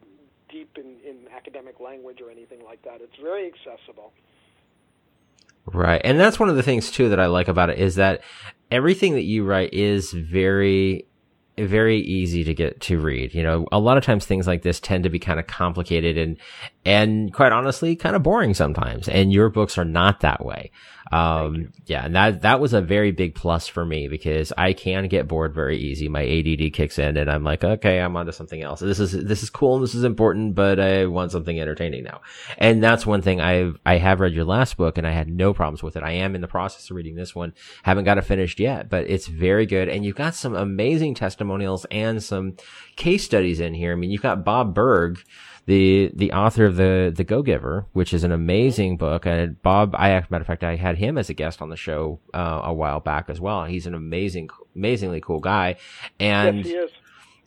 deep 0.53 0.77
in, 0.77 0.99
in 1.09 1.27
academic 1.35 1.81
language 1.81 2.21
or 2.21 2.31
anything 2.31 2.61
like 2.65 2.83
that. 2.83 3.01
It's 3.01 3.17
very 3.21 3.47
accessible. 3.47 4.13
Right. 5.67 6.01
And 6.05 6.21
that's 6.21 6.39
one 6.39 6.49
of 6.49 6.57
the 6.57 6.63
things 6.63 6.91
too 6.91 7.09
that 7.09 7.19
I 7.19 7.27
like 7.27 7.49
about 7.49 7.71
it 7.71 7.79
is 7.79 7.95
that 7.97 8.21
everything 8.71 9.15
that 9.15 9.23
you 9.23 9.45
write 9.45 9.73
is 9.73 10.13
very 10.13 11.07
very 11.67 11.99
easy 11.99 12.45
to 12.45 12.55
get 12.55 12.81
to 12.83 12.99
read. 12.99 13.35
You 13.35 13.43
know, 13.43 13.67
a 13.73 13.79
lot 13.79 13.97
of 13.97 14.05
times 14.05 14.27
things 14.27 14.47
like 14.47 14.63
this 14.63 14.81
tend 14.81 15.05
to 15.05 15.11
be 15.11 15.19
kind 15.19 15.41
of 15.41 15.47
complicated 15.47 16.19
and, 16.19 16.37
and 16.85 17.33
quite 17.33 17.53
honestly, 17.53 17.97
kind 17.97 18.17
of 18.17 18.23
boring 18.23 18.55
sometimes. 18.55 19.09
And 19.09 19.33
your 19.33 19.49
books 19.49 19.79
are 19.79 19.85
not 19.85 20.21
that 20.21 20.45
way. 20.45 20.71
Um, 21.13 21.73
yeah, 21.85 22.07
and 22.07 22.17
that, 22.17 22.41
that 22.41 22.59
was 22.59 22.73
a 22.73 22.81
very 22.81 23.11
big 23.11 23.35
plus 23.35 23.69
for 23.69 23.85
me 23.85 24.09
because 24.09 24.51
I 24.57 24.73
can 24.73 25.09
get 25.09 25.29
bored 25.29 25.55
very 25.55 25.77
easy. 25.77 26.09
My 26.09 26.25
ADD 26.25 26.73
kicks 26.73 26.99
in 26.99 27.19
and 27.19 27.31
I'm 27.31 27.45
like, 27.45 27.63
okay, 27.63 28.01
I'm 28.01 28.17
onto 28.17 28.33
something 28.33 28.63
else. 28.63 28.81
This 28.81 28.99
is, 28.99 29.13
this 29.13 29.43
is 29.43 29.51
cool 29.51 29.75
and 29.75 29.85
this 29.85 29.95
is 29.95 30.05
important, 30.05 30.55
but 30.55 30.81
I 30.81 31.05
want 31.05 31.31
something 31.31 31.61
entertaining 31.61 32.05
now. 32.05 32.23
And 32.57 32.83
that's 32.83 33.05
one 33.05 33.21
thing 33.21 33.43
I've, 33.43 33.79
I 33.85 33.99
have 33.99 34.21
read 34.21 34.33
your 34.33 34.47
last 34.47 34.79
book 34.79 34.97
and 34.97 35.07
I 35.07 35.11
had 35.11 35.29
no 35.29 35.53
problems 35.53 35.83
with 35.83 35.97
it. 35.97 36.03
I 36.03 36.13
am 36.13 36.35
in 36.35 36.41
the 36.41 36.49
process 36.49 36.89
of 36.89 36.97
reading 36.97 37.15
this 37.15 37.35
one. 37.35 37.53
Haven't 37.83 38.05
got 38.05 38.17
it 38.17 38.23
finished 38.23 38.59
yet, 38.59 38.89
but 38.89 39.09
it's 39.11 39.27
very 39.27 39.67
good. 39.67 39.91
And 39.91 40.07
you've 40.07 40.17
got 40.17 40.35
some 40.35 40.55
amazing 40.55 41.15
testimonials 41.53 41.87
and 41.91 42.23
some 42.23 42.57
case 42.97 43.25
studies 43.25 43.61
in 43.61 43.75
here. 43.75 43.93
I 43.93 43.95
mean, 43.97 44.11
you've 44.11 44.23
got 44.23 44.45
Bob 44.45 44.75
Burg, 44.75 45.23
the 45.67 46.11
the 46.15 46.33
author 46.33 46.67
of 46.67 46.77
the 46.77 47.13
the 47.15 47.25
Go 47.25 47.43
Giver, 47.43 47.87
which 47.93 48.13
is 48.13 48.25
an 48.25 48.33
amazing 48.33 48.97
book. 48.97 49.27
And 49.27 49.61
Bob, 49.63 49.95
I 49.95 50.09
matter 50.31 50.43
of 50.43 50.47
fact, 50.47 50.65
I 50.65 50.77
had 50.77 50.97
him 50.97 51.19
as 51.19 51.31
a 51.31 51.35
guest 51.35 51.63
on 51.63 51.69
the 51.69 51.77
show 51.77 52.21
uh, 52.35 52.63
a 52.65 52.73
while 52.73 53.01
back 53.01 53.29
as 53.29 53.41
well. 53.41 53.65
He's 53.65 53.87
an 53.87 53.95
amazing, 53.95 54.49
amazingly 54.75 55.21
cool 55.21 55.41
guy, 55.41 55.77
and. 56.19 56.65
Yes, 56.65 56.91
he. 56.91 56.97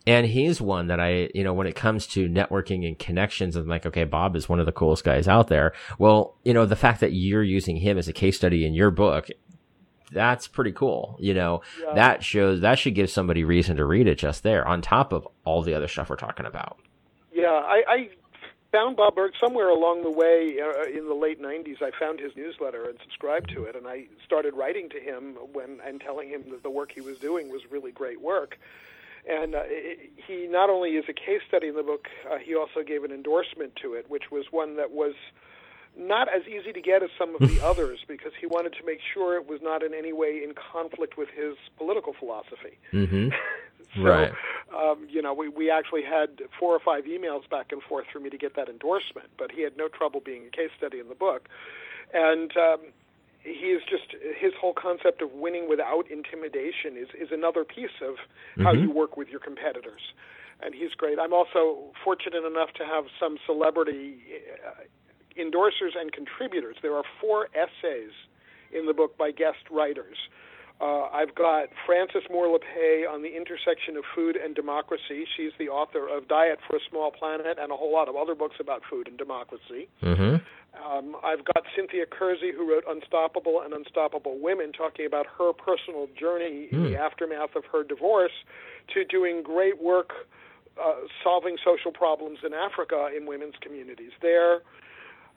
And 0.08 0.28
he's 0.28 0.62
one 0.62 0.86
that 0.90 1.00
I, 1.00 1.32
you 1.34 1.44
know, 1.44 1.56
when 1.56 1.66
it 1.66 1.76
comes 1.76 2.06
to 2.10 2.30
networking 2.30 2.86
and 2.86 3.00
connections, 3.00 3.56
I'm 3.56 3.68
like, 3.68 3.88
okay, 3.88 4.04
Bob 4.04 4.36
is 4.36 4.48
one 4.48 4.60
of 4.60 4.68
the 4.68 4.72
coolest 4.72 5.04
guys 5.04 5.28
out 5.28 5.48
there. 5.48 5.74
Well, 5.98 6.38
you 6.44 6.54
know, 6.54 6.68
the 6.68 6.76
fact 6.76 7.00
that 7.00 7.14
you're 7.14 7.42
using 7.42 7.78
him 7.78 7.98
as 7.98 8.08
a 8.08 8.14
case 8.14 8.38
study 8.38 8.68
in 8.68 8.76
your 8.76 8.92
book, 8.92 9.30
that's 10.16 10.48
pretty 10.48 10.72
cool. 10.72 11.18
You 11.20 11.36
know, 11.36 11.62
yeah. 11.80 11.94
that 11.94 12.24
shows, 12.24 12.62
that 12.62 12.80
should 12.80 12.96
give 12.96 13.12
somebody 13.12 13.44
reason 13.44 13.78
to 13.78 13.86
read 13.86 14.08
it 14.08 14.18
just 14.18 14.42
there 14.42 14.68
on 14.68 14.82
top 14.82 15.14
of 15.14 15.28
all 15.44 15.62
the 15.62 15.76
other 15.76 15.88
stuff 15.88 16.10
we're 16.10 16.16
talking 16.16 16.46
about. 16.46 16.80
Yeah, 17.32 17.50
I, 17.50 17.84
I 17.88 18.10
found 18.72 18.96
Bob 18.96 19.16
Burg 19.16 19.34
somewhere 19.40 19.70
along 19.70 20.04
the 20.04 20.10
way 20.10 20.58
uh, 20.60 20.90
in 20.90 21.08
the 21.08 21.14
late 21.14 21.42
'90s. 21.42 21.82
I 21.82 21.92
found 22.00 22.20
his 22.20 22.32
newsletter 22.36 22.86
and 22.86 22.98
subscribed 23.04 23.50
to 23.50 23.66
it, 23.66 23.76
and 23.76 23.86
I 23.86 24.06
started 24.26 24.56
writing 24.56 24.90
to 24.90 25.00
him 25.00 25.36
when 25.52 25.80
and 25.86 26.00
telling 26.00 26.30
him 26.30 26.46
that 26.52 26.64
the 26.64 26.70
work 26.70 26.94
he 26.94 27.02
was 27.02 27.20
doing 27.20 27.50
was 27.50 27.62
really 27.70 27.92
great 27.92 28.22
work. 28.22 28.58
And 29.28 29.54
uh, 29.54 29.64
it, 29.66 30.12
he 30.16 30.48
not 30.48 30.70
only 30.70 30.92
is 30.92 31.06
a 31.10 31.14
case 31.14 31.42
study 31.48 31.68
in 31.68 31.76
the 31.76 31.84
book, 31.84 32.08
uh, 32.32 32.38
he 32.38 32.56
also 32.56 32.84
gave 32.86 33.04
an 33.04 33.12
endorsement 33.12 33.76
to 33.82 33.94
it, 33.94 34.10
which 34.10 34.32
was 34.32 34.46
one 34.52 34.78
that 34.78 34.92
was 34.92 35.14
not 35.98 36.28
as 36.34 36.44
easy 36.48 36.74
to 36.74 36.82
get 36.82 37.04
as 37.04 37.10
some 37.18 37.36
of 37.36 37.48
the 37.48 37.62
others 37.64 38.00
because 38.08 38.32
he 38.40 38.46
wanted 38.46 38.74
to 38.74 38.86
make 38.86 39.00
sure 39.14 39.36
it 39.36 39.48
was 39.48 39.62
not 39.62 39.84
in 39.84 39.94
any 39.94 40.14
way 40.14 40.42
in 40.44 40.54
conflict 40.54 41.18
with 41.18 41.30
his 41.30 41.56
political 41.78 42.14
philosophy. 42.14 42.78
Mm-hmm. 42.92 43.30
so, 43.96 44.02
right. 44.02 44.32
Um, 44.76 45.08
you 45.10 45.22
know, 45.22 45.34
we, 45.34 45.48
we 45.48 45.70
actually 45.70 46.04
had 46.04 46.42
four 46.60 46.74
or 46.74 46.80
five 46.80 47.06
emails 47.06 47.50
back 47.50 47.72
and 47.72 47.82
forth 47.82 48.06
for 48.12 48.20
me 48.20 48.30
to 48.30 48.38
get 48.38 48.56
that 48.56 48.68
endorsement, 48.68 49.30
but 49.38 49.52
he 49.52 49.62
had 49.62 49.78
no 49.78 49.88
trouble 49.88 50.20
being 50.20 50.48
a 50.48 50.50
case 50.50 50.72
study 50.78 51.00
in 51.00 51.08
the 51.08 51.16
book. 51.16 51.48
And 52.14 52.56
um, 52.58 52.80
he 53.44 53.72
is 53.72 53.82
just 53.90 54.16
his 54.38 54.54
whole 54.60 54.74
concept 54.74 55.22
of 55.22 55.32
winning 55.34 55.70
without 55.70 56.10
intimidation 56.10 56.98
is, 56.98 57.08
is 57.20 57.32
another 57.32 57.64
piece 57.64 58.02
of 58.02 58.16
how 58.58 58.74
mm-hmm. 58.74 58.84
you 58.84 58.92
work 58.92 59.18
with 59.18 59.30
your 59.30 59.40
competitors. 59.40 60.14
And 60.62 60.74
he's 60.74 60.92
great. 60.92 61.20
I'm 61.20 61.34
also 61.34 61.92
fortunate 62.04 62.46
enough 62.46 62.72
to 62.74 62.86
have 62.86 63.06
some 63.20 63.38
celebrity 63.46 64.18
uh, 64.66 64.84
endorsers 65.38 65.98
and 65.98 66.12
contributors. 66.12 66.76
There 66.82 66.96
are 66.96 67.04
four 67.22 67.50
essays 67.54 68.12
in 68.72 68.86
the 68.86 68.94
book 68.94 69.18
by 69.18 69.32
guest 69.32 69.70
writers. 69.72 70.18
Uh, 70.82 71.04
I've 71.04 71.34
got 71.36 71.70
Frances 71.86 72.24
Moore 72.30 72.48
Lappé 72.48 73.10
on 73.10 73.22
the 73.22 73.34
intersection 73.34 73.96
of 73.96 74.04
food 74.14 74.36
and 74.36 74.54
democracy. 74.54 75.26
She's 75.38 75.54
the 75.58 75.70
author 75.70 76.06
of 76.10 76.28
Diet 76.28 76.60
for 76.68 76.76
a 76.76 76.80
Small 76.90 77.12
Planet 77.12 77.58
and 77.60 77.72
a 77.72 77.76
whole 77.76 77.94
lot 77.94 78.10
of 78.10 78.18
other 78.18 78.36
books 78.36 78.58
about 78.60 78.82
food 78.90 79.08
and 79.08 79.18
democracy. 79.18 79.88
Mm-hmm. 80.04 80.36
Um, 80.76 81.16
I've 81.24 81.46
got 81.46 81.64
Cynthia 81.78 82.06
Kersey, 82.06 82.52
who 82.52 82.70
wrote 82.70 82.84
Unstoppable 82.90 83.62
and 83.64 83.74
Unstoppable 83.74 84.38
Women, 84.38 84.74
talking 84.74 85.06
about 85.06 85.26
her 85.38 85.54
personal 85.54 86.08
journey 86.20 86.68
mm. 86.68 86.74
in 86.74 86.84
the 86.84 86.90
hmm. 86.90 86.96
aftermath 86.96 87.56
of 87.56 87.64
her 87.72 87.82
divorce 87.82 88.34
to 88.94 89.06
doing 89.06 89.42
great 89.42 89.82
work 89.82 90.12
uh, 90.76 91.08
solving 91.24 91.56
social 91.64 91.92
problems 91.92 92.40
in 92.46 92.54
Africa 92.54 93.08
in 93.16 93.26
women's 93.26 93.56
communities 93.62 94.12
there. 94.22 94.62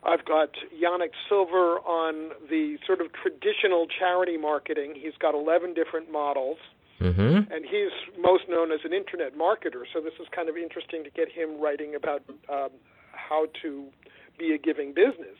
I've 0.04 0.24
got 0.24 0.50
Yanik 0.72 1.10
Silver 1.28 1.78
on 1.80 2.30
the 2.48 2.78
sort 2.86 3.00
of 3.00 3.08
traditional 3.12 3.86
charity 3.86 4.36
marketing. 4.36 4.94
He's 4.96 5.16
got 5.18 5.34
11 5.34 5.74
different 5.74 6.10
models. 6.10 6.58
Mm-hmm. 7.00 7.52
And 7.52 7.64
he's 7.64 7.92
most 8.18 8.44
known 8.48 8.72
as 8.72 8.80
an 8.84 8.92
internet 8.92 9.36
marketer, 9.36 9.84
so 9.92 10.00
this 10.00 10.14
is 10.20 10.26
kind 10.34 10.48
of 10.48 10.56
interesting 10.56 11.04
to 11.04 11.10
get 11.10 11.30
him 11.30 11.60
writing 11.60 11.94
about 11.94 12.22
um, 12.48 12.70
how 13.12 13.46
to 13.62 13.86
be 14.36 14.52
a 14.52 14.58
giving 14.58 14.94
business 14.94 15.38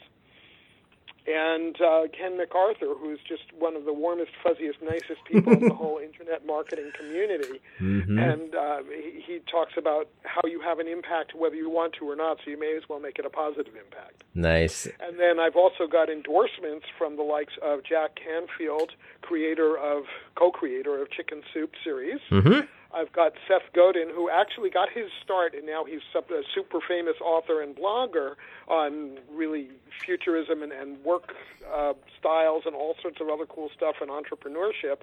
and 1.29 1.77
uh, 1.81 2.09
Ken 2.17 2.39
McArthur, 2.39 2.99
who's 2.99 3.19
just 3.29 3.43
one 3.59 3.77
of 3.77 3.85
the 3.85 3.93
warmest, 3.93 4.33
fuzziest, 4.45 4.83
nicest 4.83 5.23
people 5.27 5.53
in 5.53 5.69
the 5.69 5.75
whole 5.83 5.99
internet 5.99 6.47
marketing 6.47 6.91
community. 6.97 7.61
Mm-hmm. 7.79 8.19
And 8.19 8.55
uh, 8.55 8.79
he, 8.85 9.21
he 9.27 9.39
talks 9.51 9.75
about 9.77 10.09
how 10.25 10.41
you 10.45 10.61
have 10.61 10.79
an 10.79 10.89
impact 10.89 11.35
whether 11.35 11.55
you 11.55 11.69
want 11.69 11.95
to 11.99 12.09
or 12.09 12.17
not, 12.17 12.39
so 12.43 12.51
you 12.51 12.59
may 12.59 12.75
as 12.77 12.89
well 12.89 12.99
make 12.99 13.19
it 13.19 13.27
a 13.27 13.31
positive 13.31 13.75
impact. 13.77 14.25
Nice. 14.35 14.87
And 15.01 15.21
then 15.21 15.39
I've 15.39 15.57
also 15.57 15.87
got 15.87 16.09
endorsements 16.09 16.87
from 16.97 17.17
the 17.17 17.23
likes 17.23 17.55
of 17.63 17.85
Jack 17.85 18.17
Canfield, 18.17 18.93
creator 19.21 19.77
of, 19.77 20.05
co-creator 20.35 21.03
of 21.03 21.11
Chicken 21.11 21.43
Soup 21.53 21.73
series. 21.85 22.21
Mm-hmm. 22.31 22.67
I've 22.93 23.13
got 23.13 23.33
Seth 23.47 23.71
Godin, 23.75 24.09
who 24.15 24.31
actually 24.31 24.71
got 24.71 24.89
his 24.91 25.11
start, 25.23 25.55
and 25.55 25.67
now 25.67 25.85
he's 25.85 26.01
a 26.15 26.43
super 26.55 26.79
famous 26.87 27.17
author 27.21 27.61
and 27.61 27.77
blogger 27.77 28.35
on 28.67 29.19
really 29.31 29.69
futurism 30.05 30.63
and, 30.63 30.73
and 30.73 31.03
work 31.05 31.35
uh, 31.71 31.93
styles 32.19 32.63
and 32.65 32.75
all 32.75 32.95
sorts 33.03 33.21
of 33.21 33.29
other 33.29 33.45
cool 33.47 33.71
stuff 33.77 33.97
and 34.01 34.11
entrepreneurship. 34.11 35.03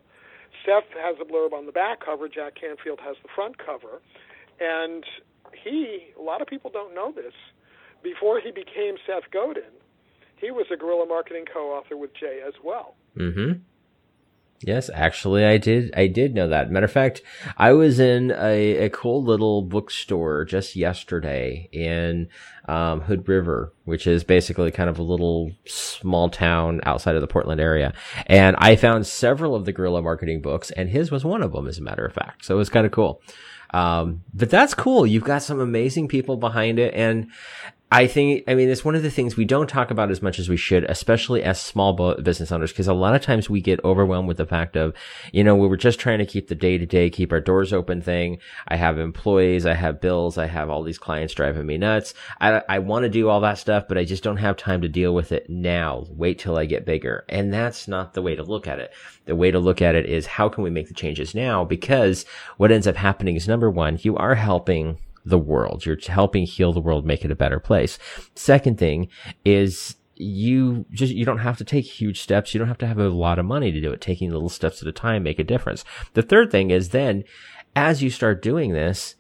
Seth 0.65 0.89
has 0.99 1.15
a 1.21 1.25
blurb 1.25 1.53
on 1.53 1.65
the 1.67 1.71
back 1.71 2.03
cover. 2.03 2.27
Jack 2.27 2.55
Canfield 2.55 2.99
has 3.03 3.17
the 3.21 3.29
front 3.35 3.57
cover, 3.57 4.01
and 4.59 5.03
he. 5.53 6.07
A 6.17 6.21
lot 6.21 6.41
of 6.41 6.47
people 6.47 6.71
don't 6.71 6.95
know 6.95 7.11
this. 7.11 7.33
Before 8.01 8.39
he 8.39 8.51
became 8.51 8.95
Seth 9.05 9.29
Godin, 9.31 9.63
he 10.37 10.51
was 10.51 10.65
a 10.71 10.77
guerrilla 10.77 11.05
marketing 11.05 11.45
co-author 11.51 11.97
with 11.97 12.13
Jay 12.15 12.41
as 12.45 12.53
well. 12.63 12.95
Mm-hmm. 13.17 13.59
Yes, 14.61 14.89
actually, 14.93 15.45
I 15.45 15.57
did. 15.57 15.93
I 15.95 16.07
did 16.07 16.33
know 16.33 16.47
that. 16.47 16.71
Matter 16.71 16.85
of 16.85 16.91
fact, 16.91 17.21
I 17.57 17.73
was 17.73 17.99
in 17.99 18.31
a, 18.31 18.85
a 18.85 18.89
cool 18.89 19.21
little 19.23 19.61
bookstore 19.61 20.45
just 20.45 20.75
yesterday 20.75 21.69
in 21.71 22.29
um, 22.67 23.01
Hood 23.01 23.27
River, 23.27 23.73
which 23.83 24.07
is 24.07 24.23
basically 24.23 24.71
kind 24.71 24.89
of 24.89 24.97
a 24.97 25.03
little 25.03 25.51
small 25.65 26.29
town 26.29 26.79
outside 26.83 27.15
of 27.15 27.21
the 27.21 27.27
Portland 27.27 27.59
area. 27.59 27.93
And 28.27 28.55
I 28.57 28.75
found 28.77 29.05
several 29.05 29.55
of 29.55 29.65
the 29.65 29.73
guerrilla 29.73 30.01
marketing 30.01 30.41
books, 30.41 30.71
and 30.71 30.89
his 30.89 31.11
was 31.11 31.25
one 31.25 31.43
of 31.43 31.51
them, 31.51 31.67
as 31.67 31.77
a 31.77 31.83
matter 31.83 32.05
of 32.05 32.13
fact. 32.13 32.45
So 32.45 32.55
it 32.55 32.57
was 32.57 32.69
kind 32.69 32.85
of 32.85 32.93
cool. 32.93 33.21
Um, 33.71 34.23
but 34.33 34.49
that's 34.49 34.73
cool. 34.73 35.05
You've 35.05 35.23
got 35.25 35.43
some 35.43 35.59
amazing 35.59 36.07
people 36.07 36.37
behind 36.37 36.79
it. 36.79 36.93
And 36.93 37.29
I 37.95 38.07
think, 38.07 38.43
I 38.45 38.55
mean, 38.55 38.67
it's 38.67 38.83
one 38.83 38.95
of 38.95 39.03
the 39.03 39.09
things 39.09 39.37
we 39.37 39.45
don't 39.45 39.69
talk 39.69 39.89
about 39.89 40.11
as 40.11 40.21
much 40.21 40.37
as 40.37 40.49
we 40.49 40.57
should, 40.57 40.83
especially 40.83 41.41
as 41.43 41.61
small 41.61 41.93
business 42.21 42.51
owners, 42.51 42.73
because 42.73 42.89
a 42.89 42.93
lot 42.93 43.15
of 43.15 43.21
times 43.21 43.49
we 43.49 43.61
get 43.61 43.81
overwhelmed 43.85 44.27
with 44.27 44.35
the 44.35 44.45
fact 44.45 44.75
of, 44.75 44.93
you 45.31 45.45
know, 45.45 45.55
we 45.55 45.65
were 45.65 45.77
just 45.77 45.97
trying 45.97 46.19
to 46.19 46.25
keep 46.25 46.49
the 46.49 46.55
day 46.55 46.77
to 46.77 46.85
day, 46.85 47.09
keep 47.09 47.31
our 47.31 47.39
doors 47.39 47.71
open 47.71 48.01
thing. 48.01 48.39
I 48.67 48.75
have 48.75 48.99
employees, 48.99 49.65
I 49.65 49.75
have 49.75 50.01
bills, 50.01 50.37
I 50.37 50.47
have 50.47 50.69
all 50.69 50.83
these 50.83 50.97
clients 50.97 51.33
driving 51.33 51.65
me 51.65 51.77
nuts. 51.77 52.13
I, 52.41 52.63
I 52.67 52.79
want 52.79 53.03
to 53.03 53.09
do 53.09 53.29
all 53.29 53.39
that 53.39 53.59
stuff, 53.59 53.85
but 53.87 53.97
I 53.97 54.03
just 54.03 54.23
don't 54.23 54.35
have 54.35 54.57
time 54.57 54.81
to 54.81 54.89
deal 54.89 55.15
with 55.15 55.31
it 55.31 55.49
now. 55.49 56.03
Wait 56.09 56.37
till 56.37 56.57
I 56.57 56.65
get 56.65 56.85
bigger. 56.85 57.23
And 57.29 57.53
that's 57.53 57.87
not 57.87 58.13
the 58.13 58.21
way 58.21 58.35
to 58.35 58.43
look 58.43 58.67
at 58.67 58.79
it. 58.79 58.91
The 59.23 59.37
way 59.37 59.51
to 59.51 59.59
look 59.59 59.81
at 59.81 59.95
it 59.95 60.05
is 60.05 60.25
how 60.25 60.49
can 60.49 60.65
we 60.65 60.69
make 60.69 60.89
the 60.89 60.93
changes 60.93 61.33
now? 61.33 61.63
Because 61.63 62.25
what 62.57 62.73
ends 62.73 62.87
up 62.87 62.97
happening 62.97 63.37
is 63.37 63.47
number 63.47 63.71
one, 63.71 63.99
you 64.01 64.17
are 64.17 64.35
helping 64.35 64.97
the 65.25 65.39
world. 65.39 65.85
You're 65.85 65.97
helping 66.07 66.45
heal 66.45 66.71
the 66.71 66.79
world, 66.79 67.05
make 67.05 67.25
it 67.25 67.31
a 67.31 67.35
better 67.35 67.59
place. 67.59 67.97
Second 68.35 68.77
thing 68.77 69.09
is 69.43 69.95
you 70.15 70.85
just 70.91 71.13
you 71.13 71.25
don't 71.25 71.39
have 71.39 71.57
to 71.57 71.65
take 71.65 71.85
huge 71.85 72.21
steps 72.21 72.53
you 72.53 72.57
don't 72.57 72.69
have 72.69 72.77
to 72.77 72.87
have 72.87 72.97
a 72.97 73.09
lot 73.09 73.37
of 73.37 73.45
money 73.45 73.71
to 73.71 73.81
do 73.81 73.91
it 73.91 73.99
taking 73.99 74.31
little 74.31 74.47
steps 74.49 74.81
at 74.81 74.87
a 74.87 74.91
time 74.91 75.23
make 75.23 75.39
a 75.39 75.43
difference 75.43 75.83
the 76.13 76.21
third 76.21 76.49
thing 76.49 76.71
is 76.71 76.89
then 76.89 77.23
as 77.75 78.01
you 78.01 78.09
start 78.09 78.41
doing 78.41 78.71
this 78.71 79.15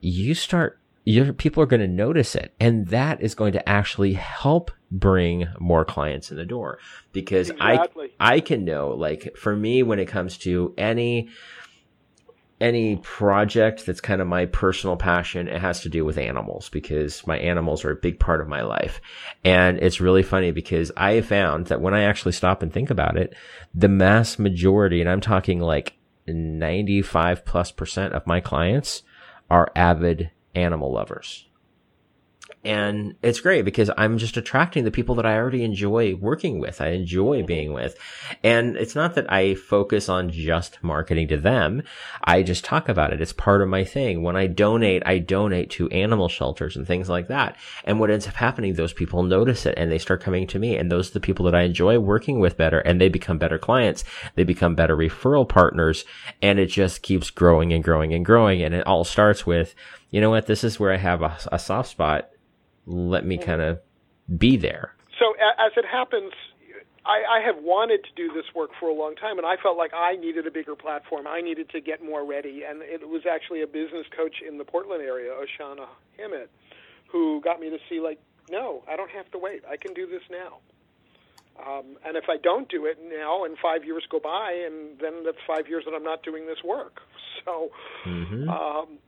you 0.00 0.34
start 0.34 0.78
your 1.04 1.32
people 1.32 1.62
are 1.62 1.66
going 1.66 1.80
to 1.80 1.88
notice 1.88 2.34
it 2.34 2.54
and 2.60 2.88
that 2.88 3.20
is 3.22 3.34
going 3.34 3.52
to 3.52 3.66
actually 3.68 4.12
help 4.12 4.70
bring 4.90 5.46
more 5.58 5.84
clients 5.84 6.30
in 6.30 6.36
the 6.36 6.44
door 6.44 6.78
because 7.12 7.48
exactly. 7.48 8.12
i 8.20 8.34
i 8.34 8.40
can 8.40 8.64
know 8.64 8.90
like 8.90 9.34
for 9.36 9.56
me 9.56 9.82
when 9.82 9.98
it 9.98 10.06
comes 10.06 10.36
to 10.36 10.74
any 10.76 11.28
any 12.60 12.96
project 12.96 13.86
that's 13.86 14.00
kind 14.00 14.20
of 14.20 14.26
my 14.26 14.46
personal 14.46 14.96
passion, 14.96 15.48
it 15.48 15.60
has 15.60 15.80
to 15.80 15.88
do 15.88 16.04
with 16.04 16.18
animals 16.18 16.68
because 16.68 17.26
my 17.26 17.38
animals 17.38 17.84
are 17.84 17.92
a 17.92 17.96
big 17.96 18.20
part 18.20 18.40
of 18.40 18.48
my 18.48 18.62
life. 18.62 19.00
And 19.44 19.78
it's 19.78 20.00
really 20.00 20.22
funny 20.22 20.50
because 20.50 20.92
I 20.96 21.14
have 21.14 21.26
found 21.26 21.66
that 21.66 21.80
when 21.80 21.94
I 21.94 22.02
actually 22.02 22.32
stop 22.32 22.62
and 22.62 22.72
think 22.72 22.90
about 22.90 23.16
it, 23.16 23.34
the 23.74 23.88
mass 23.88 24.38
majority, 24.38 25.00
and 25.00 25.08
I'm 25.08 25.20
talking 25.20 25.60
like 25.60 25.94
95 26.26 27.44
plus 27.44 27.72
percent 27.72 28.12
of 28.12 28.26
my 28.26 28.40
clients 28.40 29.02
are 29.50 29.72
avid 29.74 30.30
animal 30.54 30.92
lovers. 30.92 31.46
And 32.62 33.14
it's 33.22 33.40
great 33.40 33.64
because 33.64 33.90
I'm 33.96 34.18
just 34.18 34.36
attracting 34.36 34.84
the 34.84 34.90
people 34.90 35.14
that 35.14 35.24
I 35.24 35.36
already 35.36 35.64
enjoy 35.64 36.14
working 36.14 36.58
with. 36.58 36.82
I 36.82 36.88
enjoy 36.88 37.38
mm-hmm. 37.38 37.46
being 37.46 37.72
with. 37.72 37.96
And 38.44 38.76
it's 38.76 38.94
not 38.94 39.14
that 39.14 39.32
I 39.32 39.54
focus 39.54 40.10
on 40.10 40.30
just 40.30 40.82
marketing 40.82 41.28
to 41.28 41.38
them. 41.38 41.82
I 42.22 42.42
just 42.42 42.62
talk 42.62 42.90
about 42.90 43.14
it. 43.14 43.20
It's 43.22 43.32
part 43.32 43.62
of 43.62 43.68
my 43.68 43.84
thing. 43.84 44.22
When 44.22 44.36
I 44.36 44.46
donate, 44.46 45.02
I 45.06 45.18
donate 45.18 45.70
to 45.70 45.88
animal 45.88 46.28
shelters 46.28 46.76
and 46.76 46.86
things 46.86 47.08
like 47.08 47.28
that. 47.28 47.56
And 47.84 47.98
what 47.98 48.10
ends 48.10 48.28
up 48.28 48.34
happening, 48.34 48.74
those 48.74 48.92
people 48.92 49.22
notice 49.22 49.64
it 49.64 49.74
and 49.78 49.90
they 49.90 49.98
start 49.98 50.20
coming 50.20 50.46
to 50.48 50.58
me. 50.58 50.76
And 50.76 50.92
those 50.92 51.10
are 51.10 51.14
the 51.14 51.20
people 51.20 51.46
that 51.46 51.54
I 51.54 51.62
enjoy 51.62 51.98
working 51.98 52.40
with 52.40 52.58
better 52.58 52.80
and 52.80 53.00
they 53.00 53.08
become 53.08 53.38
better 53.38 53.58
clients. 53.58 54.04
They 54.34 54.44
become 54.44 54.74
better 54.74 54.96
referral 54.96 55.48
partners 55.48 56.04
and 56.42 56.58
it 56.58 56.66
just 56.66 57.00
keeps 57.00 57.30
growing 57.30 57.72
and 57.72 57.82
growing 57.82 58.12
and 58.12 58.24
growing. 58.24 58.62
And 58.62 58.74
it 58.74 58.86
all 58.86 59.04
starts 59.04 59.46
with, 59.46 59.74
you 60.10 60.20
know 60.20 60.28
what? 60.28 60.46
This 60.46 60.62
is 60.62 60.78
where 60.78 60.92
I 60.92 60.98
have 60.98 61.22
a, 61.22 61.38
a 61.50 61.58
soft 61.58 61.88
spot 61.88 62.28
let 62.86 63.24
me 63.24 63.38
kind 63.38 63.60
of 63.60 63.80
be 64.38 64.56
there. 64.56 64.94
So 65.18 65.32
as 65.32 65.72
it 65.76 65.84
happens, 65.84 66.32
I, 67.04 67.38
I 67.38 67.40
have 67.40 67.62
wanted 67.62 68.04
to 68.04 68.10
do 68.16 68.32
this 68.32 68.44
work 68.54 68.70
for 68.78 68.88
a 68.88 68.94
long 68.94 69.16
time, 69.16 69.38
and 69.38 69.46
I 69.46 69.56
felt 69.62 69.76
like 69.76 69.92
I 69.94 70.16
needed 70.16 70.46
a 70.46 70.50
bigger 70.50 70.76
platform. 70.76 71.26
I 71.26 71.40
needed 71.40 71.70
to 71.70 71.80
get 71.80 72.04
more 72.04 72.24
ready, 72.26 72.62
and 72.68 72.82
it 72.82 73.08
was 73.08 73.22
actually 73.30 73.62
a 73.62 73.66
business 73.66 74.06
coach 74.16 74.36
in 74.46 74.58
the 74.58 74.64
Portland 74.64 75.02
area, 75.02 75.32
Oshana 75.32 75.86
Himmett, 76.18 76.48
who 77.10 77.40
got 77.40 77.60
me 77.60 77.70
to 77.70 77.78
see 77.88 78.00
like, 78.00 78.18
no, 78.50 78.82
I 78.88 78.96
don't 78.96 79.10
have 79.10 79.30
to 79.32 79.38
wait. 79.38 79.62
I 79.68 79.76
can 79.76 79.94
do 79.94 80.06
this 80.06 80.22
now. 80.30 80.58
Um, 81.66 81.96
and 82.06 82.16
if 82.16 82.24
I 82.28 82.36
don't 82.36 82.68
do 82.68 82.86
it 82.86 82.98
now, 83.02 83.44
and 83.44 83.56
five 83.58 83.84
years 83.84 84.04
go 84.10 84.20
by, 84.20 84.52
and 84.66 84.98
then 84.98 85.24
that's 85.24 85.40
five 85.46 85.68
years 85.68 85.84
that 85.86 85.94
I'm 85.94 86.04
not 86.04 86.22
doing 86.22 86.46
this 86.46 86.62
work. 86.64 87.00
So, 87.46 87.70
mm-hmm. 88.04 88.50
um, 88.50 88.98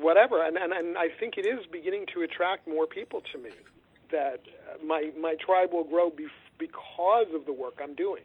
whatever. 0.00 0.44
And, 0.44 0.56
and, 0.56 0.72
and 0.72 0.98
I 0.98 1.08
think 1.18 1.34
it 1.36 1.46
is 1.46 1.66
beginning 1.70 2.06
to 2.14 2.22
attract 2.22 2.68
more 2.68 2.86
people 2.86 3.22
to 3.32 3.38
me. 3.38 3.50
That 4.10 4.40
my 4.84 5.10
my 5.20 5.34
tribe 5.34 5.72
will 5.72 5.84
grow 5.84 6.10
bef- 6.10 6.30
because 6.58 7.26
of 7.34 7.44
the 7.44 7.52
work 7.52 7.78
I'm 7.82 7.94
doing. 7.94 8.22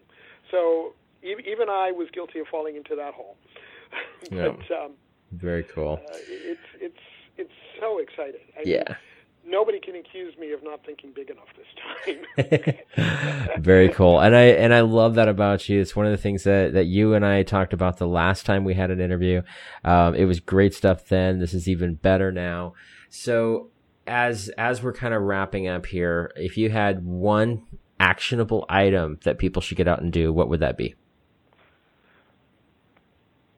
So 0.49 0.93
even 1.21 1.69
I 1.69 1.91
was 1.91 2.07
guilty 2.13 2.39
of 2.39 2.47
falling 2.47 2.75
into 2.75 2.95
that 2.95 3.13
hole. 3.13 3.35
but, 4.29 4.31
yeah. 4.31 4.77
Um, 4.77 4.93
Very 5.33 5.63
cool. 5.63 5.99
Uh, 6.01 6.17
it's 6.29 6.59
it's 6.79 7.03
it's 7.37 7.51
so 7.79 7.99
exciting. 7.99 8.47
I 8.57 8.61
yeah. 8.65 8.83
Mean, 8.87 8.97
nobody 9.45 9.79
can 9.79 9.95
accuse 9.95 10.37
me 10.37 10.51
of 10.51 10.63
not 10.63 10.85
thinking 10.85 11.11
big 11.13 11.29
enough 11.29 11.47
this 11.57 12.75
time. 12.95 13.53
Very 13.61 13.89
cool. 13.89 14.19
And 14.19 14.35
I 14.35 14.43
and 14.43 14.73
I 14.73 14.81
love 14.81 15.15
that 15.15 15.27
about 15.27 15.67
you. 15.69 15.79
It's 15.79 15.95
one 15.95 16.05
of 16.05 16.11
the 16.11 16.17
things 16.17 16.43
that 16.43 16.73
that 16.73 16.85
you 16.85 17.13
and 17.13 17.25
I 17.25 17.43
talked 17.43 17.73
about 17.73 17.97
the 17.97 18.07
last 18.07 18.45
time 18.45 18.63
we 18.63 18.73
had 18.73 18.91
an 18.91 18.99
interview. 18.99 19.41
Um, 19.83 20.15
it 20.15 20.25
was 20.25 20.39
great 20.39 20.73
stuff 20.73 21.07
then. 21.07 21.39
This 21.39 21.53
is 21.53 21.67
even 21.67 21.95
better 21.95 22.31
now. 22.31 22.73
So 23.09 23.69
as 24.07 24.49
as 24.57 24.81
we're 24.81 24.93
kind 24.93 25.13
of 25.13 25.21
wrapping 25.21 25.67
up 25.67 25.85
here, 25.85 26.31
if 26.35 26.57
you 26.57 26.69
had 26.69 27.05
one 27.05 27.63
actionable 27.99 28.65
item 28.69 29.19
that 29.23 29.37
people 29.37 29.61
should 29.61 29.77
get 29.77 29.87
out 29.87 30.01
and 30.01 30.11
do, 30.11 30.33
what 30.33 30.49
would 30.49 30.59
that 30.59 30.77
be? 30.77 30.95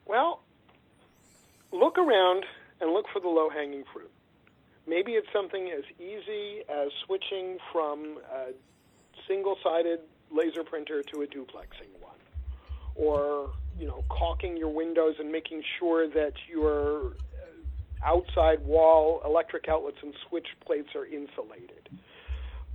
Well, 0.05 0.43
look 1.71 1.97
around 1.97 2.45
and 2.79 2.91
look 2.91 3.05
for 3.11 3.19
the 3.19 3.27
low 3.27 3.49
hanging 3.49 3.83
fruit. 3.91 4.11
Maybe 4.87 5.13
it's 5.13 5.27
something 5.33 5.71
as 5.75 5.83
easy 5.99 6.61
as 6.69 6.89
switching 7.05 7.57
from 7.71 8.19
a 8.31 8.51
single-sided 9.27 9.99
laser 10.31 10.63
printer 10.63 11.01
to 11.01 11.21
a 11.21 11.27
duplexing 11.27 11.91
one, 12.01 12.19
or 12.95 13.49
you 13.79 13.87
know, 13.87 14.03
caulking 14.09 14.57
your 14.57 14.69
windows 14.69 15.15
and 15.19 15.31
making 15.31 15.63
sure 15.79 16.07
that 16.07 16.33
your 16.49 17.13
outside 18.05 18.63
wall 18.65 19.21
electric 19.25 19.67
outlets 19.67 19.97
and 20.03 20.13
switch 20.29 20.47
plates 20.65 20.89
are 20.95 21.05
insulated. 21.05 21.89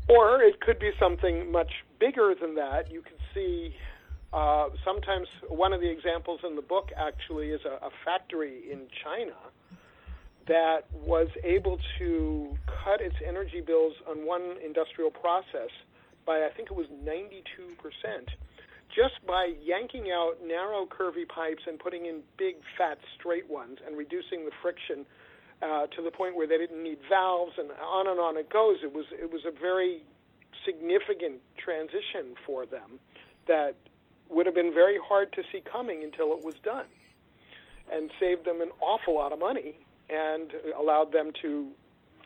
Or 0.08 0.42
it 0.42 0.60
could 0.60 0.78
be 0.80 0.90
something 0.98 1.52
much 1.52 1.70
bigger 2.00 2.34
than 2.40 2.56
that. 2.56 2.90
You 2.90 3.02
could 3.02 3.20
see 3.32 3.72
uh, 4.32 4.66
sometimes 4.84 5.28
one 5.48 5.72
of 5.72 5.80
the 5.80 5.90
examples 5.90 6.40
in 6.44 6.56
the 6.56 6.62
book 6.62 6.90
actually 6.96 7.50
is 7.50 7.60
a, 7.64 7.86
a 7.86 7.90
factory 8.04 8.70
in 8.70 8.80
China 9.04 9.36
that 10.50 10.82
was 11.06 11.28
able 11.44 11.78
to 11.96 12.58
cut 12.66 13.00
its 13.00 13.14
energy 13.24 13.60
bills 13.64 13.94
on 14.10 14.26
one 14.26 14.56
industrial 14.66 15.12
process 15.12 15.70
by, 16.26 16.44
I 16.44 16.50
think 16.56 16.72
it 16.72 16.76
was 16.76 16.88
92%, 17.06 17.46
just 18.92 19.24
by 19.28 19.52
yanking 19.62 20.10
out 20.10 20.38
narrow, 20.44 20.86
curvy 20.86 21.22
pipes 21.28 21.62
and 21.68 21.78
putting 21.78 22.06
in 22.06 22.22
big, 22.36 22.56
fat, 22.76 22.98
straight 23.16 23.48
ones 23.48 23.78
and 23.86 23.96
reducing 23.96 24.44
the 24.44 24.50
friction 24.60 25.06
uh, 25.62 25.86
to 25.86 26.02
the 26.02 26.10
point 26.10 26.34
where 26.34 26.48
they 26.48 26.58
didn't 26.58 26.82
need 26.82 26.98
valves 27.08 27.52
and 27.56 27.70
on 27.80 28.08
and 28.08 28.18
on 28.18 28.36
it 28.36 28.50
goes. 28.50 28.78
It 28.82 28.92
was, 28.92 29.06
it 29.12 29.30
was 29.32 29.42
a 29.46 29.52
very 29.52 30.02
significant 30.66 31.38
transition 31.58 32.34
for 32.44 32.66
them 32.66 32.98
that 33.46 33.76
would 34.28 34.46
have 34.46 34.56
been 34.56 34.74
very 34.74 34.98
hard 34.98 35.32
to 35.34 35.42
see 35.52 35.62
coming 35.62 36.02
until 36.02 36.32
it 36.32 36.44
was 36.44 36.56
done 36.64 36.90
and 37.92 38.10
saved 38.18 38.46
them 38.46 38.60
an 38.60 38.70
awful 38.80 39.14
lot 39.14 39.32
of 39.32 39.38
money 39.38 39.76
and 40.12 40.52
allowed 40.78 41.12
them 41.12 41.30
to 41.42 41.68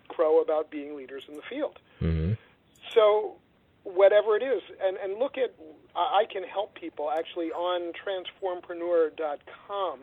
crow 0.08 0.40
about 0.40 0.70
being 0.70 0.96
leaders 0.96 1.24
in 1.28 1.34
the 1.34 1.42
field. 1.48 1.78
Mm-hmm. 2.00 2.34
So, 2.92 3.36
whatever 3.82 4.36
it 4.36 4.42
is, 4.42 4.62
and, 4.82 4.96
and 4.96 5.18
look 5.18 5.36
at, 5.36 5.54
I 5.96 6.24
can 6.30 6.42
help 6.42 6.74
people 6.74 7.10
actually 7.10 7.52
on 7.52 7.92
transformpreneur.com. 7.92 10.00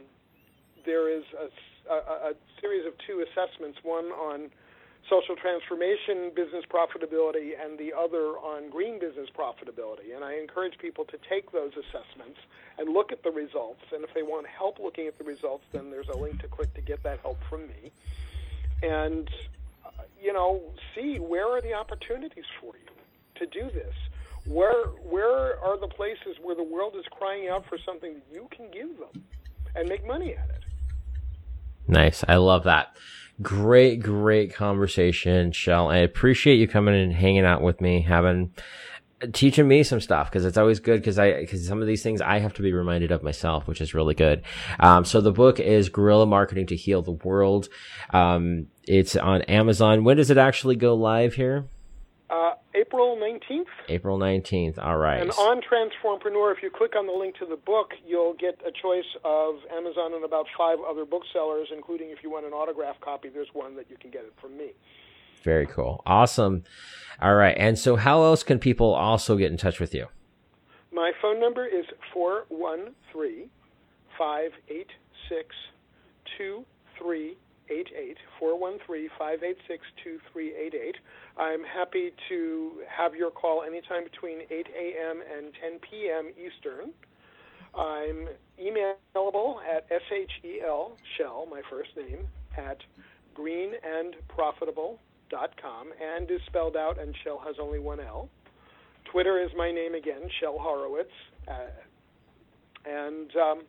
There 0.85 1.09
is 1.15 1.23
a, 1.37 1.93
a, 1.93 2.31
a 2.31 2.33
series 2.59 2.85
of 2.85 2.93
two 3.05 3.23
assessments 3.27 3.79
one 3.83 4.05
on 4.05 4.49
social 5.09 5.35
transformation 5.35 6.31
business 6.35 6.63
profitability 6.69 7.51
and 7.59 7.77
the 7.77 7.93
other 7.93 8.37
on 8.39 8.69
green 8.69 8.99
business 8.99 9.29
profitability. 9.35 10.15
And 10.15 10.23
I 10.23 10.35
encourage 10.35 10.77
people 10.77 11.05
to 11.05 11.17
take 11.29 11.51
those 11.51 11.71
assessments 11.71 12.39
and 12.77 12.93
look 12.93 13.11
at 13.11 13.23
the 13.23 13.31
results. 13.31 13.81
And 13.93 14.03
if 14.03 14.13
they 14.13 14.23
want 14.23 14.47
help 14.47 14.79
looking 14.79 15.07
at 15.07 15.17
the 15.17 15.23
results, 15.23 15.63
then 15.71 15.91
there's 15.91 16.07
a 16.07 16.17
link 16.17 16.39
to 16.41 16.47
click 16.47 16.73
to 16.75 16.81
get 16.81 17.03
that 17.03 17.19
help 17.21 17.39
from 17.49 17.67
me. 17.67 17.91
And, 18.83 19.29
uh, 19.85 19.89
you 20.21 20.33
know, 20.33 20.61
see 20.95 21.19
where 21.19 21.47
are 21.47 21.61
the 21.61 21.73
opportunities 21.73 22.45
for 22.59 22.73
you 22.75 23.45
to 23.45 23.45
do 23.47 23.69
this. 23.69 23.93
Where 24.45 24.85
where 25.03 25.59
are 25.59 25.77
the 25.77 25.87
places 25.87 26.37
where 26.41 26.55
the 26.55 26.63
world 26.63 26.95
is 26.97 27.05
crying 27.11 27.47
out 27.47 27.65
for 27.67 27.77
something 27.77 28.15
that 28.15 28.23
you 28.31 28.47
can 28.49 28.71
give 28.71 28.97
them 28.97 29.23
and 29.75 29.87
make 29.87 30.05
money 30.05 30.33
at 30.33 30.49
it? 30.49 30.63
Nice. 31.87 32.23
I 32.27 32.37
love 32.37 32.63
that. 32.63 32.95
Great, 33.41 34.01
great 34.01 34.53
conversation, 34.53 35.51
Shel. 35.51 35.89
I 35.89 35.97
appreciate 35.97 36.55
you 36.55 36.67
coming 36.67 36.95
and 36.95 37.13
hanging 37.13 37.45
out 37.45 37.61
with 37.61 37.81
me, 37.81 38.01
having 38.01 38.53
teaching 39.33 39.67
me 39.67 39.83
some 39.83 40.01
stuff 40.01 40.29
because 40.29 40.45
it's 40.45 40.57
always 40.57 40.79
good 40.79 40.99
because 40.99 41.19
I 41.19 41.39
because 41.39 41.67
some 41.67 41.81
of 41.81 41.87
these 41.87 42.03
things 42.03 42.21
I 42.21 42.39
have 42.39 42.53
to 42.55 42.61
be 42.61 42.73
reminded 42.73 43.11
of 43.11 43.23
myself, 43.23 43.67
which 43.67 43.81
is 43.81 43.93
really 43.93 44.15
good. 44.15 44.43
Um, 44.79 45.05
so 45.05 45.21
the 45.21 45.31
book 45.31 45.59
is 45.59 45.89
Guerrilla 45.89 46.25
Marketing 46.25 46.65
to 46.67 46.75
Heal 46.75 47.01
the 47.01 47.11
World. 47.11 47.69
Um, 48.11 48.67
it's 48.83 49.15
on 49.15 49.43
Amazon. 49.43 50.03
When 50.03 50.17
does 50.17 50.31
it 50.31 50.37
actually 50.37 50.75
go 50.75 50.95
live 50.95 51.35
here? 51.35 51.65
Uh, 52.29 52.53
April 52.81 53.15
19th. 53.15 53.65
April 53.89 54.17
19th. 54.17 54.83
All 54.83 54.97
right. 54.97 55.21
And 55.21 55.29
on 55.31 55.61
Transformpreneur, 55.61 56.51
if 56.55 56.63
you 56.63 56.71
click 56.71 56.95
on 56.97 57.05
the 57.05 57.13
link 57.13 57.37
to 57.37 57.45
the 57.45 57.55
book, 57.55 57.91
you'll 58.05 58.33
get 58.33 58.59
a 58.65 58.71
choice 58.71 59.05
of 59.23 59.55
Amazon 59.71 60.15
and 60.15 60.25
about 60.25 60.47
five 60.57 60.79
other 60.89 61.05
booksellers, 61.05 61.67
including 61.71 62.09
if 62.09 62.23
you 62.23 62.31
want 62.31 62.45
an 62.45 62.53
autograph 62.53 62.99
copy, 62.99 63.29
there's 63.29 63.49
one 63.53 63.75
that 63.75 63.89
you 63.89 63.97
can 63.97 64.09
get 64.09 64.21
it 64.21 64.33
from 64.41 64.57
me. 64.57 64.71
Very 65.43 65.67
cool. 65.67 66.01
Awesome. 66.05 66.63
All 67.21 67.35
right. 67.35 67.55
And 67.57 67.77
so, 67.77 67.95
how 67.97 68.23
else 68.23 68.41
can 68.41 68.57
people 68.57 68.93
also 68.93 69.37
get 69.37 69.51
in 69.51 69.57
touch 69.57 69.79
with 69.79 69.93
you? 69.93 70.07
My 70.91 71.11
phone 71.21 71.39
number 71.39 71.65
is 71.65 71.85
413 72.13 73.49
586 74.17 75.55
2388. 77.71 78.19
413 78.39 79.09
586 79.17 79.81
2388. 80.03 80.95
I'm 81.37 81.63
happy 81.63 82.11
to 82.27 82.83
have 82.87 83.15
your 83.15 83.31
call 83.31 83.63
anytime 83.63 84.03
between 84.03 84.41
8 84.49 84.51
a.m. 84.51 85.23
and 85.23 85.53
10 85.61 85.79
p.m. 85.79 86.33
Eastern. 86.35 86.91
I'm 87.71 88.27
emailable 88.59 89.63
at 89.63 89.87
shel, 89.87 90.97
shell, 91.17 91.47
my 91.49 91.61
first 91.69 91.95
name, 91.95 92.27
at 92.57 92.83
greenandprofitable.com, 93.33 95.93
and 96.03 96.29
is 96.29 96.41
spelled 96.47 96.75
out, 96.75 96.99
and 96.99 97.15
Shel 97.23 97.39
has 97.39 97.55
only 97.61 97.79
one 97.79 98.01
L. 98.01 98.27
Twitter 99.09 99.41
is 99.41 99.51
my 99.55 99.71
name 99.71 99.95
again, 99.95 100.29
Shel 100.41 100.59
Horowitz. 100.59 101.13
Uh, 101.47 101.67
and 102.85 103.33
um, 103.37 103.63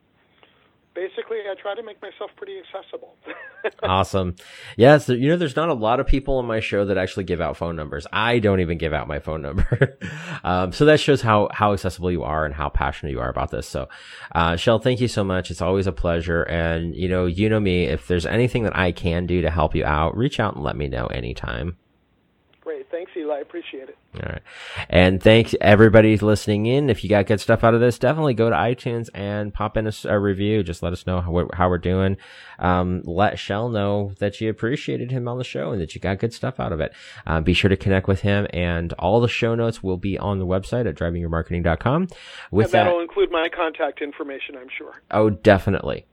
basically 0.95 1.39
I 1.51 1.55
try 1.61 1.75
to 1.75 1.83
make 1.83 2.01
myself 2.03 2.31
pretty 2.37 2.59
accessible. 2.59 3.17
awesome. 3.83 4.35
Yes, 4.77 5.09
you 5.09 5.29
know, 5.29 5.37
there's 5.37 5.57
not 5.57 5.69
a 5.69 5.75
lot 5.75 6.01
of 6.01 6.07
people 6.07 6.39
on 6.39 6.47
my 6.47 6.61
show 6.61 6.85
that 6.85 6.99
actually 6.99 7.25
give 7.25 7.41
out 7.41 7.57
phone 7.57 7.77
numbers. 7.77 8.07
I 8.13 8.39
don't 8.39 8.61
even 8.61 8.79
give 8.79 8.93
out 8.93 9.09
my 9.09 9.19
phone 9.19 9.43
number. 9.43 9.99
um, 10.45 10.73
so 10.73 10.85
that 10.85 11.01
shows 11.01 11.23
how, 11.23 11.49
how 11.53 11.73
accessible 11.73 12.11
you 12.11 12.23
are 12.23 12.45
and 12.45 12.55
how 12.55 12.69
passionate 12.69 13.13
you 13.13 13.21
are 13.21 13.31
about 13.31 13.51
this. 13.51 13.67
So, 13.67 13.89
uh, 14.35 14.57
Shel, 14.57 14.79
thank 14.79 15.01
you 15.01 15.09
so 15.09 15.25
much. 15.25 15.51
It's 15.51 15.63
always 15.63 15.87
a 15.87 15.93
pleasure. 15.93 16.43
And, 16.43 16.95
you 16.95 17.09
know, 17.09 17.27
you 17.27 17.49
know 17.49 17.61
me, 17.61 17.85
if 17.85 18.07
there's 18.07 18.27
anything 18.27 18.65
that 18.65 18.77
I 18.77 18.93
can 18.93 19.27
do 19.27 19.43
to 19.43 19.51
help 19.51 19.75
you 19.75 19.85
out, 19.85 20.17
reach 20.17 20.41
out 20.41 20.55
and 20.55 20.65
let 20.65 20.77
me 20.77 20.89
know 20.89 21.07
anytime. 21.07 21.77
Great. 23.33 23.33
Thanks, 23.33 23.33
Eli. 23.33 23.39
I 23.39 23.41
appreciate 23.41 23.89
it. 23.89 23.99
All 24.15 24.29
right. 24.29 24.43
And 24.91 25.23
thanks 25.23 25.55
everybody 25.61 26.17
listening 26.19 26.67
in. 26.67 26.91
If 26.91 27.03
you 27.03 27.11
got 27.11 27.27
good 27.27 27.41
stuff 27.41 27.65
out 27.65 27.75
of 27.75 27.81
this, 27.81 27.99
definitely 27.99 28.35
go 28.35 28.51
to 28.51 28.57
iTunes 28.57 29.09
and 29.15 29.55
pop 29.55 29.77
in 29.77 29.87
a, 29.87 29.93
a 30.05 30.19
review. 30.19 30.63
Just 30.63 30.83
let 30.83 30.93
us 30.93 31.07
know 31.07 31.21
how, 31.21 31.49
how 31.55 31.69
we're 31.69 31.79
doing. 31.79 32.17
Um, 32.59 33.03
let 33.05 33.39
Shel 33.39 33.69
know 33.69 34.13
that 34.19 34.41
you 34.41 34.51
appreciated 34.51 35.11
him 35.11 35.29
on 35.29 35.39
the 35.39 35.45
show 35.45 35.71
and 35.73 35.81
that 35.81 35.95
you 35.95 36.01
got 36.01 36.19
good 36.19 36.35
stuff 36.35 36.61
out 36.61 36.73
of 36.73 36.81
it. 36.81 36.93
Uh, 37.27 37.41
be 37.41 37.55
sure 37.55 37.71
to 37.71 37.77
connect 37.77 38.07
with 38.07 38.21
him 38.21 38.47
and 38.53 38.93
all 38.95 39.21
the 39.21 39.29
show 39.29 39.55
notes 39.55 39.83
will 39.83 39.97
be 39.97 40.19
on 40.19 40.39
the 40.39 40.47
website 40.47 40.87
at 40.87 40.95
drivingyourmarketing.com. 40.95 42.09
With 42.51 42.67
and 42.67 42.73
that'll 42.73 42.99
that, 42.99 43.03
include 43.03 43.31
my 43.31 43.49
contact 43.49 44.03
information, 44.03 44.57
I'm 44.57 44.69
sure. 44.77 45.03
Oh, 45.11 45.31
definitely. 45.31 46.07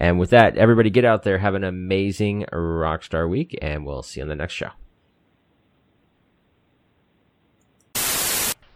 And 0.00 0.18
with 0.18 0.30
that, 0.30 0.56
everybody 0.56 0.90
get 0.90 1.04
out 1.04 1.22
there, 1.22 1.38
have 1.38 1.54
an 1.54 1.64
amazing 1.64 2.46
rockstar 2.52 3.28
week 3.28 3.56
and 3.62 3.86
we'll 3.86 4.02
see 4.02 4.20
you 4.20 4.24
on 4.24 4.28
the 4.28 4.34
next 4.34 4.54
show. 4.54 4.70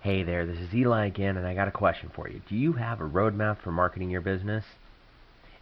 Hey 0.02 0.22
there, 0.22 0.46
this 0.46 0.58
is 0.58 0.72
Eli 0.72 1.04
again, 1.04 1.36
and 1.36 1.46
I 1.46 1.52
got 1.52 1.68
a 1.68 1.70
question 1.70 2.10
for 2.14 2.26
you. 2.26 2.40
Do 2.48 2.56
you 2.56 2.72
have 2.72 3.02
a 3.02 3.04
roadmap 3.04 3.60
for 3.60 3.70
marketing 3.70 4.08
your 4.08 4.22
business? 4.22 4.64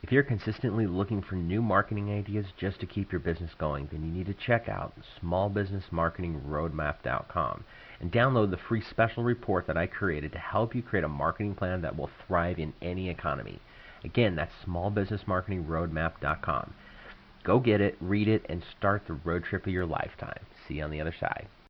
If 0.01 0.13
you're 0.13 0.23
consistently 0.23 0.87
looking 0.87 1.23
for 1.23 1.35
new 1.35 1.61
marketing 1.61 2.17
ideas 2.17 2.47
just 2.57 2.79
to 2.79 2.87
keep 2.87 3.11
your 3.11 3.19
business 3.19 3.51
going, 3.59 3.89
then 3.91 4.05
you 4.05 4.13
need 4.13 4.27
to 4.27 4.35
check 4.35 4.69
out 4.69 4.95
smallbusinessmarketingroadmap.com 5.21 7.65
and 7.99 8.13
download 8.13 8.53
the 8.53 8.57
free 8.57 8.81
special 8.81 9.25
report 9.25 9.67
that 9.67 9.77
I 9.77 9.89
created 9.89 10.31
to 10.31 10.39
help 10.39 10.73
you 10.73 10.83
create 10.83 11.03
a 11.03 11.09
marketing 11.09 11.57
plan 11.57 11.83
that 11.83 11.97
will 11.97 12.11
thrive 12.29 12.61
in 12.61 12.75
any 12.81 13.09
economy. 13.09 13.59
Again, 14.05 14.37
that's 14.37 14.55
smallbusinessmarketingroadmap.com. 14.65 16.75
Go 17.43 17.59
get 17.59 17.81
it, 17.81 17.97
read 18.01 18.29
it, 18.29 18.47
and 18.49 18.63
start 18.79 19.03
the 19.09 19.15
road 19.15 19.43
trip 19.43 19.67
of 19.67 19.73
your 19.73 19.87
lifetime. 19.87 20.47
See 20.69 20.75
you 20.75 20.85
on 20.85 20.93
the 20.93 21.01
other 21.01 21.17
side. 21.19 21.49